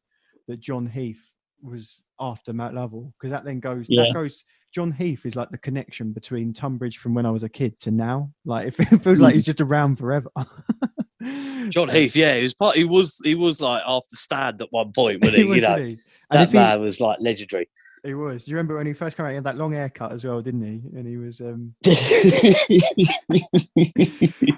[0.49, 1.21] that John Heath
[1.63, 3.85] was after Matt Lovell because that then goes.
[3.87, 4.03] Yeah.
[4.03, 4.43] That goes.
[4.75, 7.91] John Heath is like the connection between Tonbridge from when I was a kid to
[7.91, 8.29] now.
[8.43, 9.21] Like it feels Mm.
[9.21, 10.29] like he's just around forever.
[11.69, 12.75] John Heath, yeah, he was part.
[12.75, 15.49] He was he was like after stand at one point, wasn't he he?
[15.49, 15.83] was, you know, he?
[15.83, 15.97] And
[16.31, 17.69] that if he, man was like legendary.
[18.03, 18.45] He was.
[18.45, 19.29] Do you remember when he first came out?
[19.29, 20.81] He had that long haircut as well, didn't he?
[20.97, 21.41] And he was.
[21.41, 21.73] um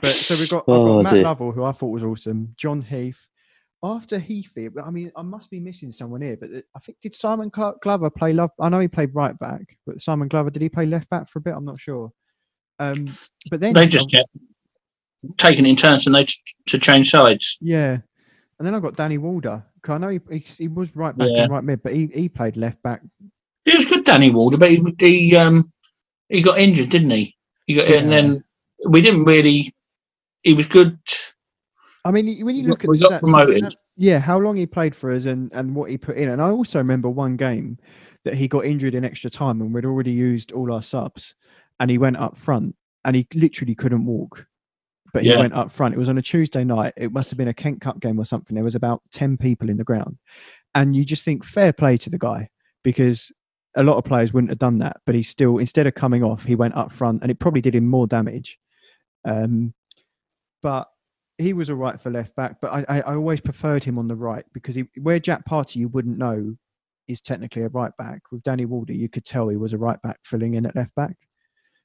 [0.02, 1.24] But so we've got, I've Oh, got Matt dear.
[1.24, 2.54] Lovell, who I thought was awesome.
[2.58, 3.20] John Heath.
[3.84, 7.50] After Heathy, I mean, I must be missing someone here, but I think did Simon
[7.56, 8.52] Cl- Glover play love?
[8.60, 11.40] I know he played right back, but Simon Glover did he play left back for
[11.40, 11.56] a bit?
[11.56, 12.12] I'm not sure.
[12.78, 13.08] Um,
[13.50, 14.30] but then they just I've- kept
[15.38, 16.36] taking it in turns and they t-
[16.68, 17.58] to change sides.
[17.60, 17.98] yeah,
[18.62, 19.64] and then I've got Danny Walder.
[19.82, 21.44] 'cause I know he, he he was right back Yeah.
[21.44, 23.02] and right mid, but he, he played left back.
[23.66, 25.74] He was good, Danny Walder, but he, he um
[26.30, 27.36] he got injured, didn't he?
[27.66, 28.44] He got, and then
[28.88, 29.74] we didn't really.
[30.44, 31.00] He was good.
[32.06, 33.76] I mean, when you look at got stats, promoted.
[33.98, 36.30] yeah, how long he played for us and, and what he put in.
[36.30, 37.80] And I also remember one game
[38.24, 41.34] that he got injured in extra time and we'd already used all our subs
[41.80, 44.46] and he went up front and he literally couldn't walk.
[45.14, 45.94] But he went up front.
[45.94, 46.94] It was on a Tuesday night.
[46.96, 48.56] It must have been a Kent Cup game or something.
[48.56, 50.18] There was about 10 people in the ground.
[50.74, 52.50] And you just think fair play to the guy
[52.84, 53.32] because
[53.76, 54.98] a lot of players wouldn't have done that.
[55.06, 57.76] But he still, instead of coming off, he went up front and it probably did
[57.76, 58.58] him more damage.
[59.26, 59.74] Um,
[60.62, 60.88] but
[61.38, 64.08] he was all right for left back, but I, I, I always preferred him on
[64.08, 66.56] the right because he, where Jack Party, you wouldn't know
[67.08, 68.22] is technically a right back.
[68.32, 70.94] With Danny Wardy, you could tell he was a right back filling in at left
[70.96, 71.16] back.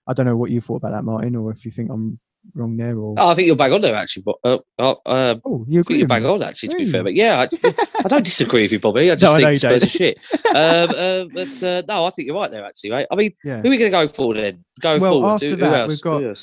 [0.06, 2.20] I don't know what you thought about that, Martin, or if you think I'm
[2.54, 4.22] wrong there, or Oh, I think you're bang on there, actually.
[4.22, 5.82] But uh, uh, uh, oh, you I agree?
[5.82, 6.28] think you're with bang me?
[6.28, 7.02] on, actually, to be fair.
[7.02, 7.74] But yeah, I,
[8.04, 9.10] I don't disagree with you, Bobby.
[9.10, 9.80] I just No, think you don't.
[9.80, 10.26] Spurs are shit.
[10.46, 13.06] Um, uh, but uh, no, I think you're right there, actually, right?
[13.10, 13.60] I mean, Yeah.
[13.60, 14.64] who are we going to go for then?
[14.80, 15.92] Going Well, forward, after who, who that, else?
[15.92, 16.34] we've got- Who?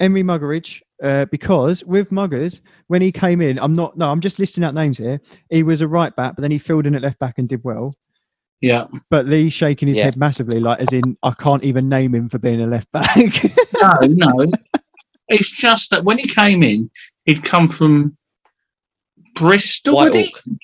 [0.00, 4.38] Emery Muggeridge, uh, because with Muggers, when he came in, I'm not, no, I'm just
[4.38, 5.20] listing out names here.
[5.50, 7.64] He was a right back, but then he filled in at left back and did
[7.64, 7.92] well.
[8.60, 8.86] Yeah.
[9.10, 10.04] But Lee's shaking his Yeah.
[10.04, 13.16] head massively, like as in, I can't even name him for being a left back.
[13.80, 14.50] No, no.
[15.28, 16.90] It's just that when he came in,
[17.24, 18.12] he'd come from
[19.34, 20.00] Bristol.
[20.02, 20.24] had he?
[20.32, 20.58] Whitehawk.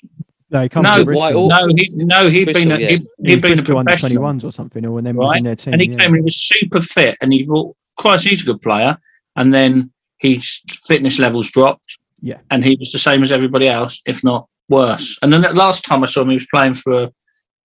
[0.51, 1.49] no, he comes No, from Bristol.
[1.49, 1.67] Whitehawk.
[1.67, 2.87] No, he, no, he'd Bristol, been a, yeah.
[2.89, 4.23] he'd, He he'd been a Bristol under professional.
[4.23, 5.37] 21s or something, or then was Right.
[5.37, 5.73] in their team.
[5.73, 5.97] and he yeah.
[5.97, 8.97] came in, he was super fit, and he thought, Christ, he's a good player.
[9.37, 11.99] And then his fitness levels dropped.
[12.21, 12.39] Yeah.
[12.51, 15.17] And he was the same as everybody else, if not worse.
[15.21, 17.09] And then the last time I saw him, he was playing for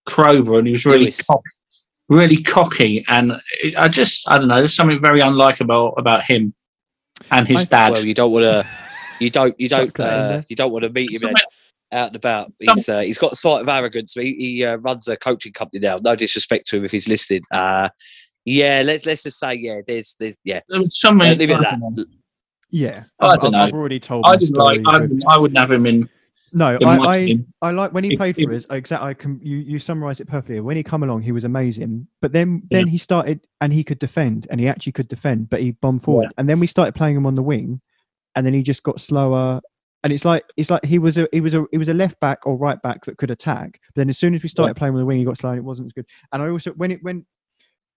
[0.06, 1.50] Crowborough, and he was really cocky,
[2.08, 3.04] really cocky.
[3.08, 3.32] And
[3.62, 6.52] it, I just, I don't know, there's something very unlikable about him
[7.30, 7.92] and his I- dad.
[7.92, 8.66] Well, you don't want to.
[9.20, 9.58] You don't.
[9.60, 9.86] You don't.
[9.88, 11.36] Chuck that in Uh, you don't want to meet him Something-
[11.92, 12.50] out and about.
[12.58, 14.14] He's uh, he's got a sight of arrogance.
[14.14, 15.96] He, he uh, runs a coaching company now.
[16.00, 17.42] No disrespect to him if he's listening.
[17.50, 17.88] Uh,
[18.44, 19.80] yeah, let's let's just say yeah.
[19.86, 20.60] There's there's yeah.
[20.68, 20.78] There.
[20.80, 20.82] Uh,
[21.34, 22.06] leave it I at don't that.
[22.70, 24.78] Yeah, I I've, don't I've- I've already told I didn't story.
[24.78, 24.94] like.
[25.28, 26.08] I, I wouldn't have him in.
[26.54, 27.38] No, I, I.
[27.62, 28.66] I like when he played if- for us.
[28.70, 30.60] Exactly, I can, you you summarised it perfectly.
[30.60, 32.06] When he come along, he was amazing.
[32.22, 32.78] But then Yeah.
[32.78, 36.02] then he started and he could defend, and he actually could defend, but he bombed
[36.04, 36.32] forward.
[36.38, 37.80] And then we started playing him on the wing,
[38.34, 39.60] and then he just got slower.
[40.02, 42.18] And it's like it's like he was a he was a he was a left
[42.20, 43.78] back or right back that could attack.
[43.94, 45.58] But then as soon as we started playing on the wing, he got slow and
[45.58, 46.06] it wasn't as good.
[46.32, 47.26] And I also when it when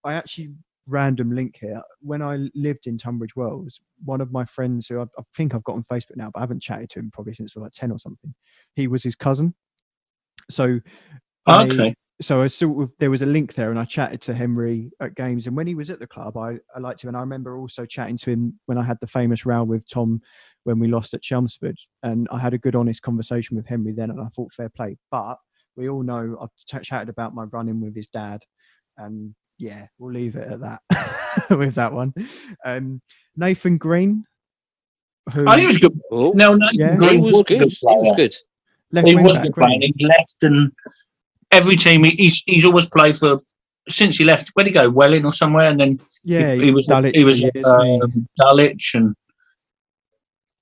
[0.04, 0.49] I actually
[0.88, 1.81] random link here.
[2.01, 5.63] When I lived in Tunbridge Wells, one of my friends who I, I think I've
[5.63, 7.99] got on Facebook now, but I haven't chatted to him probably since like 10 or
[7.99, 8.34] something.
[8.75, 9.53] He was his cousin.
[10.49, 10.79] So
[11.45, 11.95] I- Okay.
[12.21, 15.15] so I sort of there was a link there, and I chatted to Henry at
[15.15, 15.47] games.
[15.47, 17.86] And when he was at the club, I, I liked him, and I remember also
[17.86, 20.21] chatting to him when I had the famous row with Tom
[20.63, 24.09] when we lost at Chelmsford, and I had a good, honest conversation with Henry then,
[24.11, 24.95] and I thought fair play.
[25.11, 25.38] But
[25.75, 28.41] we all know I've ch- chatted about my run-in with his dad,
[28.97, 30.82] and yeah, we'll leave it at that
[31.49, 32.14] with that one.
[32.66, 33.01] Um,
[33.36, 34.26] Nathan Green,
[35.34, 35.99] who Oh, he was good.
[36.12, 36.95] Oh, No, no, Yeah.
[36.95, 37.60] Green he was, was a good.
[37.60, 38.36] good He was good.
[38.91, 39.80] left He was back, good player.
[39.95, 40.72] He left, and
[41.51, 43.38] every team he, he's he's always played for.
[43.89, 44.89] Since he left, where'd he go?
[44.89, 48.28] Welling or somewhere, and then Yeah, he, he was Dulwich he was for years, um,
[48.39, 49.14] Dulwich and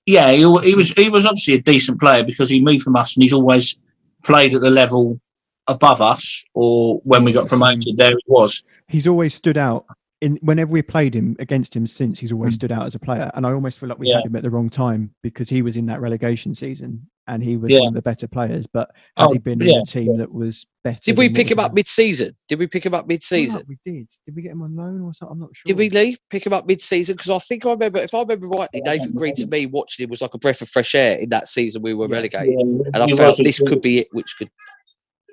[0.08, 3.16] yeah, he, he was he was obviously a decent player because he moved from us
[3.16, 3.78] and he's always
[4.24, 5.20] played at the level
[5.68, 7.96] above us or when we got promoted.
[7.98, 8.64] There he was.
[8.88, 9.86] he's always stood out
[10.22, 12.58] in whenever we played him against him since he's always Mm.
[12.58, 14.18] stood out as a player and i almost feel like we Yeah.
[14.18, 17.58] had him at the wrong time because he was in that relegation season and he
[17.58, 17.80] was Yeah.
[17.80, 20.32] one of the better players but had Oh, he been yeah, in a team that
[20.32, 22.36] was better Did we pick him up mid-season?
[22.48, 23.64] Did we pick him up mid-season?
[23.68, 25.90] we did did we get him on loan or something i'm not sure Did we,
[25.90, 27.16] Lee, pick him up mid-season?
[27.16, 29.66] Because I think I remember, if I remember rightly, Yeah, I Nathan Green to me
[29.66, 32.16] watching him was like a breath of fresh air in that season we were Yeah.
[32.16, 34.50] relegated, Yeah, and I felt this good- could be it, which could.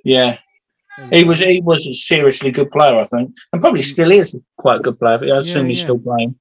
[0.09, 0.39] Yeah,
[1.13, 3.93] he was he was a seriously good player, I think, and probably mm.
[3.95, 5.19] still is quite a good player.
[5.23, 5.85] I Yeah, assume he's yeah.
[5.89, 6.33] still playing,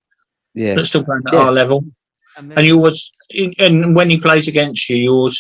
[0.54, 1.40] Yeah, but still playing at Yeah.
[1.46, 1.80] our level.
[2.38, 3.12] and, And you always,
[3.66, 5.38] and when he plays against you, you always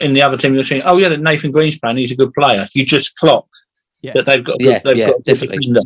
[0.00, 1.96] in the other team you're saying, "Oh yeah, that Nathan Green's playing.
[1.98, 3.46] He's a good player." You just clock
[4.02, 4.12] Yeah.
[4.14, 4.56] that they've got.
[4.60, 5.58] a Yeah, good, they've yeah, got a definitely.
[5.58, 5.82] defender.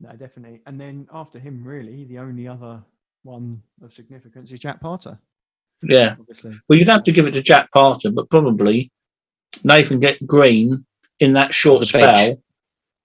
[0.00, 2.74] no definitely and then after him really the only other
[3.22, 5.14] one of significance is jack parter
[5.94, 6.16] Yeah.
[6.20, 8.90] obviously Well, you'd have to give it to Jack Parter, but probably
[9.64, 10.84] Nathan get Green
[11.20, 12.38] in that short the spell bench.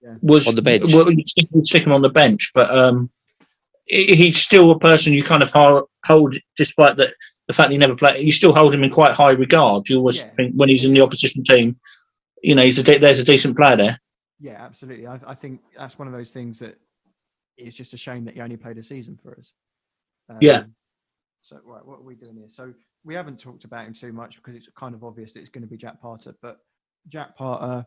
[0.02, 0.14] Yeah.
[0.20, 0.92] was On the bench.
[0.92, 3.10] Well, you'd stick, you'd stick him on the bench, but um,
[3.86, 5.52] he's still a person you kind of
[6.04, 7.12] hold, despite the
[7.48, 8.24] the fact he never played.
[8.24, 9.88] You still hold him in quite high regard.
[9.88, 10.30] You always Yeah.
[10.36, 11.78] think when he's in the opposition team,
[12.42, 14.00] you know, he's a de- there's a decent player there.
[14.40, 15.06] Yeah, absolutely.
[15.06, 16.78] I, I think that's one of those things that
[17.56, 19.52] it's just a shame that he only played a season for us.
[20.40, 20.58] Yeah.
[20.60, 20.74] Um,
[21.42, 22.48] So, right, what are we doing here?
[22.48, 22.72] So,
[23.04, 25.62] we haven't talked about him too much because it's kind of obvious that it's going
[25.62, 26.34] to be Jack Parter.
[26.40, 26.58] But
[27.08, 27.84] Jack Parter,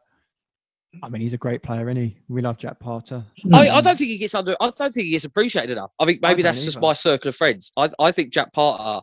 [1.03, 2.17] I mean, he's a great player, isn't he?
[2.27, 3.25] We love Jack Parter.
[3.53, 3.83] I, I mm.
[3.83, 4.55] don't think he gets under.
[4.59, 5.93] I don't think he gets appreciated enough.
[5.99, 7.71] I think maybe don't that's just my circle of friends.
[7.77, 9.01] I, I think Jack Parter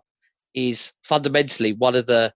[0.54, 2.32] is fundamentally one of the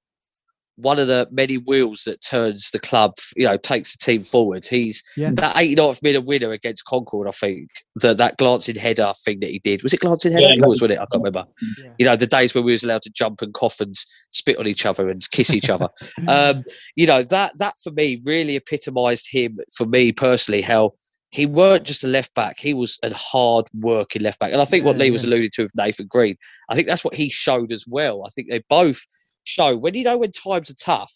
[0.76, 4.66] one of the many wheels that turns the club, you know, takes the team forward.
[4.66, 5.30] He's Yeah.
[5.34, 7.26] that 89th minute winner against Concord.
[7.26, 10.46] I think that that glancing header thing that he did was it glancing header?
[10.48, 10.98] Yeah, it was, wasn't it?
[10.98, 11.44] I can't remember.
[11.82, 11.90] Yeah.
[11.98, 13.94] You know, the days when we was allowed to jump and cough and
[14.30, 15.88] spit on each other and kiss each other.
[16.28, 16.62] um,
[16.94, 20.60] you know that that for me really epitomised him for me personally.
[20.62, 20.92] How
[21.30, 24.52] he weren't just a left back; he was a hard working left back.
[24.52, 25.30] And I think what Yeah, Lee was yeah.
[25.30, 26.36] alluding to with Nathan Green,
[26.68, 28.24] I think that's what he showed as well.
[28.26, 29.02] I think they both
[29.46, 31.12] show when you know when times are tough.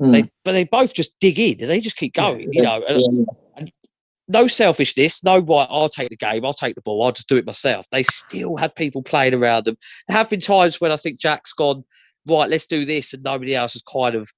[0.00, 0.12] Mm.
[0.12, 2.48] They, but they both just dig in and they just keep going.
[2.52, 3.26] You know, and
[3.58, 3.64] Yeah.
[4.28, 5.68] no selfishness, no right.
[5.70, 6.44] I'll take the game.
[6.44, 7.02] I'll take the ball.
[7.04, 7.86] I'll just do it myself.
[7.90, 9.76] They still had people playing around them.
[10.08, 11.84] There have been times when I think Jack's gone
[12.28, 12.50] right.
[12.50, 14.28] Let's do this, and nobody else has kind of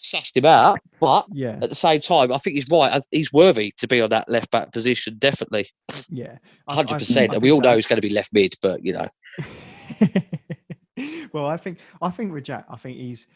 [0.00, 0.80] sussed him out.
[1.00, 3.00] But Yeah, at the same time, I think he's right.
[3.12, 5.16] He's worthy to be on that left back position.
[5.18, 5.68] Definitely,
[6.08, 6.38] yeah,
[6.68, 7.32] hundred percent.
[7.34, 9.06] And we all know he's going to be left mid, but you know,
[11.32, 13.26] well, I think I think with Jack, I think he's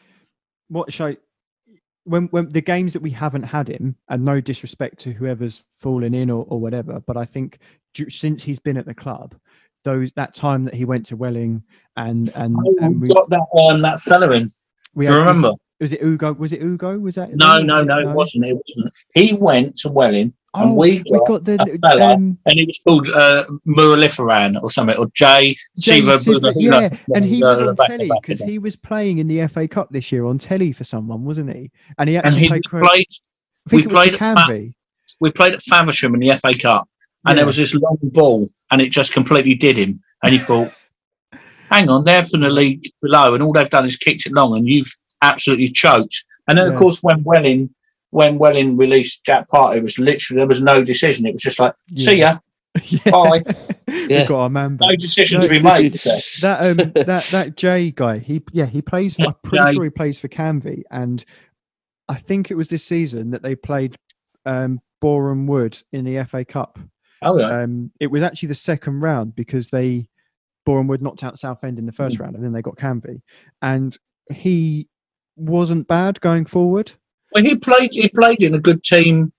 [0.69, 1.15] what show
[2.05, 6.13] when when the games that we haven't had him, and no disrespect to whoever's fallen
[6.13, 7.59] in or, or whatever, but I think
[8.09, 9.35] since he's been at the club,
[9.83, 11.63] those that time that he went to Welling
[11.97, 14.49] and and, Oh, and we got that um, that fella in.
[14.93, 15.53] we Do you remember?
[15.79, 16.33] Was it Ugo?
[16.33, 16.97] Was it Ugo?
[16.99, 17.35] Was that?
[17.35, 18.45] No, no, no, it- wasn't.
[18.45, 18.93] It wasn't.
[19.13, 22.59] He went to Welling, and Oh, we we got, got the a fella um, and
[22.59, 27.59] he was called uh, Muraliferan or something, or Jay Jay Siva yeah, and he was
[27.59, 30.83] on telly because he was playing in the FA Cup this year on telly for
[30.83, 31.71] someone, wasn't he?
[31.97, 32.63] And he and he played.
[32.69, 33.07] played.
[33.65, 34.73] I think we it was for played at.
[35.19, 36.87] We played at Faversham in the FA Cup,
[37.25, 37.35] and Yeah.
[37.37, 40.01] there was this long ball, and it just completely did him.
[40.23, 40.71] And he thought,
[41.71, 44.55] "Hang on, they're from the league below, and all they've done is kicked it long,
[44.55, 44.93] and you've
[45.23, 46.73] absolutely choked." And then, Yeah.
[46.73, 47.69] of course, when Welling,
[48.11, 51.25] when Welling released Jack Parter, it was literally there was no decision.
[51.25, 52.37] It was just like, "See ya,
[52.89, 53.11] Yeah.
[53.11, 53.43] bye."
[53.87, 54.89] We've got our man back.
[54.89, 55.93] No decision No, to be made.
[55.93, 59.73] that um that that Jay guy he yeah he plays for, I'm pretty Jay.
[59.73, 61.23] sure he plays for Canvey and
[62.09, 63.95] I think it was this season that they played
[64.45, 66.79] um Boreham Wood in the FA Cup
[67.21, 67.49] Oh yeah.
[67.61, 70.07] um it was actually the second round because they
[70.65, 73.21] Boreham Wood knocked out Southend in the first round and then they got Canvey
[73.61, 73.95] and
[74.33, 74.87] he
[75.35, 76.93] wasn't bad going forward
[77.33, 77.89] Well, he played.
[77.93, 79.31] He played in a good team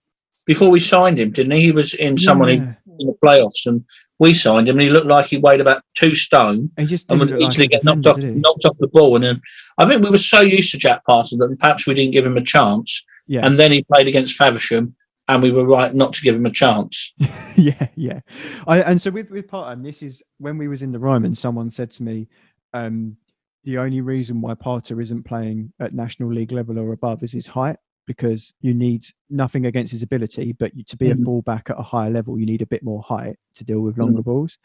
[0.46, 1.62] before we signed him, didn't he?
[1.62, 2.74] He was in someone in, Yeah.
[2.98, 3.84] in the playoffs, and
[4.18, 7.20] we signed him, and he looked like he weighed about two stone, he just and
[7.20, 9.14] would look like easily get knocked off, knocked off the ball.
[9.14, 9.40] And then
[9.78, 12.36] I think we were so used to Jack Parter that perhaps we didn't give him
[12.36, 13.04] a chance.
[13.26, 13.46] Yeah.
[13.46, 14.94] And then he played against Faversham,
[15.28, 17.14] and we were right not to give him a chance.
[17.56, 18.20] yeah, yeah.
[18.66, 21.34] I, and so with with Parter, this is when we was in the Ryman.
[21.34, 22.28] Someone said to me,
[22.74, 23.16] um,
[23.64, 27.46] the only reason why Parter isn't playing at national league level or above is his
[27.46, 31.22] height, because you need nothing against his ability, but you, to be Mhm.
[31.22, 33.96] a fullback at a higher level, you need a bit more height to deal with
[33.98, 34.58] longer balls,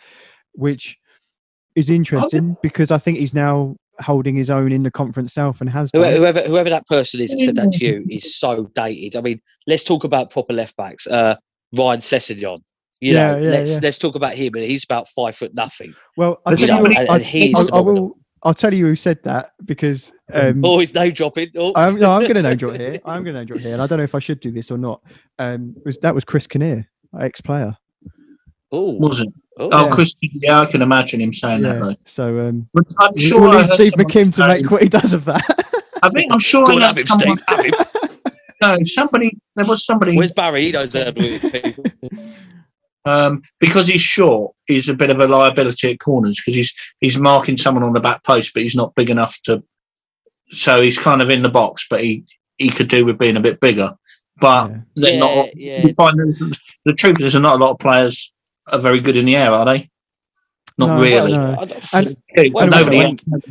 [0.54, 0.98] which
[1.76, 5.70] is interesting because I think he's now holding his own in the conference south and
[5.70, 5.92] has.
[5.94, 9.16] Whoever, whoever whoever that person is that said that to you is so dated.
[9.16, 11.06] I mean, let's talk about proper left backs.
[11.08, 11.36] Uh,
[11.78, 12.58] Ryan Sessegnon.
[13.02, 13.80] You Yeah, know, yeah, let's yeah.
[13.84, 15.94] let's talk about him, and he's about five foot nothing.
[16.18, 18.18] Well, I'll But tell you, somebody- and- I, and he I- I will.
[18.40, 18.50] Phenomenal.
[18.50, 21.50] I'll tell you who said that because um, Oh, he's name dropping.
[21.58, 22.98] Oh, I'm, no, I'm going to name drop here.
[23.06, 24.72] I'm going to name drop here, and I don't know if I should do this
[24.72, 25.02] or not.
[25.40, 26.88] Um, was that was Chris Kinnear,
[27.20, 27.76] ex-player.
[28.72, 29.34] oh, Wasn't?
[29.60, 29.70] oh.
[29.72, 29.92] Oh, Yeah.
[29.92, 30.16] Chris.
[30.22, 31.82] Yeah, I can imagine him saying that.
[31.82, 31.96] Though.
[32.06, 33.42] So um, But I'm sure sure.
[33.42, 35.44] we'll leave Steve McKimm to make what he does of that.
[36.02, 36.64] I think I'm sure.
[36.66, 37.74] Go I and heard have him, someone- Steve.
[37.78, 38.10] Have him.
[38.62, 39.38] No, somebody.
[39.56, 40.18] There was somebody.
[40.18, 40.64] Where's Barry?
[40.64, 41.86] He knows that with people.
[43.10, 47.18] Um, because he's short, he's a bit of a liability at corners because he's he's
[47.18, 49.64] marking someone on the back post, but he's not big enough to.
[50.50, 52.24] So he's kind of in the box, but he
[52.58, 53.94] he could do with being a bit bigger.
[54.42, 54.78] But Yeah.
[54.96, 55.48] they're Yeah, not.
[55.56, 55.86] yeah.
[55.88, 58.32] You find there's- the truth is, not a lot of players
[58.68, 59.90] are very good in the air, are they?
[60.78, 61.32] Not No, really.
[61.34, 61.56] no.
[61.60, 62.16] I don't- And-
[62.72, 63.44] nobody, when-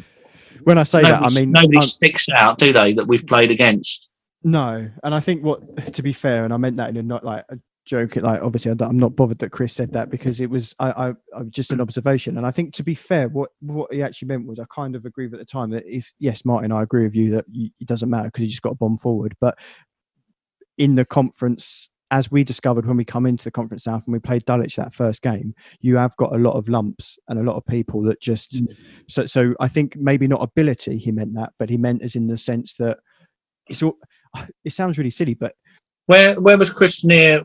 [0.64, 2.92] When I say that, I mean nobody I'm- sticks out, do they?
[2.94, 4.12] That we've played against.
[4.44, 7.24] no, and I think what to be fair, and I meant that in a not
[7.24, 7.58] like a
[7.88, 8.16] joke.
[8.16, 11.42] Like obviously, I'm not bothered that Chris said that because it was I, I, I
[11.50, 14.60] just an observation, and I think to be fair, what what he actually meant was
[14.60, 17.16] I kind of agree with at the time that if yes, Martin, I agree with
[17.16, 19.58] you that y it doesn't matter because you just got a bomb forward, but
[20.76, 21.90] in the conference.
[22.10, 24.94] As we discovered when we come into the conference south and we played Dulwich that
[24.94, 28.18] first game, you have got a lot of lumps and a lot of people that
[28.22, 28.76] just Mm.
[29.10, 32.26] so so I think maybe not ability he meant that, but he meant as in
[32.26, 32.96] the sense that
[33.68, 33.98] it's all
[34.64, 35.54] it sounds really silly, but
[36.06, 37.42] Where where was Chris near?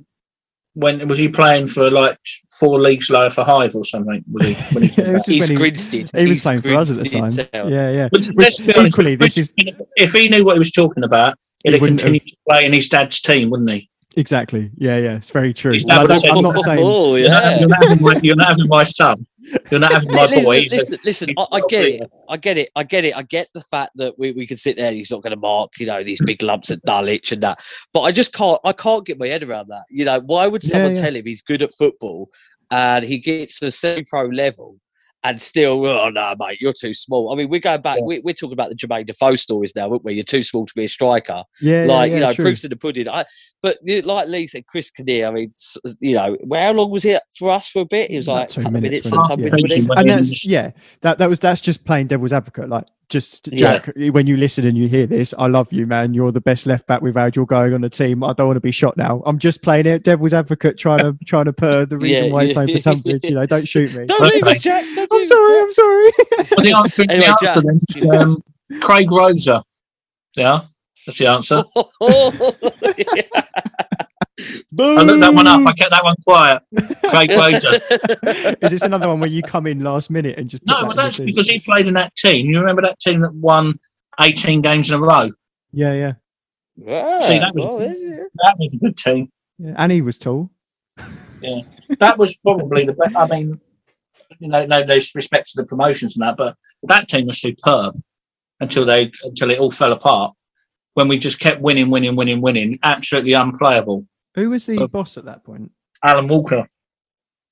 [0.75, 2.17] When was he playing for like
[2.59, 4.23] four leagues lower for Hive or something?
[4.31, 4.53] Was he?
[4.73, 6.09] When he was just He's when he- Grinstead.
[6.15, 7.19] he was He's playing for us at the time.
[7.21, 7.71] Grinstead himself.
[7.71, 8.09] Yeah, yeah.
[8.11, 11.69] But Which, honest, equally, this is if he knew what he was talking about, he'd
[11.69, 13.89] He have wouldn't have- continued to play in his dad's team, wouldn't he?
[14.15, 14.71] Exactly.
[14.75, 15.15] Yeah, yeah.
[15.15, 15.73] It's very true.
[15.73, 16.79] He's And I never don't- said- I'm not saying.
[16.81, 17.59] Oh, You're, not, yeah.
[17.59, 19.25] you're, not having my, you're not having my son.
[19.69, 20.65] You're not having my Listen, boy.
[20.71, 22.11] listen, listen, he's I, I get it.
[22.29, 22.69] I get it.
[22.75, 23.15] I get it.
[23.15, 25.39] I get the fact that we, we can sit there and he's not going to
[25.39, 27.59] mark, you know, these big lumps at Dulwich and that.
[27.93, 29.83] But I just can't, I can't get my head around that.
[29.89, 31.01] You know, why would Yeah, someone yeah.
[31.01, 32.29] tell him he's good at football
[32.71, 34.77] and he gets to a semi-pro level
[35.25, 37.31] and still, oh no, mate, you're too small.
[37.31, 37.97] I mean, we're going back.
[37.99, 38.03] Yeah.
[38.05, 40.13] We're, we're talking about the Jermaine Defoe stories now, aren't we?
[40.15, 41.43] You're too small to be a striker.
[41.61, 42.45] Yeah, like yeah, you know, true.
[42.45, 43.07] proofs in the pudding.
[43.07, 43.25] I,
[43.61, 45.27] but like Lee said, Chris Kinnear.
[45.27, 45.53] I mean,
[46.01, 48.11] you know, well, how long was it for us for a bit?
[48.11, 49.29] It was About like two a couple of minutes, minutes.
[49.29, 49.49] wasn't at it?
[49.51, 49.77] time Yeah.
[49.77, 50.71] Thank and that's you- yeah
[51.01, 53.79] that that was that's just playing devil's advocate like just Yeah.
[53.79, 56.65] jack when you listen and you hear this i love you man you're the best
[56.65, 58.95] left back we've had you're going on the team i don't want to be shot
[58.97, 62.31] now i'm just playing it devil's advocate trying to trying to put the reason Yeah,
[62.31, 62.63] why he's yeah.
[62.63, 64.85] playing for tonbridge you know don't shoot me Don't But- leave us, Jack.
[64.95, 66.11] Don't i'm leave us, sorry i'm sorry
[66.51, 67.57] Well, the answer, Anyway, the Jack.
[67.57, 68.43] answer then um,
[68.81, 69.63] Craig Rosa.
[70.35, 70.61] Yeah,
[71.05, 71.63] that's the answer.
[74.39, 75.59] I looked that one up.
[75.67, 76.63] I kept that one quiet.
[77.09, 78.57] Craig Rosa.
[78.65, 80.95] is this another one where you come in last minute and just No, that well,
[80.95, 82.49] that's because he played in that team.
[82.49, 83.79] You remember that team that won
[84.19, 85.29] 18 games in a row?
[85.71, 86.13] yeah yeah
[86.87, 88.23] Ah, See, that was- well, yeah.
[88.43, 89.29] That was a good team.
[89.59, 90.49] yeah and he was tall
[91.41, 91.61] Yeah,
[91.99, 93.15] That was probably the best.
[93.15, 93.59] I mean,
[94.39, 98.01] you know, no disrespect to the promotions and that, but that team was superb
[98.59, 100.33] until they until it all fell apart.
[100.95, 104.07] When we just kept winning, winning, winning, winning, absolutely unplayable.
[104.35, 105.71] Who was the Uh, boss at that point
[106.03, 106.67] Alan Walker.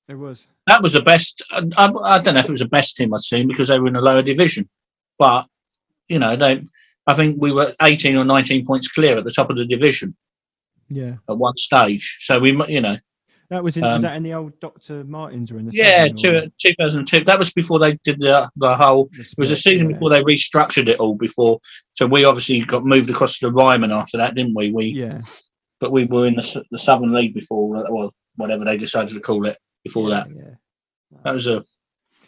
[0.08, 1.42] it was That was the best.
[1.50, 3.78] I, I, I don't know if it was the best team I'd seen because they
[3.78, 4.68] were in a lower division,
[5.18, 5.46] but
[6.08, 6.62] you know, they.
[7.06, 10.14] I think we were 18 or 19 points clear at the top of the division
[10.94, 12.18] yeah at one stage.
[12.20, 12.96] So we, you know,
[13.50, 16.08] that was in Um, was that in the old dr martins or in the yeah,
[16.08, 17.24] two, 2002.
[17.24, 19.94] That was before they did the, the whole the It was a season yeah.
[19.94, 21.14] before they restructured it all.
[21.14, 21.60] Before,
[21.90, 24.72] so we obviously got moved across to the Ryman after that, didn't we?
[24.72, 25.20] We, yeah
[25.82, 29.20] but we were in the, the Southern League before, uh, or whatever they decided to
[29.20, 30.28] call it before that.
[30.34, 30.54] yeah
[31.24, 31.62] That was a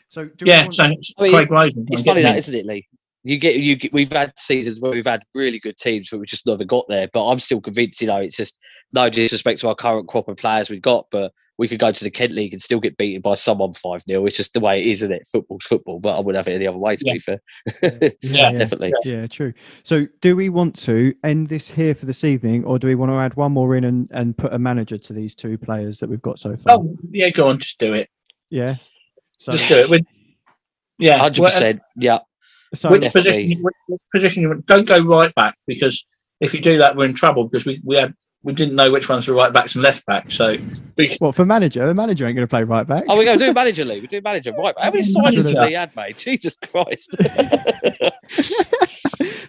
[0.08, 0.62] so do we yeah.
[0.62, 1.86] want- So I mean, Craig Rosen.
[1.90, 2.86] It's funny that, isn't it, Lee?
[3.22, 3.76] You get you.
[3.76, 6.84] Get, we've had seasons where we've had really good teams, but we just never got
[6.88, 7.08] there.
[7.12, 8.00] But I'm still convinced.
[8.02, 8.58] You know, it's just
[8.92, 12.04] no disrespect to our current crop of players we've got, but we could go to
[12.04, 14.80] the Kent League and still get beaten by someone five 0 It's just the way
[14.80, 15.26] it is, isn't it?
[15.30, 16.96] Football's football, but I wouldn't have it any other way.
[16.96, 17.12] To Yeah.
[17.12, 17.40] be fair,
[18.22, 18.92] Yeah, definitely.
[19.04, 19.52] Yeah, true.
[19.84, 23.12] So, do we want to end this here for this evening, or do we want
[23.12, 26.10] to add one more in and, and put a manager to these two players that
[26.10, 26.78] we've got so far?
[26.78, 28.08] Oh yeah, go on, just do it.
[28.50, 28.74] yeah.
[29.38, 29.90] So, Just do it.
[29.90, 30.02] With,
[30.98, 31.82] yeah, Hundred well, uh, percent.
[31.96, 32.18] Yeah.
[32.74, 33.42] so Which Definitely.
[33.46, 33.62] position?
[33.62, 34.42] Which, which position?
[34.42, 36.06] You, don't go right back because
[36.40, 38.14] if you do that, we're in trouble because we we had
[38.44, 40.34] we didn't know which ones were right backs and left backs.
[40.34, 40.56] So
[40.96, 41.86] we, what for manager?
[41.86, 43.04] The manager ain't going to play right back.
[43.08, 44.00] Oh, we're going to do manager, Lee.
[44.00, 44.52] We're doing manager.
[44.52, 44.74] Right.
[44.78, 45.60] How many signings Manager.
[45.60, 46.18] have Lee had, mate?
[46.18, 47.16] Jesus Christ.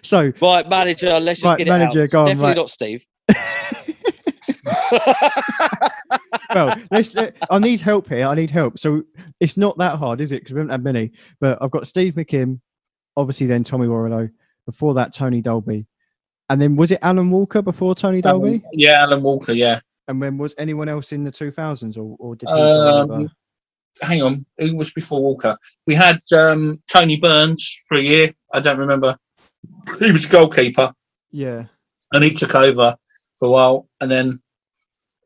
[0.04, 1.20] so, right, manager.
[1.20, 2.04] Let's just Right, get manager, it out.
[2.04, 2.56] It's go on, Definitely right.
[2.56, 3.04] not Steve.
[6.54, 8.26] well, let's, let, I need help here.
[8.26, 8.78] I need help.
[8.78, 9.02] So,
[9.40, 10.40] it's not that hard, is it?
[10.40, 11.12] Because we haven't had many.
[11.38, 12.60] But I've got Steve McKimm,
[13.14, 14.30] obviously, then Tommy Warrilow.
[14.64, 15.86] Before that, Tony Dolby.
[16.48, 18.62] And then was it Alan Walker before Tony Dolby?
[18.72, 19.52] yeah, Alan Walker.
[19.52, 19.80] Yeah.
[20.08, 23.28] And when was anyone else in the 2000s, or, or did he Um,
[24.00, 25.56] hang on, who was before Walker?
[25.86, 28.32] We had um, Tony Burns for a year.
[28.52, 29.16] I don't remember.
[29.98, 30.92] He was goalkeeper,
[31.32, 31.64] Yeah.
[32.12, 32.94] and he took over
[33.36, 33.88] for a while.
[34.00, 34.40] And then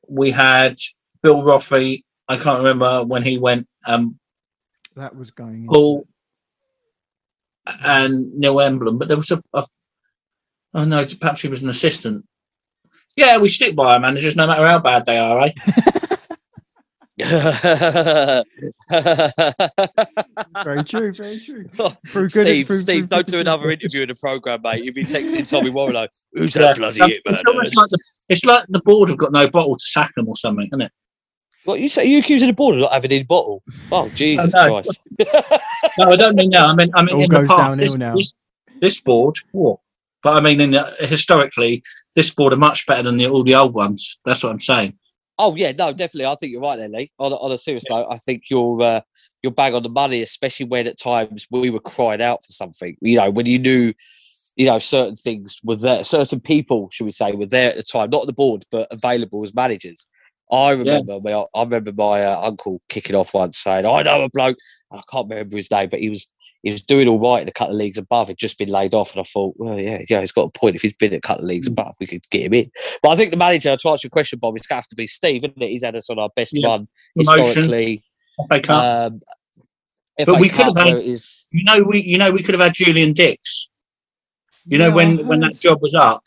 [0.09, 0.79] we had
[1.23, 2.05] Bill Roffey.
[2.29, 3.69] I can't remember when he went.
[3.85, 4.19] Um,
[4.97, 5.65] That was going.
[5.65, 6.07] Paul
[7.85, 9.63] and Neil Emblem, but there was a, a.
[10.75, 12.25] Oh no, perhaps he was an assistant.
[13.17, 15.53] Yeah, we stick by our managers no matter how bad they are, eh?
[20.65, 21.13] Very true.
[21.13, 21.65] Very true.
[21.79, 21.95] Oh,
[22.29, 24.85] Steve, Steve, through don't do another interview in the program, mate.
[24.85, 26.09] You'll be texting Tommy Warrilow.
[26.35, 26.63] Who's Yeah.
[26.63, 27.35] that bloody Um, it, man?
[27.35, 27.99] it's almost like the
[28.29, 30.93] it's like the board have got no bottle to sack them or something, isn't it?
[31.65, 32.05] What you say?
[32.07, 33.63] You accusing the board of not having any bottle?
[33.93, 34.67] Oh Jesus no.
[34.67, 34.99] Christ!
[35.99, 36.67] No, I don't mean now.
[36.67, 37.59] I mean I mean All in the goes past.
[37.59, 38.15] downhill This, now.
[38.15, 38.33] this,
[38.81, 39.81] this board, oh,
[40.23, 41.83] but I mean in the, historically,
[42.15, 44.19] this board are much better than the, all the old ones.
[44.25, 44.99] That's what I'm saying.
[45.39, 46.27] Oh yeah, no, definitely.
[46.27, 47.11] I think you're right there, Lee.
[47.19, 49.01] On, a- on a serious note, I think you're uh,
[49.43, 52.97] you're bang on the money, especially when at times we were crying out for something.
[53.01, 53.95] You know, when you knew,
[54.57, 57.83] you know, certain things were there, certain people, should we say, were there at the
[57.83, 60.07] time, not the board, but available as managers.
[60.53, 64.29] I remember, my, I remember my uh, uncle kicking off once saying, "I know a
[64.31, 64.57] bloke."
[64.93, 66.27] I can't remember his name, but he was
[66.63, 68.29] he was doing all right in a couple of leagues above.
[68.29, 70.75] He'd just been laid off, and I thought, well, yeah, yeah, he's got a point.
[70.77, 71.73] If he's been a couple of leagues Mm.
[71.73, 72.71] above, we could get him in.
[73.03, 74.97] But I think the manager, to answer your question, Bob, it's going to have to
[74.97, 75.69] be Steve, isn't it?
[75.71, 76.67] He's had us on our best Yeah.
[76.69, 78.03] run historically.
[78.51, 79.13] FA Cup.
[79.13, 79.21] Um,
[80.19, 82.43] But FA we could have had- where it is- you know, we you know we
[82.43, 83.69] could have had Julian Dix.
[84.67, 86.23] You know Yeah, I when when that job was up.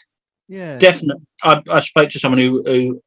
[0.48, 0.78] Yeah.
[0.78, 3.02] Definitely, I, I spoke to someone who, who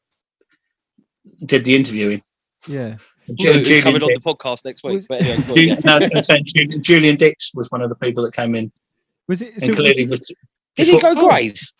[1.44, 2.22] did the interviewing.
[2.68, 2.96] Yeah.
[3.34, 4.24] Ju- Julian coming on Dix.
[4.24, 4.96] the podcast next week.
[4.96, 7.88] Was- But anyway, Julian, no, I was gonna say Julian, Julian Dix was one of
[7.88, 8.70] the people that came in
[9.28, 9.60] Was it?
[9.60, 10.30] so and was it- was
[10.76, 11.28] Did he go Oh.
[11.28, 11.72] grades?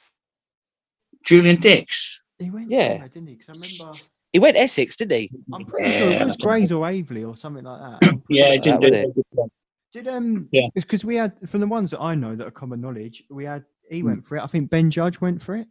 [1.24, 2.20] Julian Dix.
[2.38, 2.94] he went Yeah.
[2.94, 3.34] yeah, didn't he?
[3.34, 3.98] Because I remember.
[4.32, 5.30] He went Essex, didn't he?
[5.52, 6.44] I'm pretty sure it was that's.
[6.44, 8.12] Grays or Aveley or something like that.
[8.28, 9.12] Yeah, it didn't do it.
[9.16, 9.50] it.
[9.92, 10.66] Did um Yeah.
[10.74, 13.64] because we had from the ones that I know that are common knowledge, we had
[13.88, 14.06] he Hmm.
[14.06, 14.42] went for it.
[14.42, 15.68] I think Ben Judge went for it.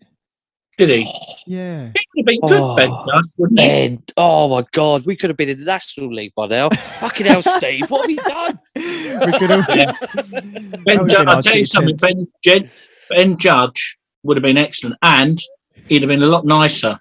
[0.78, 1.08] Did he?
[1.48, 1.92] Yeah.
[1.94, 2.76] He would have been good, Oh.
[2.76, 3.66] Ben, Judge, wouldn't he?
[3.68, 6.70] Ben, oh my God, we could have been in the National League by now.
[7.00, 8.60] Fucking hell, Steve, what have you done?
[8.76, 9.92] we could have Yeah.
[10.86, 11.96] Ben Judge, I'll tell you something.
[11.98, 12.70] Ben, Jed,
[13.10, 15.40] ben Judge would have been excellent, and
[15.88, 16.98] he'd have been a lot nicer.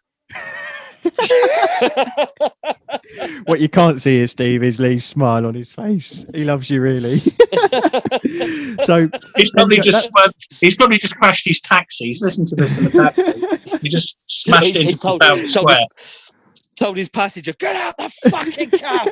[3.47, 6.24] What you can't see is Steve is Lee's smile on his face.
[6.35, 7.18] He loves you really.
[8.85, 12.06] so He's probably just swerved- he's probably just crashed his taxi.
[12.06, 12.90] He's listened to this in the
[13.70, 13.78] taxi.
[13.78, 15.86] He just smashed He- he into told- Trafalgar told Square.
[16.76, 19.09] Told his passenger, get out the fucking cab.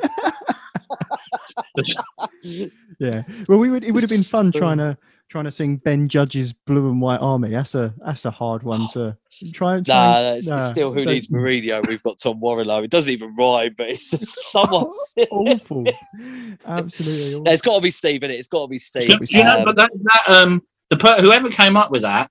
[2.99, 3.21] yeah.
[3.47, 4.97] Well we would it would have been fun trying to
[5.33, 7.49] trying to sing Ben Judge's Blue and White Army.
[7.49, 9.17] That's a that's a hard one to
[9.53, 11.85] try and Nah, it's, nah, it's still who don't- needs Mourinho.
[11.87, 12.83] We've got Tom Warrilow.
[12.83, 14.85] It doesn't even rhyme, but it's just someone.
[15.31, 15.85] awful.
[16.67, 17.47] Absolutely awful.
[17.51, 18.29] It's got to be Steve, innit?
[18.29, 18.35] it.
[18.39, 19.07] It's got to be Steve.
[19.07, 20.61] Do you know, Um, but that, that um,
[20.91, 22.29] the per, whoever came up with that,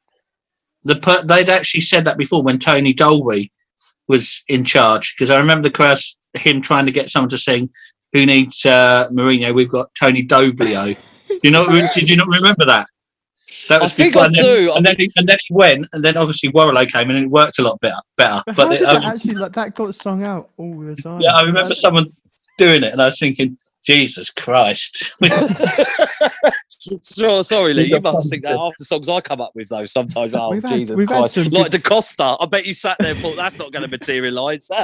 [0.85, 3.51] the per, they'd actually said that before when Tony Dolby
[4.07, 5.15] was in charge.
[5.17, 7.69] Because I remember the curse him trying to get someone to sing
[8.13, 10.97] "Who needs uh, Mourinho?" We've got Tony Doblio.
[11.29, 11.67] Do you know?
[11.95, 12.87] Did you not remember that?
[13.69, 14.73] That I think I and then, do.
[14.75, 17.31] And then, he, and then he went, and then obviously Warlow came, in and it
[17.31, 18.01] worked a lot better.
[18.17, 20.97] Better, But but how it, did um, actually like that got sung out all the
[20.97, 21.21] time?
[21.21, 22.07] yeah, I remember someone
[22.59, 25.15] doing it, and I was thinking, Jesus Christ.
[27.01, 27.85] so, sorry, Lee.
[27.85, 30.35] You must think that half the songs I come up with, though, sometimes.
[30.35, 31.37] Oh, had- Jesus Christ.
[31.53, 32.37] Like good- the Costa.
[32.41, 34.71] I bet you sat there and thought that's not going to materialise.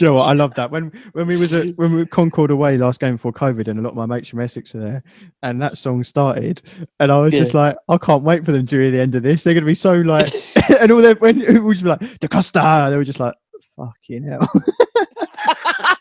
[0.00, 0.18] Know?
[0.18, 0.70] I love that.
[0.70, 3.78] When when we was at when we were Concord away last game before COVID, and
[3.78, 5.02] a lot of my mates from Essex were there,
[5.42, 6.60] and that song started,
[6.98, 9.22] and I was just like, I can't wait for them to hear the end of
[9.22, 9.44] this.
[9.44, 10.28] They're gonna be so like,
[10.80, 13.34] and all their when it was like the Costa, they were just like,
[13.76, 14.50] fucking hell.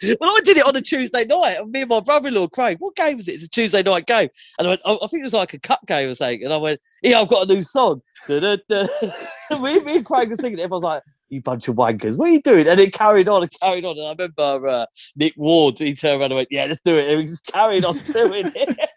[0.19, 1.57] well, I did it on a Tuesday night.
[1.59, 2.77] and Me and my brother-in-law, Craig.
[2.79, 3.33] What game was it?
[3.33, 4.81] It's a Tuesday night game, and I went.
[4.85, 6.43] I I think it was like a cup game or something.
[6.43, 10.59] And I went, "Yeah, I've got a new song." Me, me and Craig were singing
[10.59, 10.61] it.
[10.61, 13.51] Everyone's like, "You bunch of wankers, what are you doing?" And it carried on and
[13.61, 13.97] carried on.
[13.97, 14.85] And I remember uh,
[15.17, 15.77] Nick Ward.
[15.77, 18.51] He turned around and went, "Yeah, let's do it." And we just carried on doing
[18.55, 18.89] it.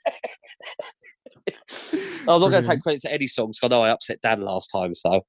[2.29, 3.59] I'm not going to take credit to any songs.
[3.62, 5.25] I know I upset Dan last time, so.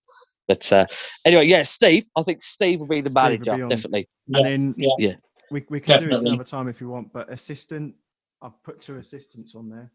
[0.48, 0.86] But uh,
[1.26, 2.04] anyway, yeah, Steve.
[2.16, 4.08] I think Steve will be the Steve manager, definitely.
[4.34, 5.16] and then yeah.
[5.50, 5.54] Yeah.
[5.54, 6.30] we we can do this Definitely.
[6.30, 7.12] another time if you want.
[7.14, 7.96] But assistant,
[8.42, 9.92] I've put two assistants on there.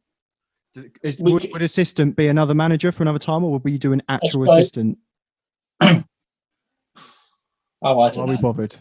[0.74, 3.78] Do- Is, We would, would assistant be another manager for another time, or will we
[3.78, 4.60] do an actual right.
[4.60, 4.98] assistant?
[7.82, 8.76] Oh, I Why don't are we bothered?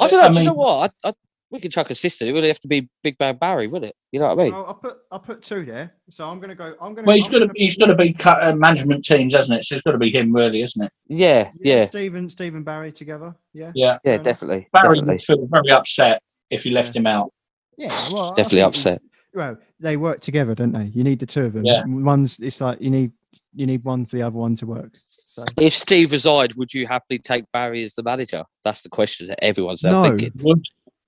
[0.00, 0.32] I don't know.
[0.32, 0.92] do you know what?
[1.04, 1.12] I, I,
[1.54, 2.28] we could chuck assistant.
[2.28, 3.96] It would have to be Big Bang Barry, wouldn't it?
[4.10, 4.52] You know what I mean?
[4.52, 5.94] Well, I'll put I'll put two there.
[6.10, 6.74] So I'm gonna go.
[6.80, 7.06] I'm gonna.
[7.06, 9.56] Well, he's I'm got to gonna- he's got to be cut, uh, management teams, hasn't
[9.58, 9.64] it?
[9.64, 10.92] So it's got to be him, really, isn't it?
[11.06, 13.34] yeah, yeah, Stephen, Stephen Barry together.
[13.52, 13.70] Yeah.
[13.74, 13.98] Yeah.
[14.04, 14.24] yeah, enough.
[14.24, 16.20] definitely, Barry definitely, would feel very upset
[16.50, 17.32] if you left him out.
[17.78, 17.88] Yeah.
[18.12, 19.00] Well, definitely upset.
[19.32, 20.84] Well, they work together, don't they?
[20.86, 21.64] You need the two of them.
[21.64, 21.84] Yeah.
[21.86, 23.12] One's it's like you need
[23.56, 24.90] you need one for the other one to work.
[24.92, 28.42] So If Steve resigned, would you happily take Barry as the manager?
[28.64, 30.08] That's the question that everyone's now No.
[30.08, 30.32] thinking.
[30.42, 30.64] Would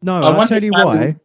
[0.06, 1.16] no, I I'll tell you Barry- why.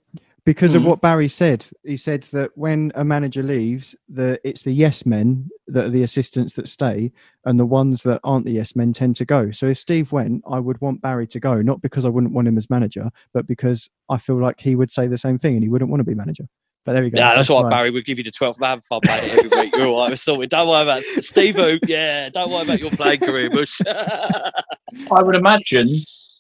[0.44, 0.86] Because of Mhm.
[0.88, 5.48] what Barry said, he said that when a manager leaves, the it's the yes men
[5.68, 7.12] that are the assistants that stay,
[7.45, 9.52] and the ones that aren't the yes men tend to go.
[9.52, 12.48] So if Steve went, I would want Barry to go, not because I wouldn't want
[12.48, 15.64] him as manager, but because I feel like he would say the same thing and
[15.64, 16.45] he wouldn't want to be manager.
[16.86, 17.20] But there we go.
[17.20, 17.70] Yeah, that's why why.
[17.70, 19.76] Barry would give you the 12th man fun, mate, every week.
[19.76, 20.49] You're all right, we're sorted.
[20.49, 21.03] Don't worry about.
[21.03, 21.56] Steve
[21.88, 23.80] yeah, don't worry about your playing career, Bush.
[23.88, 25.88] I would imagine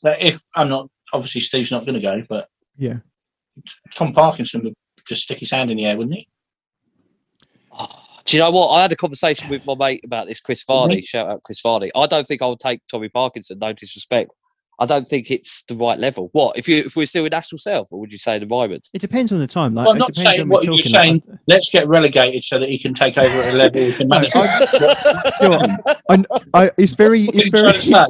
[0.01, 2.47] that if I'm not obviously Steve's not going to go, but
[2.77, 2.97] Yeah.
[3.93, 4.73] Tom Parkinson would
[5.07, 6.27] just stick his hand in the air, wouldn't he?
[8.25, 8.69] Do you know what?
[8.69, 10.99] I had a conversation with my mate about this, Chris Vardy.
[10.99, 11.05] Mhm.
[11.07, 11.89] Shout out Chris Vardy.
[11.95, 13.57] I don't think I would take Tommy Parkinson.
[13.59, 14.31] No disrespect.
[14.79, 16.29] I don't think it's the right level.
[16.31, 18.87] What if you if we're still in national self, or would you say the environment?
[18.93, 19.73] It depends on the time.
[19.73, 21.23] Like, Well, I'm it not depends saying what you're saying.
[21.27, 23.81] Like, Let's get relegated so that he can take over at a level.
[23.81, 24.33] No, manage.
[25.41, 26.01] you know what?
[26.09, 26.23] I,
[26.65, 28.05] I, it's very, What are it's you trying very, to say?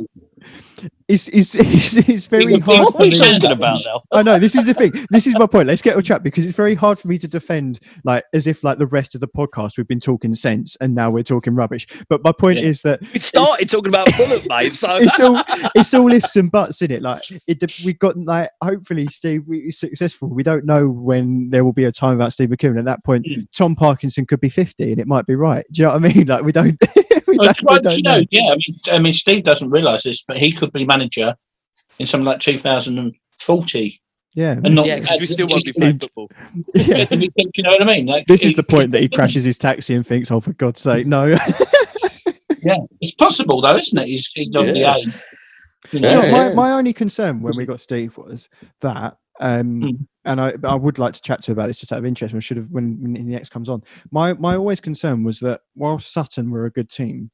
[1.08, 3.42] It's, it's, it's, it's very hard What are saying?
[3.42, 4.02] talking about now?
[4.12, 4.92] I know this is the thing.
[5.10, 5.68] This is my point.
[5.68, 8.64] Let's get on track because it's very hard for me to defend, like as if
[8.64, 11.88] like the rest of the podcast we've been talking sense and now we're talking rubbish.
[12.10, 12.66] But my point Yeah.
[12.66, 14.76] is that We started talking about Fulham, mate.
[14.76, 15.42] So it's all
[15.76, 17.02] it's all ifs and buts in it.
[17.02, 20.30] Like it, we've got like hopefully Steve we, is successful.
[20.30, 22.80] We don't know when there will be a time about Steve McKibben.
[22.80, 23.46] At that point, Mm.
[23.56, 25.64] Tom Parkinson could be fifty and it might be right.
[25.72, 26.28] Do you know what I mean?
[26.32, 26.80] Like we don't.
[27.32, 28.52] We Well, don't, we don't you know, yeah.
[28.52, 31.36] I mean, I mean, Steve doesn't realise this, but he could be manager
[32.00, 34.02] in something like 2040.
[34.34, 34.52] Yeah.
[34.64, 36.30] And not, yeah, because we still won't be playing football.
[36.74, 37.06] yeah.
[37.06, 38.06] Do you know what I mean?
[38.06, 40.82] Like, This is the point that he crashes his taxi and thinks, "Oh, for God's
[40.82, 41.36] sake, no!"
[42.64, 44.08] Yeah, it's possible though, isn't it?
[44.08, 45.14] He's, he's of the age.
[45.92, 46.10] You know?
[46.14, 48.50] know, Yeah, my, my only concern when we got Steve was
[48.82, 50.08] that, um, Mm.
[50.26, 52.34] And I, I would like to chat to about this just out of interest.
[52.34, 53.84] We should have when, when the next comes on.
[54.12, 57.32] My my always concern was that while Sutton were a good team,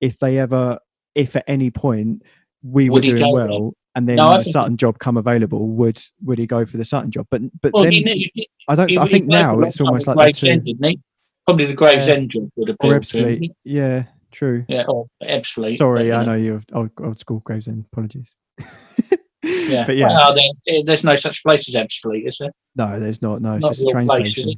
[0.00, 0.78] if they ever,
[1.14, 2.22] if at any point
[2.62, 6.00] we Would were doing well, and then No, I the Sutton job come available, would
[6.24, 7.26] would he go for the Sutton job?
[7.30, 8.88] But but Well, then he, he, I don't.
[8.88, 10.60] he, I think played for a now it's almost like that too.
[10.60, 11.00] didn't he?
[11.44, 14.64] Probably the Gravesend job would have to Yeah, true.
[14.68, 14.84] Yeah,
[15.22, 15.78] Ebbsfleet.
[15.78, 17.84] Sorry, but, I you know you're old, old school Gravesend.
[17.92, 18.30] Apologies.
[19.42, 22.50] Yeah, but yeah, Well, there, there's no such place as Ebbsfleet, is there?
[22.76, 23.42] no, there's not.
[23.42, 24.54] No, it's Not just a train place, station.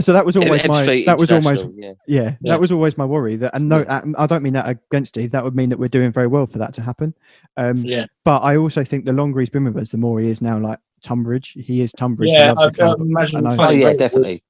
[0.00, 0.82] So that was always my.
[0.86, 1.92] Ebbsfleet That was almost yeah.
[2.06, 2.52] Yeah, Yeah.
[2.52, 3.36] that was always my worry.
[3.36, 5.30] That and no, I I don't mean that against Steve.
[5.32, 7.14] That would mean that we're doing very well for that to happen.
[7.58, 10.28] Um, Yeah, but I also think the longer he's been with us, the more he
[10.30, 11.50] is now like Tonbridge.
[11.60, 12.30] He is Tonbridge.
[12.32, 12.54] yeah.
[12.56, 13.00] I, the club.
[13.00, 13.46] I imagine.
[13.46, 14.42] I Oh yeah, very definitely.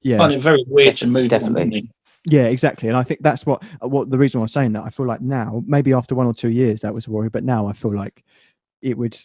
[0.00, 1.28] yeah, Weird, find it very weird to move.
[1.28, 1.80] Definitely.
[1.80, 1.88] On,
[2.26, 2.88] yeah, exactly.
[2.88, 4.84] And I think that's what what the reason I was saying that.
[4.84, 7.28] I feel like now, maybe after one or two years, that was a worry.
[7.28, 8.24] But now I feel like
[8.82, 9.18] it would.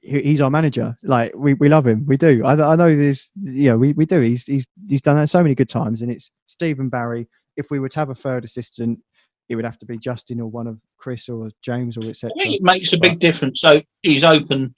[0.00, 0.94] He's our manager.
[1.04, 2.04] Like we, we love him.
[2.06, 2.44] We do.
[2.44, 3.30] I, I know this.
[3.40, 4.20] You know, we, we do.
[4.20, 6.02] He's he's he's done that so many good times.
[6.02, 7.28] And it's Stephen Barry.
[7.56, 8.98] If we were to have a third assistant,
[9.48, 12.32] it would have to be Justin or one of Chris or James or etc.
[12.36, 13.60] It makes a big difference.
[13.60, 14.74] So he's open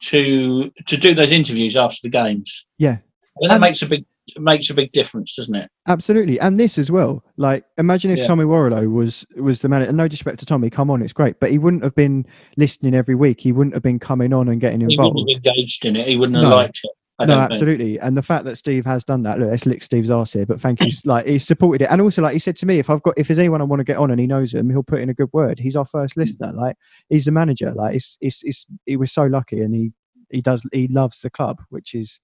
[0.00, 2.66] to to do those interviews after the games.
[2.78, 2.98] Yeah.
[3.40, 4.04] And that And- makes a big
[4.38, 5.70] makes a big difference, doesn't it?
[5.86, 7.22] Absolutely, and this as well.
[7.36, 8.26] Like, imagine if Yeah.
[8.26, 9.82] Tommy Warrilow was was the man.
[9.82, 12.26] And no disrespect to Tommy, come on, it's great, but he wouldn't have been
[12.56, 13.40] listening every week.
[13.40, 15.14] He wouldn't have been coming on and getting He involved.
[15.14, 16.06] wouldn't have engaged in it.
[16.08, 16.56] He wouldn't have No.
[16.56, 16.90] liked it.
[17.20, 19.40] I no, absolutely, and the fact that Steve has done that.
[19.40, 20.86] Look, let's lick Steve's arse here, but thank you.
[21.04, 23.26] like, he's supported it, and also, like he said to me, if I've got, if
[23.26, 25.14] there's anyone I want to get on and he knows him, he'll put in a
[25.14, 25.58] good word.
[25.58, 26.18] He's our first mm.
[26.18, 26.52] listener.
[26.52, 26.76] Like,
[27.08, 27.72] he's the manager.
[27.72, 29.90] Like, it's it's it's he was so lucky, and he
[30.30, 32.20] he does he loves the club, which is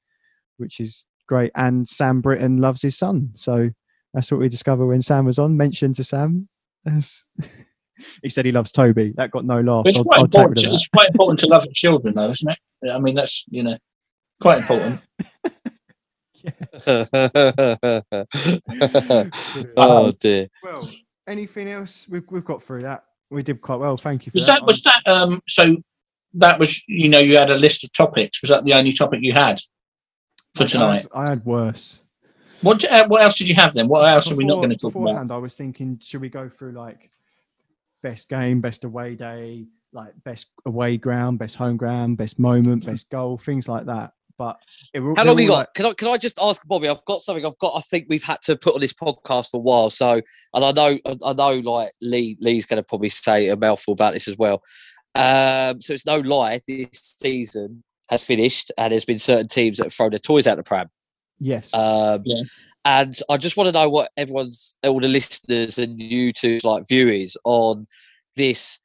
[0.59, 1.53] which is great.
[1.55, 3.71] And Sam Britton loves his son, so
[4.13, 5.57] that's what we discovered when Sam was on.
[5.57, 6.49] Mentioned to Sam,
[8.23, 9.13] he said he loves Toby.
[9.17, 9.89] That got no laughs.
[9.89, 10.59] It's I'll, quite I'll important.
[10.59, 12.91] To, it's quite important to love your children, though, isn't it?
[12.91, 13.79] I mean, that's you know
[14.41, 15.01] quite important.
[19.77, 20.49] oh dear.
[20.63, 20.91] Well,
[21.27, 22.07] anything else?
[22.09, 23.05] We've we've got through that.
[23.31, 23.97] We did quite well.
[23.97, 24.61] Thank you for Was that.
[24.61, 25.41] that was that um?
[25.49, 25.77] So
[26.35, 28.43] that was you know you had a list of topics.
[28.43, 29.59] Was that the only topic you had
[30.55, 31.03] for I tonight?
[31.03, 32.01] had- I had worse.
[32.63, 33.89] What d- uh, what else did you have then?
[33.89, 35.01] What else are we not Before- going to talk about?
[35.05, 37.11] beforehand, I was thinking, should we go through like
[38.03, 43.11] best game, best away day, like best away ground, best home ground, best moment, best
[43.11, 44.13] goal, things like that.
[44.37, 44.61] But
[44.93, 45.59] it, were- How long you all got?
[45.59, 46.89] like- Can I can I just ask Bobby?
[46.89, 47.45] I've got something.
[47.47, 47.75] I've got.
[47.77, 49.91] I think we've had to put on this podcast for a while.
[49.91, 50.21] So,
[50.55, 54.15] and I know I know like Lee Lee's going to probably say a mouthful about
[54.15, 54.63] this as well.
[55.15, 56.61] Um, so it's no lie.
[56.67, 60.57] This season has finished, and there's been certain teams that have thrown their toys out
[60.57, 60.89] the pram.
[61.39, 62.43] yes, Um, Yeah.
[62.87, 67.35] And I just want to know what everyone's, all the listeners and YouTube like viewers
[67.45, 67.85] on
[68.37, 68.79] this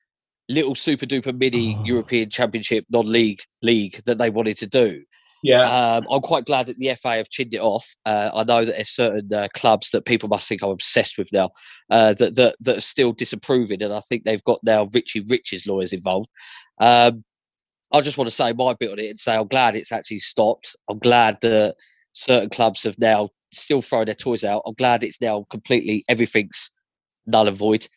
[0.48, 1.84] little super duper mini Oh.
[1.84, 5.04] European Championship non-league league that they wanted to do.
[5.44, 5.62] Yeah,
[5.98, 7.96] Um, I'm quite glad that the FA have chinned it off.
[8.06, 11.32] Uh, I know that there's certain uh, clubs that people must think I'm obsessed with
[11.34, 11.50] now
[11.90, 15.66] uh, that, that that are still disapproving, and I think they've got now Richie Rich's
[15.68, 16.28] lawyers involved.
[16.80, 17.24] Um,
[17.92, 20.20] I just want to say my bit on it and say I'm glad it's actually
[20.20, 20.76] stopped.
[20.90, 21.76] I'm glad that
[22.14, 24.62] certain clubs have now still thrown their toys out.
[24.66, 26.72] I'm glad it's now completely everything's
[27.26, 27.88] null and void.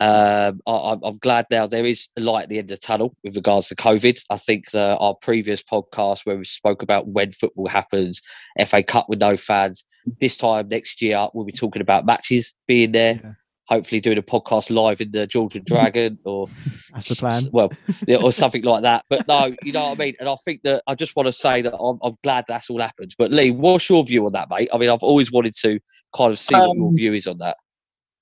[0.00, 2.86] Um, I, I'm- I'm glad now there is a light at the end of the
[2.86, 4.20] tunnel with regards to COVID.
[4.30, 8.20] I think that our previous podcast where we spoke about when football happens,
[8.66, 9.84] FA Cup with no fans.
[10.18, 13.38] This time next year we'll be talking about matches being there.
[13.70, 13.76] Yeah.
[13.76, 16.48] Hopefully, doing a podcast live in the Georgian Dragon or
[16.92, 17.42] that's the plan.
[17.52, 17.70] Well,
[18.06, 19.04] yeah, or something like that.
[19.08, 20.14] But no, you know what I mean.
[20.20, 22.80] And I think that I just want to say that I'm, I'm glad that's all
[22.80, 23.14] happened.
[23.18, 24.68] But Lee, what's your view on that, mate?
[24.72, 25.78] I mean, I've always wanted to
[26.16, 27.56] kind of see what your Um, view is on that.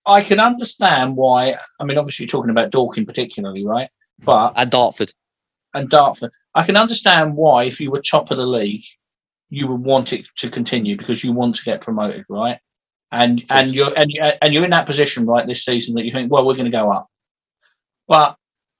[0.07, 1.57] I can understand why.
[1.79, 3.89] I mean, obviously, you're talking about Dorking particularly, right?
[4.23, 5.12] But And Dartford.
[5.75, 8.83] and Dartford, I can understand why if you were top of the league,
[9.51, 12.59] you would want it to continue because you want to get promoted, right?
[13.12, 14.11] And and you're and
[14.41, 16.77] and you're in that position right this season that you think, well, we're going to
[16.77, 17.09] go up.
[18.07, 18.37] But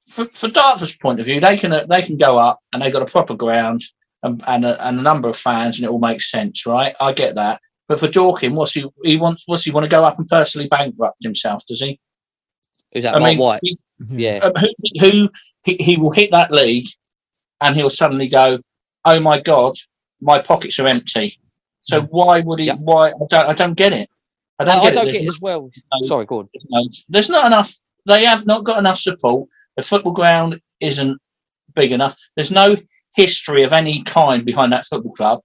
[0.09, 3.02] for, for Dartford's point of view, they can they can go up and they've got
[3.02, 3.82] a proper ground
[4.23, 6.94] and and a, and a number of fans, and it all makes sense, right?
[7.01, 7.61] I get that.
[7.89, 9.43] But for Dorking, what's he he wants?
[9.47, 11.65] What's he want to go up and personally bankrupt himself?
[11.66, 11.98] Does he?
[12.94, 13.61] Is that I Mark mean, White?
[13.62, 13.78] he-
[14.11, 14.39] Yeah.
[14.39, 14.69] um, who,
[15.01, 15.28] who
[15.65, 16.86] he, he will hit that league
[17.61, 18.59] and he'll suddenly go,
[19.05, 19.74] "Oh my god,
[20.20, 21.36] my pockets are empty."
[21.81, 22.66] So why would he?
[22.66, 22.77] Yeah.
[22.77, 24.09] Why I don't I don't get it.
[24.61, 25.12] I I, don't I get don't it.
[25.12, 25.70] get it as well.
[26.01, 26.49] no- Sorry, go on.
[26.69, 27.74] no- There's not enough.
[28.07, 29.49] They have not got enough support.
[29.77, 31.19] The football ground isn't
[31.74, 32.16] big enough.
[32.37, 32.77] There's no
[33.16, 35.41] history of any kind behind that football club.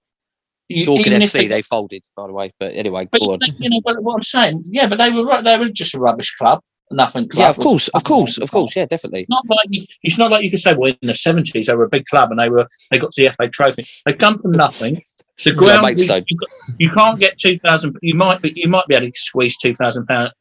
[0.68, 2.52] You- Dorking FC, they folded, by the way.
[2.60, 3.40] But anyway, but go on.
[3.58, 4.62] you know but what I'm saying.
[4.66, 6.60] Yeah, but they were they were just a rubbish club.
[6.90, 7.28] Nothing.
[7.34, 8.76] Yeah, of course, of course, of course.
[8.76, 9.26] Yeah, definitely.
[9.28, 11.84] Not like you, it's not like you could say, well, in the seventies they were
[11.84, 13.84] a big club and they were they got the FA Trophy.
[14.04, 15.02] They've come from nothing.
[15.44, 16.38] The ground mate, you, so- you,
[16.78, 17.96] you can't get two thousand.
[18.02, 20.32] You might be you might be able to squeeze two thousand pound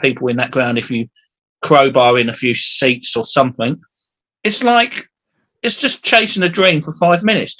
[0.00, 1.08] people in that ground if you
[1.62, 3.80] crowbar in a few seats or something.
[4.44, 5.08] It's like
[5.62, 7.56] it's just chasing a dream for five minutes.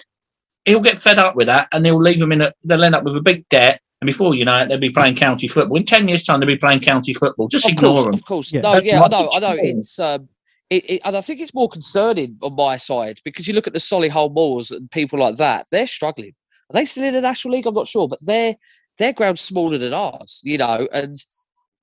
[0.65, 2.53] He'll get fed up with that, and they'll leave him in a.
[2.65, 5.17] They'll end up with a big debt, and before you know it, they'll be playing
[5.17, 5.77] county football.
[5.77, 7.49] In ten years' time, they'll be playing county football.
[7.49, 8.15] Just Of ignore course, them.
[8.15, 8.53] of course.
[8.53, 8.61] Yeah.
[8.61, 9.57] No, That's yeah, I know, I know.
[9.57, 9.59] for.
[9.61, 10.29] It's um,
[10.71, 13.73] it, it, and I think it's more concerning on my side because you look at
[13.73, 15.67] the Solihull Moors and people like that.
[15.73, 16.35] They're struggling.
[16.71, 17.67] Are they still in the National League?
[17.67, 18.55] I'm not sure, but their
[18.99, 20.43] their ground's smaller than ours.
[20.45, 21.17] You know, and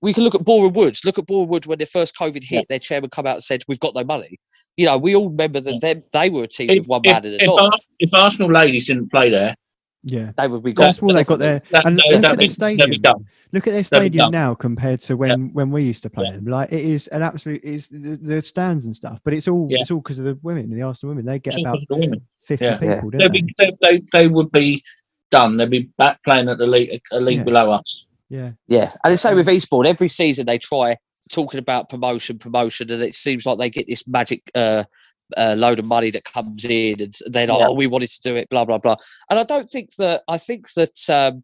[0.01, 1.03] we can look at Boreham Woods.
[1.03, 2.49] Look at Boreham Wood when the first COVID hit.
[2.49, 2.61] Yeah.
[2.69, 4.39] Their chairman come out and said, "We've got no money."
[4.77, 7.11] You know, we all remember that them, they were a team If, with one if,
[7.11, 7.49] man and a if.
[7.49, 9.55] Ars- if Arsenal ladies didn't play there,
[10.07, 10.31] Yeah.
[10.37, 10.85] They would be gone.
[10.85, 11.59] That's all they got there.
[11.71, 13.25] that, And that, look that'd, at be, the that'd be stadium.
[13.51, 16.33] Look at their stadium now compared to when when we used to play Yeah.
[16.33, 16.45] them.
[16.45, 19.79] Like it is an absolute is the, the stands and stuff, but it's all Yeah.
[19.81, 21.25] it's all because of the women, the Arsenal women.
[21.25, 22.21] They get It's about the women.
[22.43, 22.77] fifty Yeah.
[22.77, 23.41] people, They'd don't they?
[23.41, 24.83] be, they, they, they would be
[25.31, 25.57] done.
[25.57, 27.43] They'd be back playing at the league, a league Yeah.
[27.43, 28.05] below us.
[28.29, 29.87] Yeah, Yeah, and the same with Eastbourne.
[29.87, 30.97] Every season they try
[31.31, 34.83] talking about promotion, promotion, and it seems like they get this magic uh,
[35.37, 37.67] uh, load of money that comes in, and they're like, Yeah.
[37.69, 38.95] "Oh, we wanted to do it," blah blah blah.
[39.29, 40.23] And I don't think that.
[40.27, 41.09] I think that.
[41.09, 41.43] Um,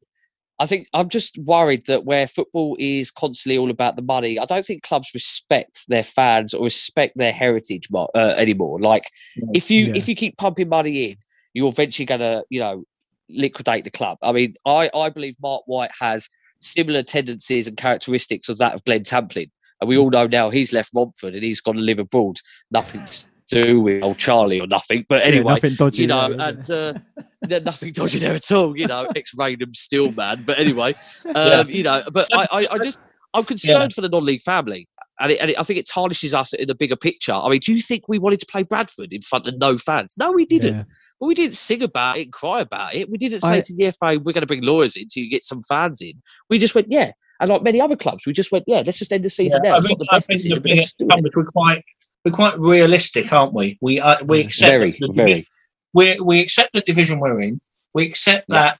[0.59, 4.45] I think I'm just worried that where football is constantly all about the money, I
[4.45, 8.79] don't think clubs respect their fans or respect their heritage uh, anymore.
[8.79, 9.09] Like,
[9.53, 9.93] if you Yeah.
[9.95, 11.13] if you keep pumping money in,
[11.55, 12.83] you're eventually going to, you know,
[13.27, 14.19] liquidate the club.
[14.21, 16.29] I mean, I, I believe Marc White has
[16.59, 19.49] similar tendencies and characteristics of that of Glenn Tamplin.
[19.79, 22.37] And we all know now he's left Romford and he's gone to live abroad.
[22.69, 25.05] Nothing to do with old Charlie or nothing.
[25.07, 28.35] But Yeah, anyway, nothing dodgy you know, there, is and uh, there's nothing dodgy there
[28.35, 30.43] at all, you know, ex Raynham still man.
[30.45, 30.93] But anyway,
[31.35, 34.87] um, you know, but I, I, I just, I'm concerned for the non league family.
[35.19, 37.33] And, it, and it, I think it tarnishes us in the bigger picture.
[37.33, 40.15] I mean, do you think we wanted to play Bradford in front of no fans?
[40.17, 40.75] No, we didn't.
[40.75, 40.83] Yeah.
[41.19, 43.07] But we didn't sing about it and cry about it.
[43.07, 45.43] We didn't say I- to the FA, we're going to bring lawyers in to get
[45.43, 46.13] some fans in.
[46.49, 47.11] We just went, yeah.
[47.39, 49.69] And like many other clubs, we just went, yeah, let's just end the season Yeah,
[49.71, 49.75] now.
[49.75, 51.07] I It's think, not the I best think the decision, but big let's just do
[51.09, 51.35] it.
[51.35, 51.83] we're quite
[52.23, 53.77] we're quite realistic, aren't we?
[53.81, 55.29] We uh, we accept Very, the very.
[55.29, 55.45] division-
[55.93, 57.59] we we accept the division we're in.
[57.93, 58.59] We accept Yeah.
[58.61, 58.79] that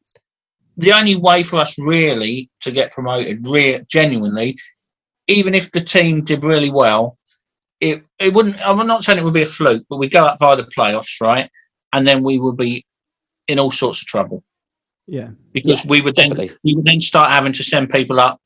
[0.78, 4.58] the only way for us really to get promoted, re- genuinely,
[5.28, 7.18] even if the team did really well,
[7.82, 8.56] it it wouldn't.
[8.66, 11.20] I'm not saying it would be a fluke, but we go up via the playoffs,
[11.22, 11.50] right?
[11.94, 12.86] And then we will be
[13.48, 14.42] in all sorts of trouble
[15.08, 16.56] yeah, because we would then definitely.
[16.64, 18.40] we would then start having to send people up,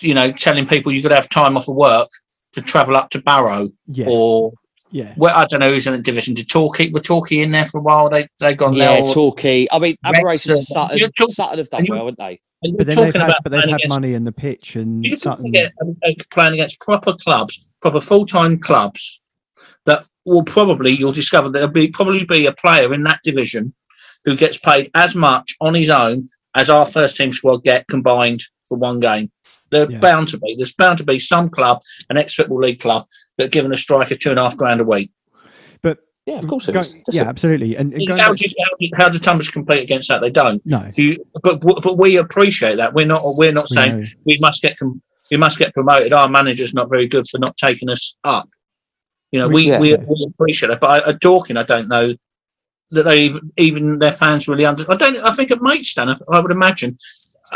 [0.00, 2.08] you know, telling people you could have time off of work
[2.52, 4.52] to travel up to Barrow yeah, or
[4.90, 5.14] yeah.
[5.16, 6.34] well, I don't know who's in the division.
[6.34, 8.10] Did Torquay were Torquay in there for a while?
[8.10, 9.12] They they gone Yeah, now.
[9.12, 9.66] Torquay.
[9.70, 10.20] I mean, Wrexham.
[10.20, 10.98] Aberration to Sutton.
[10.98, 12.40] You're talk- Sutton have done and you- well, haven't they?
[12.76, 15.16] But then they've had, about but they've had against, money in the pitch and you're
[15.16, 15.52] Sutton.
[15.52, 15.68] talking
[16.06, 19.20] uh, playing against proper clubs, proper full time clubs
[19.84, 23.74] that will probably you'll discover there'll be probably be a player in that division
[24.24, 28.40] who gets paid as much on his own as our first team squad get combined
[28.68, 29.30] for one game.
[29.72, 29.98] They're Yeah.
[29.98, 30.54] bound to be.
[30.56, 31.80] There's bound to be some club,
[32.10, 33.04] an ex football league club,
[33.38, 35.10] that giving a striker two and a half grand a week.
[35.82, 37.26] But Yeah, of course it go- yeah, it.
[37.28, 37.76] absolutely.
[37.76, 40.20] And, and How back do, to- how, do, how do Tonbridge compete against that?
[40.20, 40.60] They don't.
[40.66, 42.92] no, So you, but but we appreciate that.
[42.92, 44.06] We're not we're not saying know.
[44.26, 44.76] we must get
[45.30, 46.12] we must get promoted.
[46.12, 48.48] Our manager's not very good for not taking us up.
[49.32, 50.04] You know, we We- we, yeah.
[50.06, 50.80] we appreciate it.
[50.80, 52.12] But at Dorking, I don't know
[52.90, 54.84] that they even, even their fans really under.
[54.92, 55.16] I don't.
[55.16, 56.98] I think at Maidstone, I, I would imagine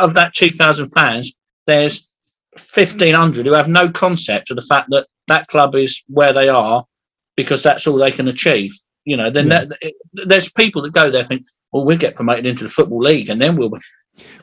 [0.01, 1.34] of that two thousand fans,
[1.66, 2.12] there's
[2.59, 6.48] fifteen hundred who have no concept of the fact that that club is where they
[6.48, 6.84] are
[7.36, 8.72] because that's all they can achieve.
[9.05, 9.66] You know, then Yeah.
[9.66, 13.01] that, there's people that go there and think, well, we'll get promoted into the football
[13.01, 13.70] league, and then we'll.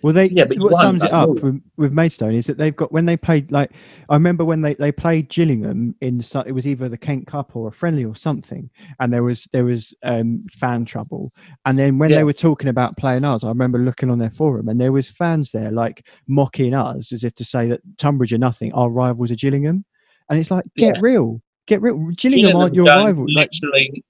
[0.01, 2.91] Well, they Yeah, but what sums it up with, with Maidstone is that they've got
[2.91, 3.71] when they played like
[4.09, 7.67] I remember when they, they played Gillingham in it was either the Kent Cup or
[7.67, 8.69] a friendly or something,
[8.99, 11.31] and there was there was um, fan trouble,
[11.65, 12.17] and then when Yeah.
[12.17, 15.09] they were talking about playing us, I remember looking on their forum and there was
[15.09, 19.31] fans there like mocking us as if to say that Tonbridge are nothing, our rivals
[19.31, 19.85] are Gillingham,
[20.29, 21.01] and it's like get Yeah.
[21.01, 24.03] real, get real, Gillingham aren't your rival, like Literally,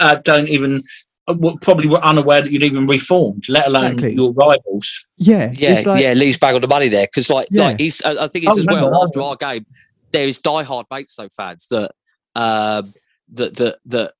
[0.00, 0.80] uh, don't even
[1.26, 4.14] probably were unaware that you'd even reformed, let alone Exactly.
[4.14, 5.06] your rivals.
[5.16, 7.64] yeah, Yeah, like, yeah, Lee's bag on the money there because, like, Yeah.
[7.68, 8.02] like he's.
[8.02, 9.64] I I think it's as well no, after our game.
[10.12, 11.92] There is diehard Maidstone fans that
[12.34, 12.92] um,
[13.32, 14.12] that that that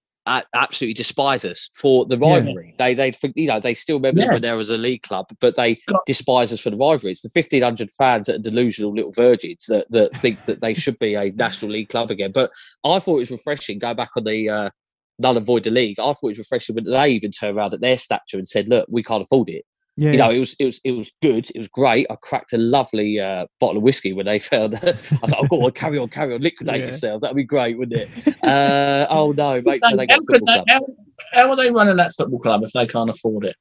[0.54, 2.36] absolutely despise us for the Yeah.
[2.36, 2.74] rivalry.
[2.78, 4.32] They they think you know they still remember Yeah.
[4.32, 5.98] when there was a league club, but they God.
[6.06, 7.12] despise us for the rivalry.
[7.12, 10.72] It's the fifteen hundred fans that are delusional little virgins that that think that they
[10.72, 12.32] should be a national league club again.
[12.32, 12.50] But
[12.84, 13.78] I thought it was refreshing.
[13.78, 14.48] Go back on the.
[14.48, 14.70] Uh,
[15.18, 15.98] Null and void the league.
[16.00, 18.68] I thought it was refreshing when they even turned around at their stature and said,
[18.68, 19.64] "Look, we can't afford it."
[19.96, 21.48] Yeah, You know, it was it was it was good.
[21.54, 22.06] It was great.
[22.10, 24.74] I cracked a lovely uh, bottle of whiskey when they found.
[24.74, 24.92] I
[25.22, 26.86] was like, "Oh, go on, carry on, carry on, liquidate Yeah.
[26.86, 27.22] yourselves.
[27.22, 30.40] That'd be great, wouldn't it?" Uh, oh no, mate, so how, they got a could
[30.40, 30.86] football they, how,
[31.32, 33.56] how are they running that football club if they can't afford it?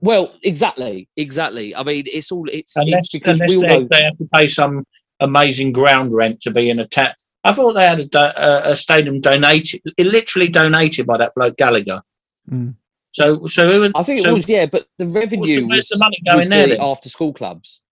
[0.00, 1.74] Well, exactly, exactly.
[1.76, 3.88] I mean, it's all it's, Unless, it's because we all they, know.
[3.90, 4.84] they have to pay some
[5.20, 7.14] amazing ground rent to be in a ta-
[7.48, 12.02] I thought they had a, a, a stadium donated, literally donated by that bloke Gallagher.
[12.50, 12.74] Mm.
[13.10, 16.18] So, so who, I think so, it was yeah, but the revenue where's the money
[16.26, 17.84] going was there the after school clubs.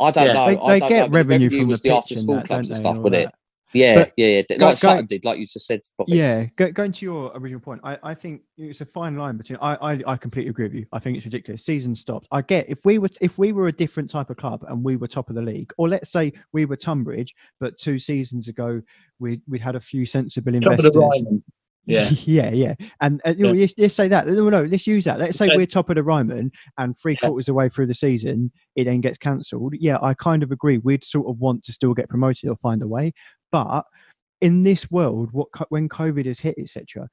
[0.00, 0.32] I don't Yeah.
[0.32, 0.46] know.
[0.46, 2.36] they, I they don't get know, but the revenue from was the the after school
[2.36, 3.34] that, clubs and stuff, all wasn't it?
[3.74, 3.78] That.
[3.78, 4.42] Yeah, But yeah, yeah.
[4.50, 5.80] Like go- Sutton did, like you just said.
[5.98, 6.12] Bobby.
[6.12, 9.58] Yeah, go, going to your original point, I, I think it's a fine line between.
[9.60, 10.86] I, I I completely agree with you.
[10.92, 11.64] I think it's ridiculous.
[11.66, 12.26] Season stopped.
[12.32, 14.96] I get if we were if we were a different type of club and we
[14.96, 18.80] were top of the league, or let's say we were Tonbridge, but two seasons ago
[19.18, 20.92] we we'd had a few sensible top of investors.
[20.94, 21.44] the Ryman.
[21.86, 22.08] Yeah.
[22.24, 22.74] yeah, yeah.
[23.02, 23.60] And uh, you Yeah.
[23.60, 24.26] let's, let's say that.
[24.26, 25.18] No, no, let's use that.
[25.18, 27.28] Let's say So- we're top of the Ryman and three Yeah.
[27.28, 29.74] quarters away through the season, it then gets cancelled.
[29.78, 30.78] Yeah, I kind of agree.
[30.78, 33.12] We'd sort of want to still get promoted or find a way.
[33.54, 33.84] But
[34.40, 37.08] in this world, what when COVID has hit, etc.,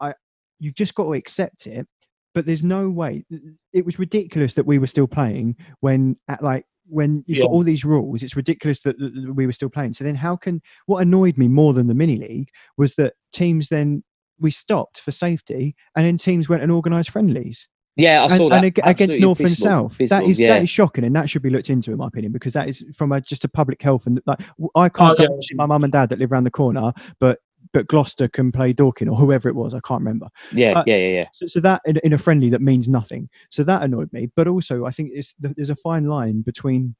[0.00, 0.12] I
[0.60, 1.86] you've just got to accept it.
[2.34, 3.24] But there's no way.
[3.72, 7.44] It was ridiculous that we were still playing when at like when you've Yeah.
[7.44, 8.22] got all these rules.
[8.22, 9.94] It's ridiculous that, that we were still playing.
[9.94, 13.70] So then, how can what annoyed me more than the mini league was that teams
[13.70, 14.04] then
[14.38, 17.66] we stopped for safety, and then teams went and organised friendlies
[17.98, 19.98] Yeah, I and, that and against Absolutely North and South.
[19.98, 20.54] that abysmal, yeah.
[20.54, 22.84] that is shocking, and that should be looked into, in my opinion, because that is
[22.94, 25.56] from a, just a public health and like w- I can't Oh, go yeah, see
[25.56, 27.40] my mum and dad that live around the corner, but
[27.72, 29.74] but Gloucester can play Dorking or whoever it was.
[29.74, 30.28] I can't remember.
[30.52, 31.22] yeah, uh, yeah, yeah, yeah.
[31.32, 33.28] So, so that in, in a friendly that means nothing.
[33.50, 34.30] So that annoyed me.
[34.36, 36.94] But also, I think it's there's a fine line between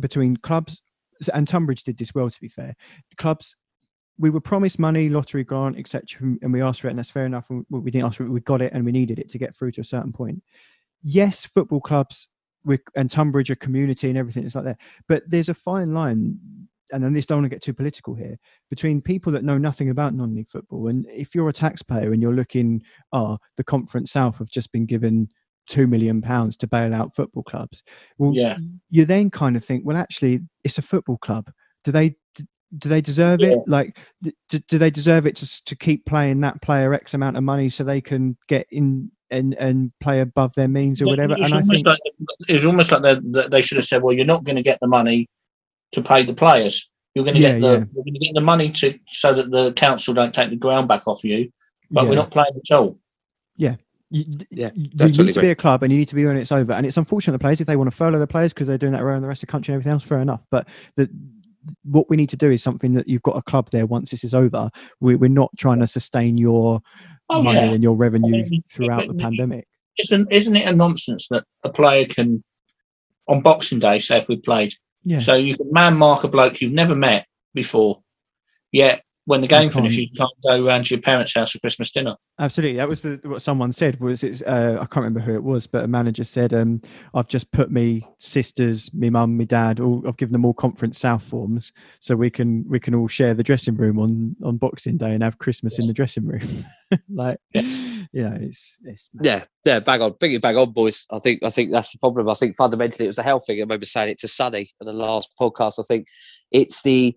[0.00, 0.80] between clubs
[1.34, 2.30] and Tonbridge did this well.
[2.30, 2.74] To be fair,
[3.18, 3.56] clubs
[4.18, 7.26] we were promised money, lottery grant, etc., and we asked for it, and that's fair
[7.26, 7.50] enough.
[7.50, 9.54] and We didn't ask for it; we got it, and we needed it to get
[9.54, 10.42] through to a certain point.
[11.02, 12.28] Yes, football clubs
[12.96, 14.44] and Tonbridge are community and everything.
[14.44, 14.78] It's like that,
[15.08, 16.38] but there's a fine line.
[16.90, 18.38] And then this don't want to get too political here
[18.70, 22.34] between people that know nothing about non-league football, and if you're a taxpayer and you're
[22.34, 22.82] looking
[23.12, 25.28] oh, the Conference South have just been given
[25.68, 27.82] two million pounds to bail out football clubs.
[28.16, 28.56] Well, Yeah.
[28.90, 31.50] you then kind of think, well, actually, it's a football club.
[31.84, 32.16] Do they
[32.76, 33.52] do they deserve Yeah.
[33.52, 33.58] it?
[33.66, 37.36] Like, d- d- do they deserve it to to keep playing that player X amount
[37.36, 41.12] of money so they can get in and and play above their means or Yeah,
[41.12, 41.34] whatever?
[41.34, 44.26] It's And I almost think, like it's almost like they, should have said, "Well, you're
[44.26, 45.28] not going to get the money
[45.92, 46.90] to pay the players.
[47.14, 47.84] You're going to Yeah, get the yeah.
[47.94, 50.88] you're going to get the money to so that the council don't take the ground
[50.88, 51.50] back off you,
[51.90, 52.98] but yeah, we're not playing at all."
[54.10, 56.36] you, Yeah, you absolutely need to be a club and you need to be when
[56.36, 56.72] it's over.
[56.72, 58.92] And it's unfortunate the players if they want to furlough the players because they're doing
[58.92, 60.04] that around the rest of the country and everything else.
[60.04, 60.66] Fair enough, but
[60.96, 61.10] the
[61.84, 64.24] what we need to do is something that you've got a club there once this
[64.24, 64.70] is over.
[65.00, 66.80] We, we're not trying to sustain your
[67.30, 69.68] Oh money yeah, and your revenue mean, throughout the pandemic.
[69.98, 72.42] isn't isn't it a nonsense that a player can
[73.26, 74.72] on Boxing Day, say if we played,
[75.04, 75.18] Yeah.
[75.18, 78.00] so you can man mark a bloke you've never met before,
[78.72, 81.92] yet when the game finishes, you can't go round to your parents' house for Christmas
[81.92, 82.16] dinner.
[82.40, 84.00] Absolutely, that was the, what someone said.
[84.00, 86.80] Was it's uh, I can't remember who it was, but a manager said, um,
[87.12, 90.98] "I've just put me sisters, me mum, me dad, all I've given them all Conference
[90.98, 94.96] South forms, so we can we can all share the dressing room on on Boxing
[94.96, 96.64] Day and have Christmas in the dressing room."
[97.10, 100.14] like, you know, it's it's Yeah, yeah, bang on.
[100.18, 101.04] Bring it bang on, boys.
[101.10, 102.30] I think I think that's the problem.
[102.30, 103.58] I think fundamentally it was the health thing.
[103.58, 105.78] I remember saying it to Sunny in the last podcast.
[105.78, 106.06] I think
[106.50, 107.14] it's the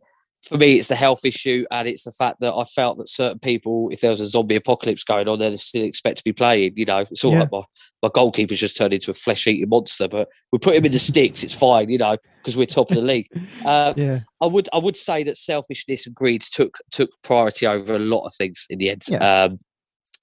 [0.47, 3.39] for me it's the health issue and it's the fact that I felt that certain
[3.39, 6.73] people, if there was a zombie apocalypse going on, they'd still expect to be playing.
[6.75, 7.41] You know, it's all Yeah.
[7.41, 7.61] like my,
[8.03, 10.99] my goalkeeper's just turned into a flesh eating monster, but we put him in the
[11.11, 13.27] sticks, it's fine, you know, because we're top of the league.
[13.65, 17.95] Uh, yeah, I would I would say that selfishness and greed took took priority over
[17.95, 19.03] a lot of things in the end.
[19.07, 19.43] Yeah.
[19.43, 19.59] Um,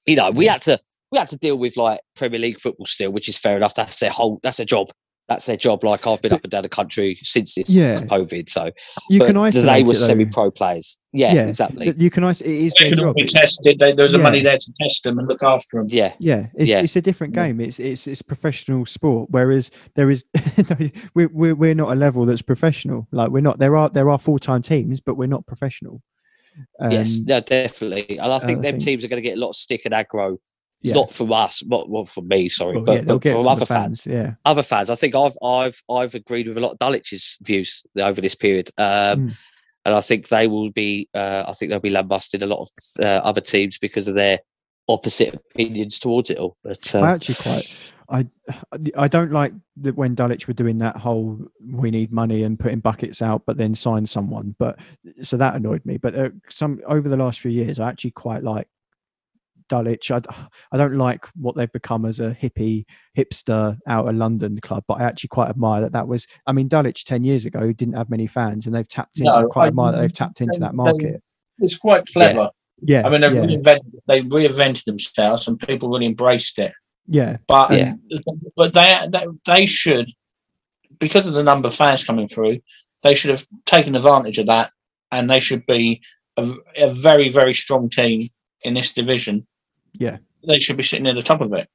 [0.06, 0.80] you know, we had to
[1.12, 3.74] we had to deal with like Premier League football still, which is fair enough.
[3.74, 4.88] That's their whole that's their job.
[5.28, 5.84] That's their job.
[5.84, 8.00] Like I've been But- up and down the country since this Yeah.
[8.00, 8.48] COVID.
[8.48, 8.70] So
[9.10, 10.98] you but can isolate they were semi-pro players.
[11.12, 11.92] Yeah, Yeah, exactly.
[11.98, 12.54] You can isolate.
[12.54, 13.14] It is They their job.
[13.16, 13.78] be It's- tested.
[13.78, 15.86] They, there's the money there to test them and look after them.
[15.90, 16.80] Yeah, Yeah, it's, Yeah.
[16.80, 17.60] it's a different game.
[17.60, 19.28] It's it's it's professional sport.
[19.30, 20.24] Whereas there is
[21.14, 23.06] we're, we're we're not a level that's professional.
[23.12, 23.58] Like we're not.
[23.58, 26.00] There are there are full time teams, but we're not professional.
[26.90, 28.18] yes, Um, no, definitely.
[28.18, 29.82] And I think I them think- teams are going to get a lot of stick
[29.84, 30.38] and aggro.
[30.80, 30.94] Yeah.
[30.94, 34.06] Not from us, not well, from me, sorry, Well, but, yeah, but from other fans.
[34.06, 34.90] Yeah, other fans.
[34.90, 38.70] I think I've I've I've agreed with a lot of Dulwich's views over this period,
[38.78, 39.32] um, Mm.
[39.84, 41.08] and I think they will be.
[41.12, 42.68] Uh, I think they'll be lambasted a lot of
[43.04, 44.38] uh, other teams because of their
[44.88, 46.56] opposite opinions towards it all.
[46.62, 47.78] But I uh, actually quite.
[48.10, 48.26] I
[48.96, 51.40] I don't like that when Dulwich were doing that whole
[51.72, 54.54] we need money and putting buckets out, but then sign someone.
[54.58, 54.78] But
[55.22, 55.96] so that annoyed me.
[55.98, 58.68] But uh, some over the last few years, I actually quite like
[59.68, 60.10] Dulwich.
[60.10, 60.20] I,
[60.72, 62.84] I don't like what they've become as a hippie
[63.16, 65.92] hipster out of London club, but I actually quite admire that.
[65.92, 69.20] That was, I mean, Dulwich ten years ago didn't have many fans, and they've tapped
[69.20, 69.28] in.
[69.28, 71.22] I No, quite I- admire that they've tapped into that they- market.
[71.58, 72.50] It's quite clever.
[72.82, 76.72] Yeah, I mean, they yeah, reinvented, they reinvented themselves, and people really embraced it.
[77.08, 77.94] yeah, But Yeah.
[78.56, 80.08] but they, they they should
[81.00, 82.58] because of the number of fans coming through,
[83.02, 84.70] they should have taken advantage of that,
[85.10, 86.00] and they should be
[86.36, 88.28] a, a very very strong team
[88.62, 89.44] in this division.
[89.94, 90.18] Yeah.
[90.46, 91.68] they should be sitting at the top of it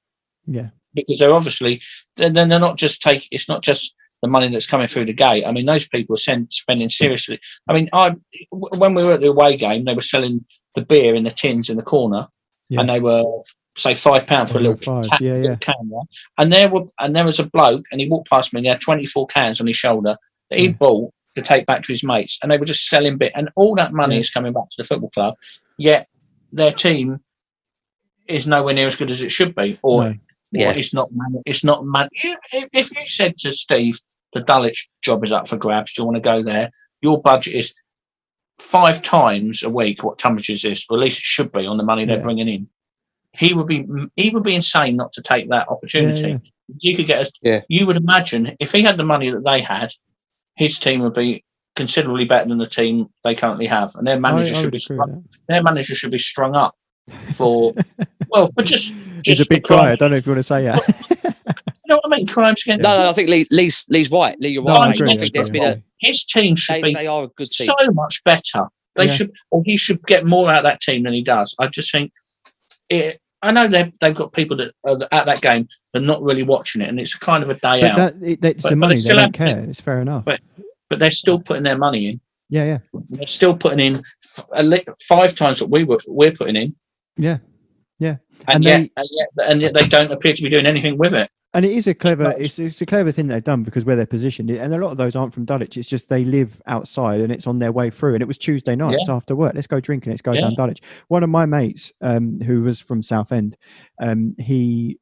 [0.46, 1.82] yeah, because they're obviously
[2.16, 5.46] then they're not just take it's not just the money that's coming through the gate.
[5.46, 7.42] I mean, those people are sent, spending seriously.
[7.68, 8.16] I mean, I
[8.52, 10.46] when we were at the away game, they were selling
[10.76, 12.28] the beer in the tins in the corner,
[12.70, 12.80] Yeah.
[12.82, 13.24] and they were
[13.76, 15.56] say five pounds for a little Five, can, yeah, yeah.
[15.56, 15.74] can?
[16.38, 18.70] And there were and there was a bloke, and he walked past me, and he
[18.70, 20.16] had twenty four cans on his shoulder
[20.50, 20.72] that he'd Yeah.
[20.72, 20.80] Mm.
[20.80, 23.76] bought to take back to his mates, and they were just selling bit, and all
[23.76, 24.22] that money Yeah.
[24.22, 25.36] is coming back to the football club.
[25.78, 26.08] Yet
[26.54, 27.20] their team
[28.28, 30.16] is nowhere near as good as it should be, or No.
[30.52, 30.70] Yeah.
[30.72, 32.10] or it's not man- it's not man.
[32.12, 34.00] If, if you said to Steve,
[34.34, 36.72] the Dulwich job is up for grabs, do you want to go there?
[37.02, 37.74] Your budget is
[38.60, 41.84] five times a week what Tonbridge's is, or at least it should be on the
[41.84, 42.24] money they're Yeah.
[42.24, 42.68] bringing in.
[43.34, 43.86] He would be
[44.16, 46.30] he would be insane not to take that opportunity.
[46.30, 46.38] yeah.
[46.80, 47.62] You could get a, Yeah.
[47.68, 49.92] you would imagine if he had the money that they had,
[50.56, 51.44] his team would be
[51.76, 54.78] considerably better than the team they currently have, and their manager I should would be
[54.80, 56.76] strung, their manager should be strung up
[57.34, 57.74] for
[58.34, 58.92] well, but just
[59.24, 59.92] He's a big for cry.
[59.92, 61.36] I don't know if you want to say that.
[61.86, 62.28] You know what I mean?
[62.28, 64.40] Crimes against No, no, I think Lee, Lee's, Lee's right.
[64.40, 64.88] Lee, you're No, right.
[64.88, 65.60] I agree, I I think there's agree.
[65.60, 67.68] been a, his team should they, be they are a good team.
[67.68, 68.68] so much better.
[68.96, 69.14] They Yeah.
[69.14, 71.54] should, or he should get more out of that team than he does.
[71.60, 72.14] I just think
[72.90, 73.20] it.
[73.42, 76.44] I know they've they've got people that are at that game that are not really
[76.44, 77.96] watching it, and it's kind of a day But out.
[77.98, 78.96] that, it, that's But- the but they money.
[78.96, 79.60] They still don't have- care.
[79.70, 80.24] It's fair enough.
[80.26, 80.40] But-
[80.90, 82.22] but they're still putting their money in.
[82.50, 82.78] Yeah, yeah,
[83.10, 86.76] They're still putting in f- a li- five times what we were we're putting in,
[87.18, 87.38] yeah.
[88.00, 88.18] Yeah.
[88.48, 90.98] and, And yet, they- and yet and yet they don't appear to be doing anything
[90.98, 91.30] with it.
[91.56, 94.08] And it is a clever, it's, it's a clever thing they've done because where they're
[94.08, 95.78] positioned, and a lot of those aren't from Dulwich.
[95.78, 98.16] It's just they live outside and it's on their way through.
[98.16, 99.54] And it was Tuesday nights after work.
[99.54, 100.12] Let's go drinking.
[100.14, 100.42] Let's go Yeah.
[100.42, 100.82] down Dulwich.
[101.10, 103.56] One of my mates, um, who was from Southend,
[104.02, 104.98] um, he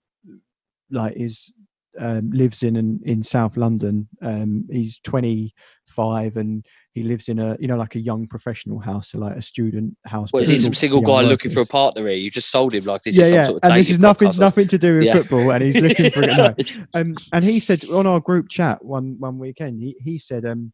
[0.89, 1.53] like is
[1.97, 4.09] um, lives in in, in South London.
[4.21, 5.53] Um, he's twenty
[5.87, 9.35] five and he lives in a you know like a young professional house, so like
[9.35, 10.31] a student house.
[10.31, 12.17] What, is he some single guy looking for a partner here?
[12.17, 13.99] You just sold him like this yeah, is some yeah, sort of and this is
[13.99, 15.15] nothing nothing to do with Yeah.
[15.15, 16.37] football, and he's looking for it.
[16.37, 16.53] No.
[16.93, 20.73] Um, and he said on our group chat one one weekend, he, he said um,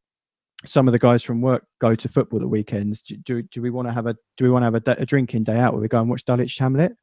[0.65, 3.01] some of the guys from work go to football the weekends.
[3.01, 5.05] Do, do, do we want to have a do we want to have a, a
[5.05, 6.93] drinking day out where we go and watch Dulwich Hamlet?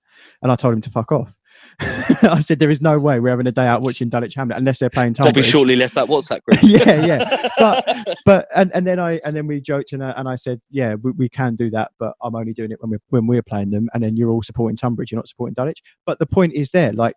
[0.43, 1.35] And I told him to fuck off.
[1.81, 4.79] I said there is no way we're having a day out watching Dulwich Hamlet unless
[4.79, 5.47] they're playing Tonbridge.
[5.47, 6.61] shortly left that WhatsApp group.
[6.63, 7.49] yeah, yeah.
[7.59, 10.61] But but and, and then I and then we joked and I, and I said,
[10.71, 13.43] yeah, we, we can do that, but I'm only doing it when we're when we're
[13.43, 15.81] playing them, and then you're all supporting Tonbridge, you're not supporting Dulwich.
[16.07, 17.15] But the point is there, like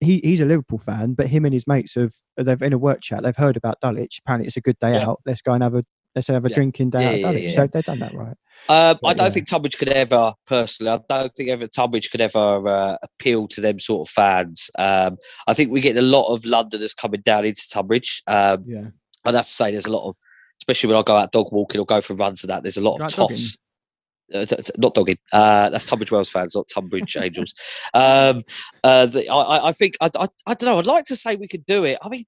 [0.00, 3.00] he, he's a Liverpool fan, but him and his mates have they've in a work
[3.02, 4.20] chat, they've heard about Dulwich.
[4.24, 5.08] Apparently, it's a good day Yeah.
[5.08, 5.20] out.
[5.26, 6.54] Let's go and have a let's have a Yeah.
[6.54, 7.50] drinking day Yeah, yeah.
[7.50, 8.36] So they've done that right.
[8.68, 12.68] Um, I don't think Tonbridge could ever, personally, I don't think ever Tonbridge could ever
[12.68, 14.68] uh, appeal to them sort of fans.
[14.78, 15.16] Um,
[15.46, 18.22] I think we get a lot of Londoners coming down into Tonbridge.
[18.26, 18.88] Um, Yeah,
[19.24, 20.16] I'd have to say there's a lot of,
[20.60, 22.80] especially when I go out dog walking or go for runs and that, there's a
[22.82, 23.58] lot You of like toffs.
[24.34, 24.44] Uh,
[24.76, 25.16] not dogging.
[25.32, 27.54] Uh, that's Tunbridge Wells fans, not Tonbridge Angels.
[27.94, 28.42] Um,
[28.84, 30.78] uh, the, I, I- think I, I, I don't know.
[30.78, 31.96] I'd like to say we could do it.
[32.02, 32.24] I mean,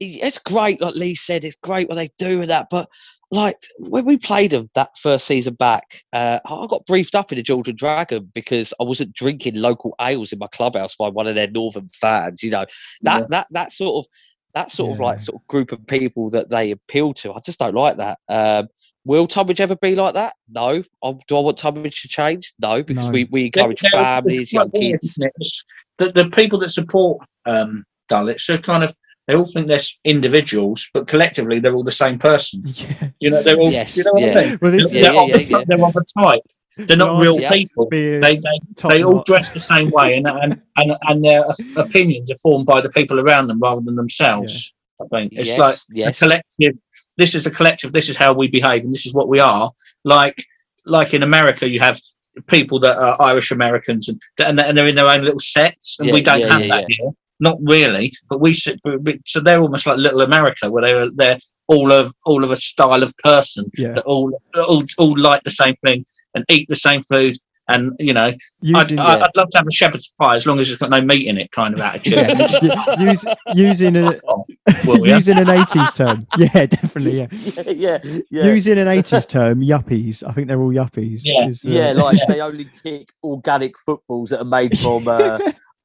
[0.00, 1.44] it's great, like Lee said.
[1.44, 2.88] It's great what they do and that, but
[3.30, 7.36] like when we played them that first season back, uh, I got briefed up in
[7.36, 11.36] the Georgian Dragon because I wasn't drinking local ales in my clubhouse by one of
[11.36, 12.42] their northern fans.
[12.42, 12.66] You know
[13.02, 13.26] that Yeah.
[13.30, 14.10] that that sort of
[14.54, 17.32] that sort of like sort of group of people that they appeal to.
[17.32, 18.18] I just don't like that.
[18.28, 18.66] Um,
[19.04, 20.34] will Tonbridge ever be like that?
[20.48, 20.82] No.
[21.04, 22.52] Um, do I want Tonbridge to change?
[22.60, 23.12] No, because No.
[23.12, 25.10] we, we They're- encourage they're- families, young weird, kids.
[25.12, 25.32] isn't it?
[25.40, 25.52] It's-
[25.98, 28.92] The, the people that support um, Dulwich, they're kind of
[29.30, 32.62] they all think they're individuals, but collectively they're all the same person.
[32.66, 33.10] yeah.
[33.20, 33.70] You know, they're all.
[33.70, 34.38] Yes, you know what yeah.
[34.38, 34.58] I mean?
[34.60, 35.64] Well, this they're, yeah, of the, yeah, yeah.
[35.68, 36.42] they're of a type.
[36.76, 37.86] They're not real people.
[37.88, 41.44] beard, They they, they all dress the same way, and and and, and their
[41.76, 44.72] opinions are formed by the people around them rather than themselves.
[45.00, 46.20] I think it's yes, like yes.
[46.20, 46.74] a collective.
[47.16, 47.92] This is a collective.
[47.92, 49.70] This is how we behave, and this is what we are.
[50.04, 50.44] Like
[50.86, 52.00] like in America, you have
[52.46, 56.10] people that are Irish Americans, and and and they're in their own little sets, and
[56.10, 57.10] we don't yeah, have yeah, that here.
[57.40, 58.78] Not really, but we sit.
[58.84, 61.38] but- but- So they're almost like Little America, where they're they're
[61.68, 63.92] all of all of a style of person Yeah.
[63.94, 66.04] that all all all like the same thing
[66.34, 67.36] and eat the same food
[67.68, 70.58] and you know, I'd, Using, I'd, I'd love to have a shepherd's pie as long
[70.58, 72.14] as it's got no meat in it, kind of attitude.
[72.14, 74.18] yeah, use, using a,
[74.84, 75.14] Well, yeah.
[75.14, 76.26] using an 80s term.
[76.36, 77.18] Yeah, definitely.
[77.20, 77.26] Yeah.
[77.30, 78.44] yeah, yeah, yeah.
[78.52, 80.24] Using an 80s term, yuppies.
[80.28, 81.20] I think they're all yuppies.
[81.22, 81.46] Yeah.
[81.46, 85.38] the- Yeah, like they only kick organic footballs that are made from uh,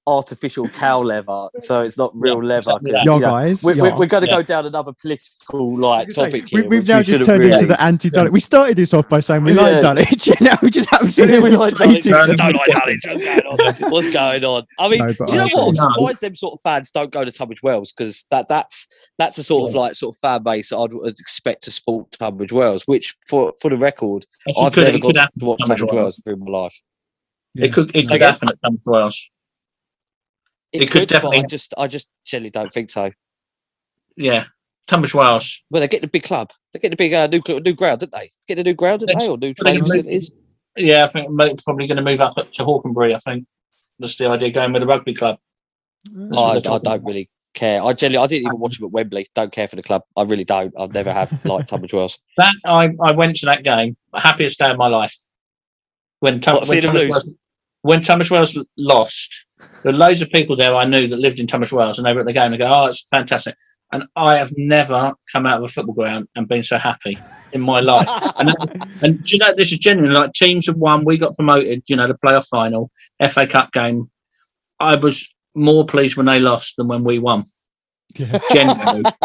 [0.07, 2.71] artificial cow leather, so it's not real Yeah, leather.
[2.71, 3.05] exactly 'cause, that.
[3.05, 3.63] Your you know, guys.
[3.63, 4.35] we're, we're, we're going to Yeah.
[4.37, 6.69] go down another political like Like say, topic we, here.
[6.69, 8.31] we've now just shouldn't turned into the anti Dulwich.
[8.31, 9.81] We started this off by saying we like Yeah.
[9.81, 13.01] Dulwich, and now we just absolutely we like Dulwich, slated we just don't like Dulwich.
[13.05, 13.91] What's going on?
[13.91, 14.63] What's going on?
[14.79, 15.67] I mean, No, do you know I what?
[15.69, 18.87] I'm surprised them sort of fans don't go to Tunbridge Wells because that that's
[19.17, 22.51] that's a sort of like sort of fan base that I'd expect to support Tunbridge
[22.51, 22.83] Wells.
[22.85, 24.25] Which, for for the record,
[24.59, 26.81] I've could- never it gone could to happen watch Tunbridge Tunbridge Wells in my life.
[27.55, 29.29] It could it could happen at Tunbridge Wells.
[30.75, 33.11] It, It could could, definitely- I just I just generally don't think so.
[34.17, 34.45] Yeah,
[34.87, 35.61] Tunbridge Wells.
[35.69, 36.51] Well, they get the big club.
[36.73, 38.29] They get the big uh, new new ground, didn't they?
[38.47, 39.27] Get the new ground, didn't they?
[39.27, 40.21] Or new training?
[40.77, 43.13] Yeah, I think they're probably going to move up to Hawkenbury.
[43.15, 43.45] I think
[43.99, 45.37] that's the idea going with the rugby club.
[46.11, 47.03] That's I, I don't about.
[47.03, 47.81] really care.
[47.81, 49.27] I generally I didn't even watch them at Wembley.
[49.35, 50.03] Don't care for the club.
[50.17, 50.73] I really don't.
[50.77, 52.19] I've never have liked Tunbridge Wells.
[52.37, 55.15] That I, I went to that game, happiest day of my life.
[56.19, 57.09] When, Tum- What, when, Tunbridge?
[57.09, 57.29] Wells,
[57.85, 59.45] when Tunbridge Wells lost,
[59.83, 62.13] there were loads of people there I knew that lived in Tunbridge Wells, and they
[62.13, 63.55] were at the game and go, "Oh, it's fantastic!"
[63.91, 67.19] And I have never come out of a football ground and been so happy
[67.53, 68.07] in my life.
[68.39, 68.49] and,
[69.03, 71.83] and do you know, this is genuinely Like teams have won, we got promoted.
[71.87, 72.89] You know, the playoff final,
[73.29, 74.09] FA Cup game.
[74.79, 77.43] I was more pleased when they lost than when we won.
[78.15, 78.39] Yeah.
[78.51, 79.03] Genuinely,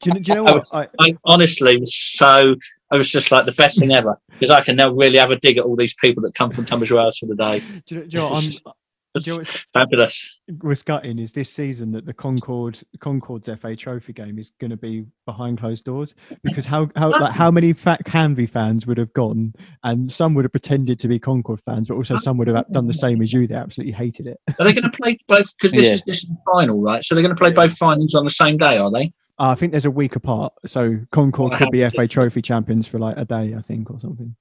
[0.00, 0.64] Do you, know- do you know I what?
[0.72, 2.54] I, I honestly was so.
[2.94, 5.36] I was just like the best thing ever because I can now really have a
[5.36, 7.58] dig at all these people that come from Tunbridge Wells for the day.
[7.86, 8.44] do you know, do you know what?
[8.44, 8.60] I'm, It's
[9.26, 10.38] do you know fabulous.
[10.60, 14.76] what's gutting is this season that the Concord Concord's FA Trophy game is going to
[14.76, 16.14] be behind closed doors
[16.44, 19.52] because how how like how many fat Canvey fans would have gone
[19.82, 22.86] and some would have pretended to be Concord fans, but also some would have done
[22.86, 23.48] the same as you.
[23.48, 24.38] They absolutely hated it.
[24.60, 25.52] Are they going to play both?
[25.56, 25.92] Because this Yeah.
[25.94, 27.04] is this is the final, right?
[27.04, 29.12] So they're going to play both finals on the same day, are they?
[29.38, 32.86] Uh, I think there's a week apart, so Concord Well, could be FA Trophy champions
[32.86, 34.34] for like a day, I think, or something.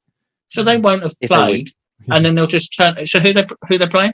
[0.48, 1.72] So they won't have If they played,
[2.12, 3.04] and then they'll just turn.
[3.08, 4.14] So who they who they're playing?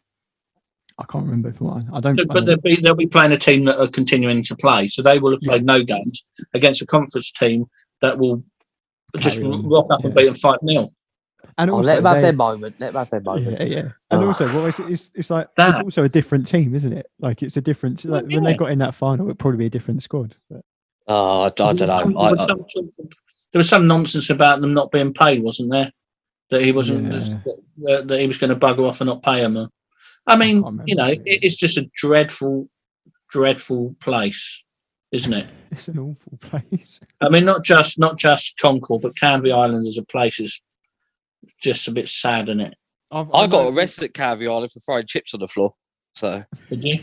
[0.98, 2.16] I can't remember if I, I don't.
[2.16, 4.56] So, I but don't- they'll be they'll be playing a team that are continuing to
[4.56, 4.90] play.
[4.94, 6.24] So they will have played no games
[6.54, 7.66] against a conference team
[8.02, 8.42] that will
[9.18, 10.90] just on, rock up and beat them five 0
[11.58, 12.76] and Oh, let them have they- their moment.
[12.80, 13.58] Let them have their moment.
[13.60, 13.90] Yeah, yeah.
[14.12, 14.28] And Oh.
[14.28, 14.90] also, what is it?
[14.92, 17.10] It's, it's like it's also a different team, isn't it?
[17.20, 18.06] Like it's a different.
[18.06, 20.36] Like when they got in that final, it'd probably be a different squad.
[20.50, 20.64] But
[21.10, 21.86] Oh, I, I don't know.
[21.88, 22.86] There I, was, I, some, sort
[23.52, 25.92] there was some nonsense about them not being paid, wasn't there?
[26.52, 27.40] That he wasn't Yeah.
[27.84, 29.70] that, that he was going to bugger off and not pay them.
[30.28, 32.70] I mean, can't you know, it, it's just a dreadful,
[33.32, 34.64] dreadful place,
[35.12, 35.48] isn't it?
[35.72, 37.00] it's an awful place.
[37.22, 40.62] I mean, not just not just Concord, but Canvey Island as a place is
[41.60, 42.76] just a bit sad, isn't it?
[43.12, 45.74] I've, I I've got noticed- arrested at Canvey Island for throwing chips on the floor.
[46.14, 47.00] So Did you?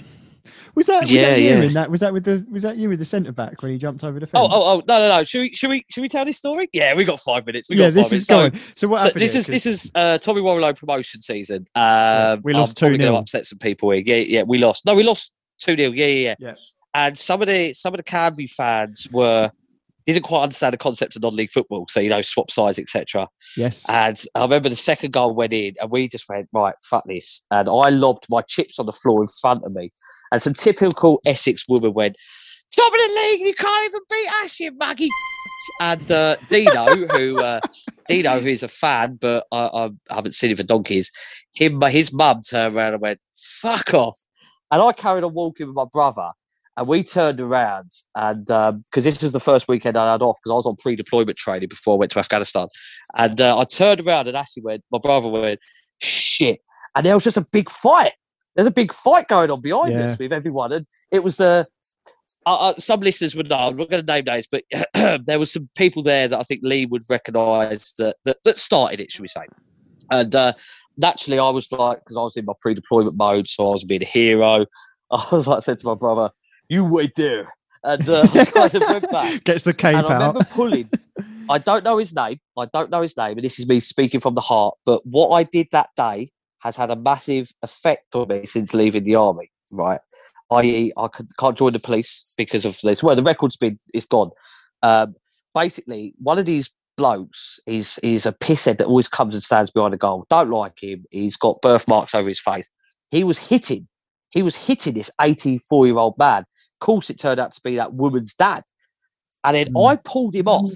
[0.75, 1.03] Was that?
[1.03, 1.63] Was Yeah, that you yeah.
[1.63, 1.91] in that?
[1.91, 2.45] Was that with the?
[2.51, 4.43] Was that you with the centre back when he jumped over the fence?
[4.45, 5.25] Oh, oh, oh, no, no, no.
[5.25, 6.69] Should we, should we, should we tell this story?
[6.73, 7.69] Yeah, we got five minutes.
[7.69, 8.57] We yeah, got this five is minutes.
[8.57, 8.63] going.
[8.75, 9.21] So what so happened?
[9.21, 9.41] this here?
[9.41, 11.67] is this is uh, Tommy Warlow promotion season.
[11.75, 13.19] Um, we I'm lost probably gonna 2-0.
[13.21, 14.03] upset some people here.
[14.05, 14.85] Yeah, yeah, we lost.
[14.87, 16.35] No, we lost two 0 Yeah, yeah, yeah.
[16.39, 16.55] Yeah.
[16.95, 19.51] And some of the some of the Canvey fans were
[20.13, 21.87] didn't quite understand the concept of non-league football.
[21.89, 23.29] So you know, swap sides, etc.
[23.57, 23.85] yes.
[23.89, 27.43] And I remember the second goal went in, and we just went right, fuck this.
[27.51, 29.93] And I lobbed my chips on the floor in front of me,
[30.33, 32.17] and some typical Essex woman went,
[32.75, 35.09] "Top of the league, you can't even beat us, you muggy."
[35.81, 37.61] And uh, Dino, who uh,
[38.09, 41.11] Dino, who is a fan, but I, I haven't seen him for donkeys,
[41.53, 44.19] him, his mum turned around and went, "Fuck off,"
[44.71, 46.31] and I carried on walking with my brother.
[46.77, 50.51] And we turned around, and because this was the first weekend I had off, because
[50.51, 52.69] I was on pre-deployment training before I went to Afghanistan,
[53.17, 55.59] and uh, I turned around and actually went, my brother went,
[56.03, 56.61] shit.
[56.95, 58.13] And there was just a big fight.
[58.55, 60.05] There's a big fight going on behind Yeah.
[60.05, 60.73] us with everyone.
[60.73, 61.67] And it was the,
[62.45, 64.63] uh, some listeners would know, I'm not going to name names, but
[65.25, 69.01] there was some people there that I think Lee would recognise that, that, that started
[69.01, 69.47] it, should we say.
[70.11, 70.53] And uh,
[70.97, 73.85] naturally, I was like, because I was in my pre deployment mode, so I was
[73.85, 74.67] being a hero.
[75.11, 76.31] I was like, I said to my brother,
[76.69, 77.53] you wait there.
[77.85, 79.45] And uh, I kind of went back.
[79.45, 80.91] Gets the cape And I remember pulling.
[81.49, 82.41] I don't know his name.
[82.59, 84.77] I don't know his name, and this is me speaking from the heart.
[84.85, 86.33] But what I did that day
[86.63, 89.51] has had a massive effect on me since leaving the army.
[89.73, 90.01] Right,
[90.53, 93.03] i.e., I can't join the police because of this.
[93.03, 94.31] Well, the record's been it's gone.
[94.83, 95.15] Um,
[95.55, 99.95] basically, one of these blokes is is a pisshead that always comes and stands behind
[99.95, 100.27] a goal.
[100.29, 101.05] Don't like him.
[101.11, 102.69] He's got birthmarks over his face.
[103.11, 103.87] He was hitting.
[104.31, 106.45] He was hitting this 84 year old man.
[106.81, 108.65] Of course, it turned out to be that woman's dad.
[109.45, 109.91] And then Mm.
[109.93, 110.73] I pulled him off.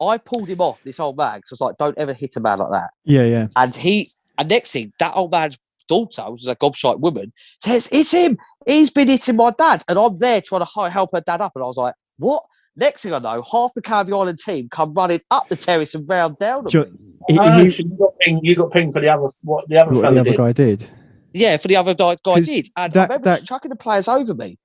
[0.00, 2.40] I pulled him off this old man because I was like, "Don't ever hit a
[2.40, 3.46] man like that." Yeah, yeah.
[3.56, 5.56] And he And next thing, that old man's
[5.88, 8.36] daughter, which is a gobshite woman, says, It's him.
[8.66, 9.84] He's been hitting my dad.
[9.88, 11.52] And I'm there trying to help her dad up.
[11.54, 12.42] And I was like, What?
[12.76, 16.08] Next thing I know, half the Canvey Island team come running up the terrace and
[16.08, 16.64] round down.
[16.64, 16.90] on Jo- me.
[17.28, 18.40] He- Oh, he- so you got ping.
[18.42, 19.26] You got ping for the other.
[19.42, 20.36] What the other what the other did.
[20.36, 20.90] guy did.
[21.32, 22.68] Yeah, for the other guy, guy 'Cause did.
[22.76, 24.58] And that- I remember that- chucking the players over me.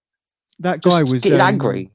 [0.60, 1.92] That Just guy was getting um, angry.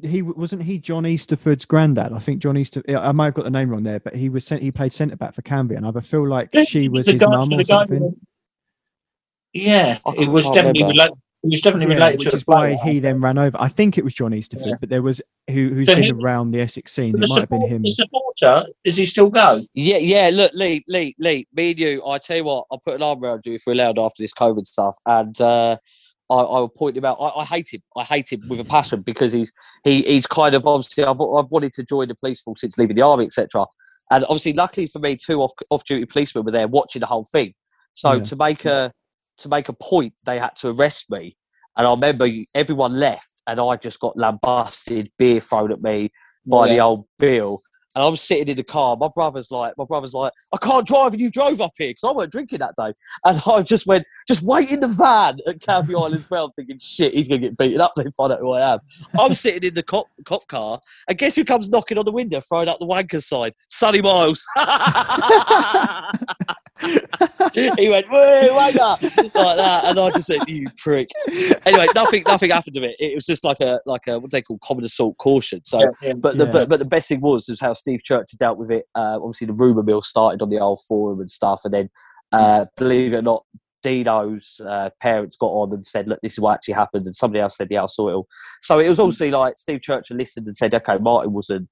[0.00, 2.12] He wasn't he John Easterford's granddad.
[2.12, 2.82] I think John Easter.
[2.88, 4.62] I might have got the name wrong there, but he was sent.
[4.62, 7.32] He played centre back for Canvey, and I feel like Yes, she was his mum
[7.34, 8.14] or the guy something.
[9.52, 10.92] Yeah, I it was definitely remember.
[11.02, 11.18] related.
[11.44, 12.76] It was definitely Yeah, related which to is a player.
[12.76, 13.56] why he then ran over.
[13.60, 14.74] I think it was John Easterford, Yeah.
[14.80, 17.12] but there was who who's So been he- around the Essex scene.
[17.12, 17.82] the, It might have been him.
[17.82, 19.64] the supporter, does he still go?
[19.72, 20.30] Yeah, yeah.
[20.32, 22.04] Look, Lee, Lee, Lee, me and you.
[22.06, 24.32] I tell you what, I'll put an arm around you if we're allowed after this
[24.34, 25.76] COVID stuff, and uh,
[26.30, 27.16] I, I will point him out.
[27.20, 27.82] I, I hate him.
[27.96, 29.52] I hate him with a passion because he's
[29.84, 32.96] he he's kind of obviously I've, I've wanted to join the police force since leaving
[32.96, 33.66] the army, etc.
[34.10, 37.24] And obviously, luckily for me, two off off duty policemen were there watching the whole
[37.24, 37.54] thing.
[37.94, 38.24] So Yeah.
[38.24, 38.92] to make a
[39.38, 41.36] to make a point, they had to arrest me.
[41.76, 46.10] And I remember everyone left, and I just got lambasted, beer thrown at me
[46.44, 47.60] by the old Bill.
[47.94, 48.96] And I'm sitting in the car.
[48.96, 52.04] My brother's like, my brother's like, I can't drive, and you drove up here because
[52.04, 52.92] I weren't drinking that day.
[53.24, 56.78] And I just went, just wait in the van at Canvey Island as well, thinking,
[56.78, 57.92] shit, he's gonna get beaten up.
[57.96, 58.76] They find out who I am.
[59.18, 62.40] I'm sitting in the cop cop car, and guess who comes knocking on the window,
[62.40, 63.52] throwing up the wanker sign?
[63.68, 64.46] Sonny Miles.
[67.78, 71.08] he went, woo, wanker, like that, and I just said, you prick.
[71.66, 72.96] Anyway, nothing, nothing happened to it.
[73.00, 75.64] It was just like a, like a, what they call common assault caution.
[75.64, 75.80] So.
[75.80, 76.12] Yeah, yeah.
[76.12, 76.52] But the Yeah.
[76.52, 78.84] but, but the best thing was was how Steve Church had dealt with it.
[78.94, 81.90] Uh, obviously, the rumor mill started on the old forum and stuff, and then
[82.32, 83.44] uh, believe it or not,
[83.88, 87.40] Dino's uh, parents got on and said, "Look, this is what actually happened," and somebody
[87.40, 88.26] else said, "Yeah, I saw it all."
[88.60, 91.68] So it was obviously like Steve Churchill listened and said, "Okay, Martin wasn't,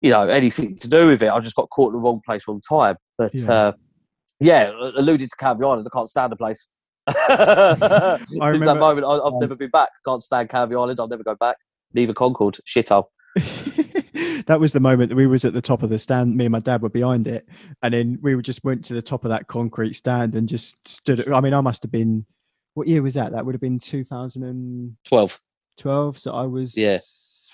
[0.00, 1.30] you know, anything to do with it.
[1.30, 3.52] I just got caught in the wrong place, wrong time." But Yeah.
[3.52, 3.72] uh,
[4.40, 6.66] yeah, alluded to Canvey Island, I can't stand the place.
[7.06, 9.90] Since that moment, I, I've Um, never been back.
[10.06, 10.98] Can't stand Canvey Island.
[11.00, 11.56] I'll never go back.
[11.94, 12.58] Neither Concord.
[12.66, 13.04] Shithole.
[14.46, 16.36] That was the moment that we was at the top of the stand.
[16.36, 17.48] Me and my dad were behind it,
[17.82, 21.30] and then we just went to the top of that concrete stand and just stood.
[21.32, 22.24] I mean, I must have been.
[22.74, 23.32] What year was that?
[23.32, 25.40] That would have been 2012.
[25.78, 26.18] Twelve.
[26.18, 26.98] So I was Yeah.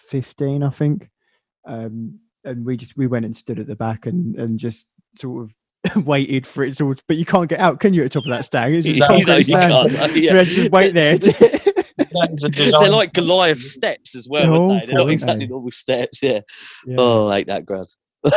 [0.09, 1.11] 15, I think.
[1.67, 5.51] Um, and we just we went and stood at the back and and just sort
[5.95, 6.97] of waited for it to.
[7.07, 8.03] But you can't get out, can you?
[8.03, 9.93] At the top of that stand, it's just know concrete you can't.
[9.93, 10.33] So we yeah.
[10.33, 11.19] to just wait there.
[11.99, 12.49] That is a
[12.81, 14.75] They're like Goliath steps as well, They're aren't they?
[14.75, 15.51] awful, They're not aren't exactly they?
[15.51, 16.23] normal steps.
[16.23, 16.41] Yeah.
[16.87, 16.97] Yeah.
[16.99, 17.87] Oh, I hate that, Grad.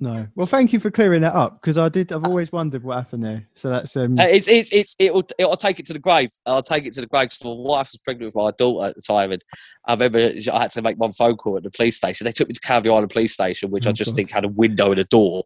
[0.00, 0.28] No.
[0.36, 2.12] Well, thank you for clearing that up because I did.
[2.12, 3.44] I've always wondered what happened there.
[3.54, 4.16] So that's um.
[4.16, 6.30] Uh, it's it's it's it'll, it'll take it to the grave.
[6.46, 8.94] I'll take it to the grave because my wife was pregnant with my daughter at
[8.94, 9.42] the time, and
[9.86, 12.26] I remember I had to make one phone call at the police station.
[12.26, 14.16] They took me to Canvey Island Police Station, which I Oh, just God.
[14.16, 15.42] think had a window and a door.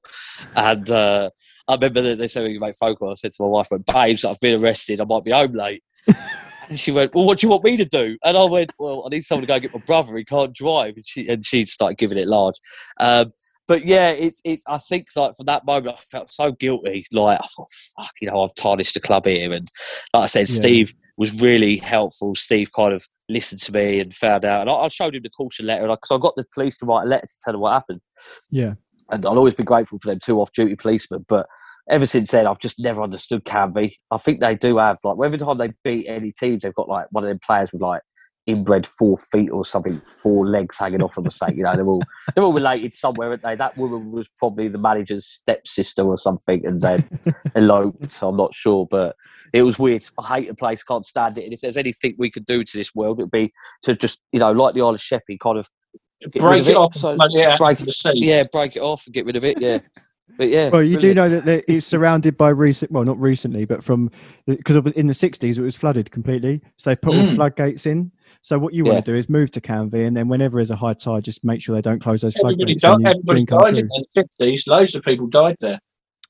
[0.55, 1.31] And uh,
[1.67, 3.13] I remember that they said we make phone call.
[3.13, 5.01] I said to my wife, "Went, babes, I've been arrested.
[5.01, 5.83] I might be home late."
[6.73, 9.03] And she went, "Well, what do you want me to do?" And I went, "Well,
[9.05, 10.17] I need someone to go get my brother.
[10.17, 12.55] He can't drive." And she and she started giving it large.
[12.99, 13.31] Um,
[13.69, 14.65] but yeah, it's it's.
[14.67, 17.05] I think like from that moment, I felt so guilty.
[17.13, 19.53] Like I thought, fuck, you know, I've tarnished the club here.
[19.53, 19.69] And
[20.15, 20.55] like I said, Yeah.
[20.55, 22.35] Steve was really helpful.
[22.35, 24.63] Steve kind of listened to me and found out.
[24.63, 27.05] And I, I showed him the caution letter because I got the police to write
[27.05, 28.01] a letter to tell them what happened.
[28.51, 28.75] Yeah.
[29.11, 31.27] And I'll always be grateful for them two off-duty policemen.
[31.29, 31.47] But
[31.91, 33.93] ever since then, I've just never understood Canvey.
[34.11, 37.07] I think they do have like every time they beat any teams, they've got like
[37.11, 38.03] one of them players with like
[38.47, 41.57] inbred four feet or something, four legs hanging off of the sake.
[41.57, 42.03] You know, they're all
[42.35, 43.55] they're all related somewhere, aren't they?
[43.57, 47.09] That woman was probably the manager's stepsister or something, and then
[47.55, 48.13] eloped.
[48.13, 49.17] So I'm not sure, but
[49.53, 50.07] it was weird.
[50.19, 51.45] I hate the place, can't stand it.
[51.45, 53.53] And if there's anything we could do to this world, it'd be
[53.83, 55.69] to just you know, like the Isle of Sheppey, kind of
[56.41, 56.95] break of it off.
[56.95, 57.87] So- yeah, break it,
[58.25, 59.61] yeah, break it off and get rid of it.
[59.61, 59.79] Yeah,
[60.39, 60.69] but yeah.
[60.71, 64.11] Well, you do know that that it's surrounded by recent, well, not recently, but from
[64.47, 67.35] because of in the '60s it was flooded completely, so they put all Mm.
[67.35, 68.11] floodgates in.
[68.43, 68.93] So what you Yeah.
[68.95, 71.45] want to do is move to Canvey, and then whenever there's a high tide, just
[71.45, 72.83] make sure they don't close those Everybody, floodgates.
[72.83, 73.79] died, everybody died true.
[73.79, 74.67] in the fifties.
[74.67, 75.79] Loads of people died there.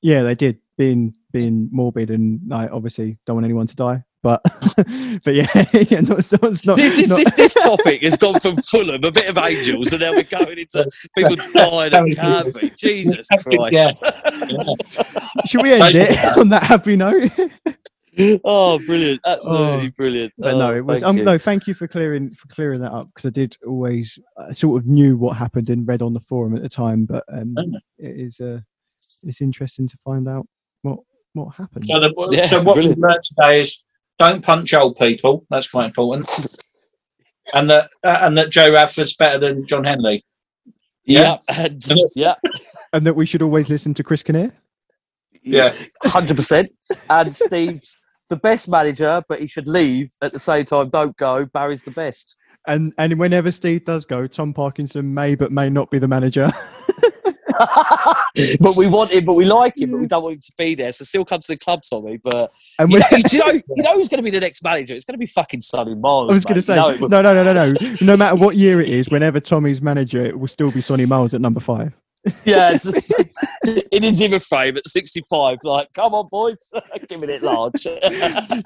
[0.02, 0.58] Yeah, they did.
[0.76, 4.40] Being being morbid and like obviously don't want anyone to die, but
[5.24, 5.48] but yeah,
[5.88, 9.10] yeah, not, not, not, This, this, not- this, this topic has gone from Fulham, a
[9.10, 12.76] bit of angels, and now we're going into people dying at Canvey.
[12.76, 14.02] Jesus Christ.
[14.04, 14.74] Yeah.
[15.46, 17.30] should we end it on that happy note?
[18.44, 19.20] oh, brilliant!
[19.26, 20.32] Absolutely Oh, brilliant.
[20.38, 21.00] But no, Oh, it was.
[21.00, 21.24] thank Um, you.
[21.24, 24.80] no, thank you for clearing for clearing that up because I did always I sort
[24.82, 27.74] of knew what happened and read on the forum at the time, but um, Mm.
[27.98, 28.60] it is uh,
[29.24, 30.46] it's interesting to find out
[30.82, 30.98] what
[31.32, 31.86] what happened.
[31.86, 32.98] So, the, Yeah, so what brilliant.
[32.98, 33.82] we've learned today is
[34.18, 35.46] don't punch old people.
[35.50, 36.28] That's quite important.
[37.54, 40.24] and that uh, and that Joe Radford's better than John Henley.
[41.04, 42.12] Yeah, and, Yes.
[42.16, 42.34] yeah,
[42.92, 44.52] and that we should always listen to Chris Kinnear.
[45.42, 45.74] Yeah.
[46.04, 46.70] hundred percent.
[47.10, 47.96] And Steve's
[48.28, 50.88] the best manager, but he should leave at the same time.
[50.90, 51.46] Don't go.
[51.46, 52.36] Barry's the best.
[52.68, 56.50] And and whenever Steve does go, Tom Parkinson may but may not be the manager.
[58.60, 60.74] but we want him, but we like him, but we don't want him to be
[60.74, 60.92] there.
[60.92, 62.16] So still come to the club, Tommy.
[62.18, 64.94] But And you know, you know, you know who's going to be the next manager?
[64.94, 66.30] It's going to be fucking Sonny Miles.
[66.30, 67.96] I was going to say, You know it will- no, no, no, no, no.
[68.00, 71.34] No matter what year it is, whenever Tommy's manager, it will still be Sonny Miles
[71.34, 71.92] at number five.
[72.44, 73.12] Yeah, it's just,
[73.90, 75.58] in his Zimmer frame at 65.
[75.64, 76.72] Like, come on, boys,
[77.08, 77.86] giving it large.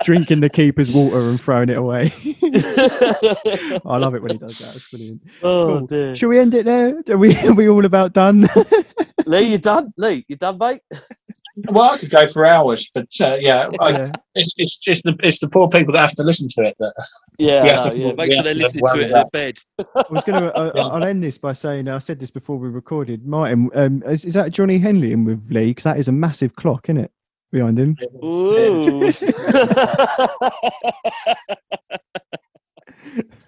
[0.05, 2.13] Drinking the keeper's water and throwing it away.
[2.45, 4.75] I love it when he does that.
[4.77, 5.23] It's brilliant.
[5.43, 5.87] oh, Cool.
[5.87, 6.17] dear.
[6.17, 7.03] Shall we end it there?
[7.09, 8.47] Are we, are we all about done?
[9.27, 9.93] Lee, you done?
[9.97, 10.81] Lee, you're done, mate?
[11.69, 14.13] Well, I could go for hours, but uh, yeah, I, Yeah.
[14.35, 16.77] it's it's just the it's the poor people that have to listen to it.
[16.79, 16.93] That
[17.39, 18.13] Yeah, We I have to- know, yeah.
[18.17, 19.59] Make sure they're to listening worry to it in about- bed.
[19.97, 20.55] I was going to.
[20.55, 20.83] Uh, Yeah.
[20.89, 23.27] I'll end this by saying I said this before we recorded.
[23.27, 25.69] Martin, um, is, is that Johnny Henley in with Lee?
[25.71, 27.11] Because that is a massive clock, isn't it,
[27.53, 27.97] behind him?
[28.23, 29.11] Ooh.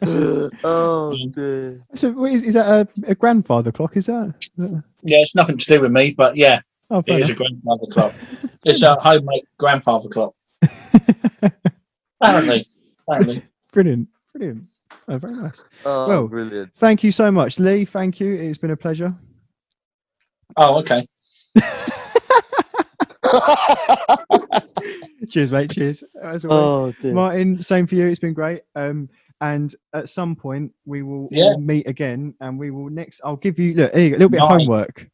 [0.65, 1.77] oh, dear.
[1.95, 3.97] So what is, is that a, a grandfather clock?
[3.97, 4.33] Is that?
[4.57, 6.61] yeah, it's nothing to do with me, but yeah,
[6.91, 8.15] Oh, it fair is a grandfather clock.
[8.65, 10.35] It's a homemade grandfather clock.
[12.21, 12.67] Apparently,
[13.07, 13.43] apparently.
[13.73, 14.67] brilliant, brilliant.
[15.07, 15.65] Oh, very nice.
[15.85, 16.75] Oh, Well, brilliant.
[16.75, 17.85] Thank you so much, Lee.
[17.85, 18.35] Thank you.
[18.35, 19.15] It's been a pleasure.
[20.57, 21.07] Oh, okay.
[25.31, 25.71] Cheers, mate.
[25.71, 26.03] Cheers.
[26.23, 26.97] As always.
[26.97, 27.15] oh, dear.
[27.15, 28.07] Martin, same for you.
[28.09, 28.63] It's been great.
[28.75, 29.09] Um,
[29.41, 31.55] and at some point we will Yeah.
[31.57, 33.21] meet again, and we will next.
[33.25, 35.09] I'll give you look, here you go, a little bit of homework.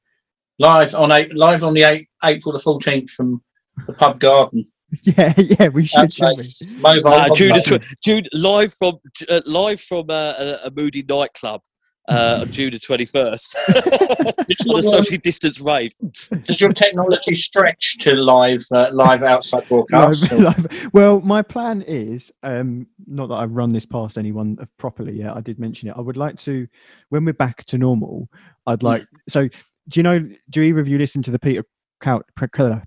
[0.59, 3.43] Live on eight, live on the eight, April the fourteenth from
[3.86, 4.64] the pub garden.
[5.02, 6.05] Yeah, yeah, we should.
[6.05, 6.47] Outside.
[6.47, 6.81] shouldn't we?
[6.81, 7.12] Mobile.
[7.14, 11.62] Uh, June, tw- June live from uh, live from uh, a, a moody nightclub
[12.09, 15.93] uh, on June the twenty first on a your, um, socially distanced rave.
[16.12, 20.31] Does your technology stretch to live uh, live outside broadcasts?
[20.31, 25.14] Live- live- well, my plan is um, not that I've run this past anyone properly
[25.14, 25.36] yet.
[25.36, 25.94] I did mention it.
[25.97, 26.68] I would like to,
[27.09, 28.28] when we're back to normal,
[28.66, 29.06] I'd like.
[29.28, 29.48] So,
[29.89, 30.28] do you know?
[30.51, 31.65] Do either of you listen to the Peter
[32.01, 32.23] Crouch,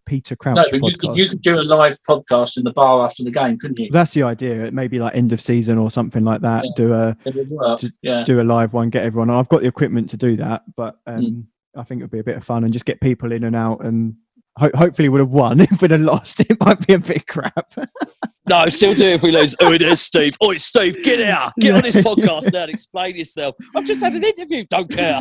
[0.05, 0.99] Peter Crouch No, but you podcast?
[0.99, 3.89] could, you could do a live podcast in the bar after the game, couldn't you?
[3.91, 4.71] That's the idea.
[4.71, 6.63] Maybe like end of season or something like that.
[6.65, 6.71] Yeah.
[6.75, 7.79] Do a It.
[7.79, 8.23] Just- Yeah.
[8.23, 9.29] do a live one, get everyone.
[9.29, 11.43] I've got the equipment to do that, but um, Mm.
[11.75, 13.83] I think it'd be a bit of fun and just get people in and out.
[13.85, 14.15] And
[14.57, 15.59] ho- hopefully, would have won.
[15.71, 17.73] If we'd have lost, it might be a bit crap.
[18.49, 19.57] No, still do if we lose.
[19.61, 20.33] Oh, it is Steve.
[20.39, 21.03] Oh, it's Steve.
[21.03, 21.51] Get out.
[21.59, 23.55] Get on this podcast now and explain yourself.
[23.75, 24.63] I've just had an interview.
[24.69, 25.19] Don't care.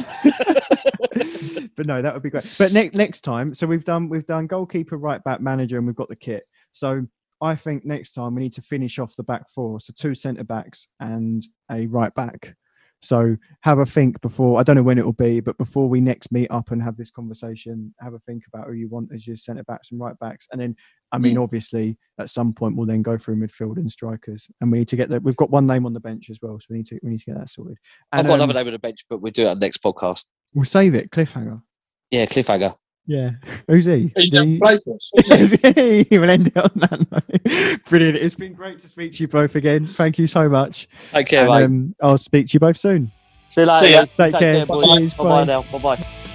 [1.77, 2.55] but no, that would be great.
[2.57, 5.97] But next next time, so we've done we've done goalkeeper, right back, manager, and we've
[5.97, 6.47] got the kit.
[6.71, 7.05] So
[7.41, 9.81] I think next time we need to finish off the back four.
[9.81, 12.55] So two centre backs and a right back.
[13.03, 14.59] So have a think before.
[14.59, 16.97] I don't know when it will be, but before we next meet up and have
[16.97, 20.19] this conversation, have a think about who you want as your centre backs and right
[20.19, 20.49] backs.
[20.51, 20.77] And then,
[21.13, 24.79] I mean, obviously, at some point we'll then go through midfield and strikers, and we
[24.79, 25.23] need to get that.
[25.23, 27.21] We've got one name on the bench as well, so we need to we need
[27.21, 27.77] to get that sorted.
[28.13, 29.67] I've And, got um, another name on the bench, but we'll do it on the
[29.67, 30.25] next podcast.
[30.55, 31.11] We'll save it.
[31.11, 31.63] Cliffhanger.
[32.11, 32.75] Yeah, cliffhanger.
[33.07, 33.31] Yeah.
[33.69, 34.13] Who's he?
[34.17, 35.11] He's The- never played for us.
[36.11, 36.19] he?
[36.19, 37.85] we'll end it on that note.
[37.89, 38.17] Brilliant.
[38.17, 39.87] It's been great to speak to you both again.
[39.87, 40.89] Thank you so much.
[41.13, 41.65] Take care, And, mate.
[41.65, 43.11] um, I'll speak to you both soon.
[43.49, 43.87] See you later.
[43.87, 44.01] See ya.
[44.01, 44.31] mate.
[44.33, 44.67] Take care.
[44.67, 45.15] boys.
[45.15, 45.45] Bye bye Bye.
[45.45, 45.63] now.
[45.73, 46.26] Bye bye.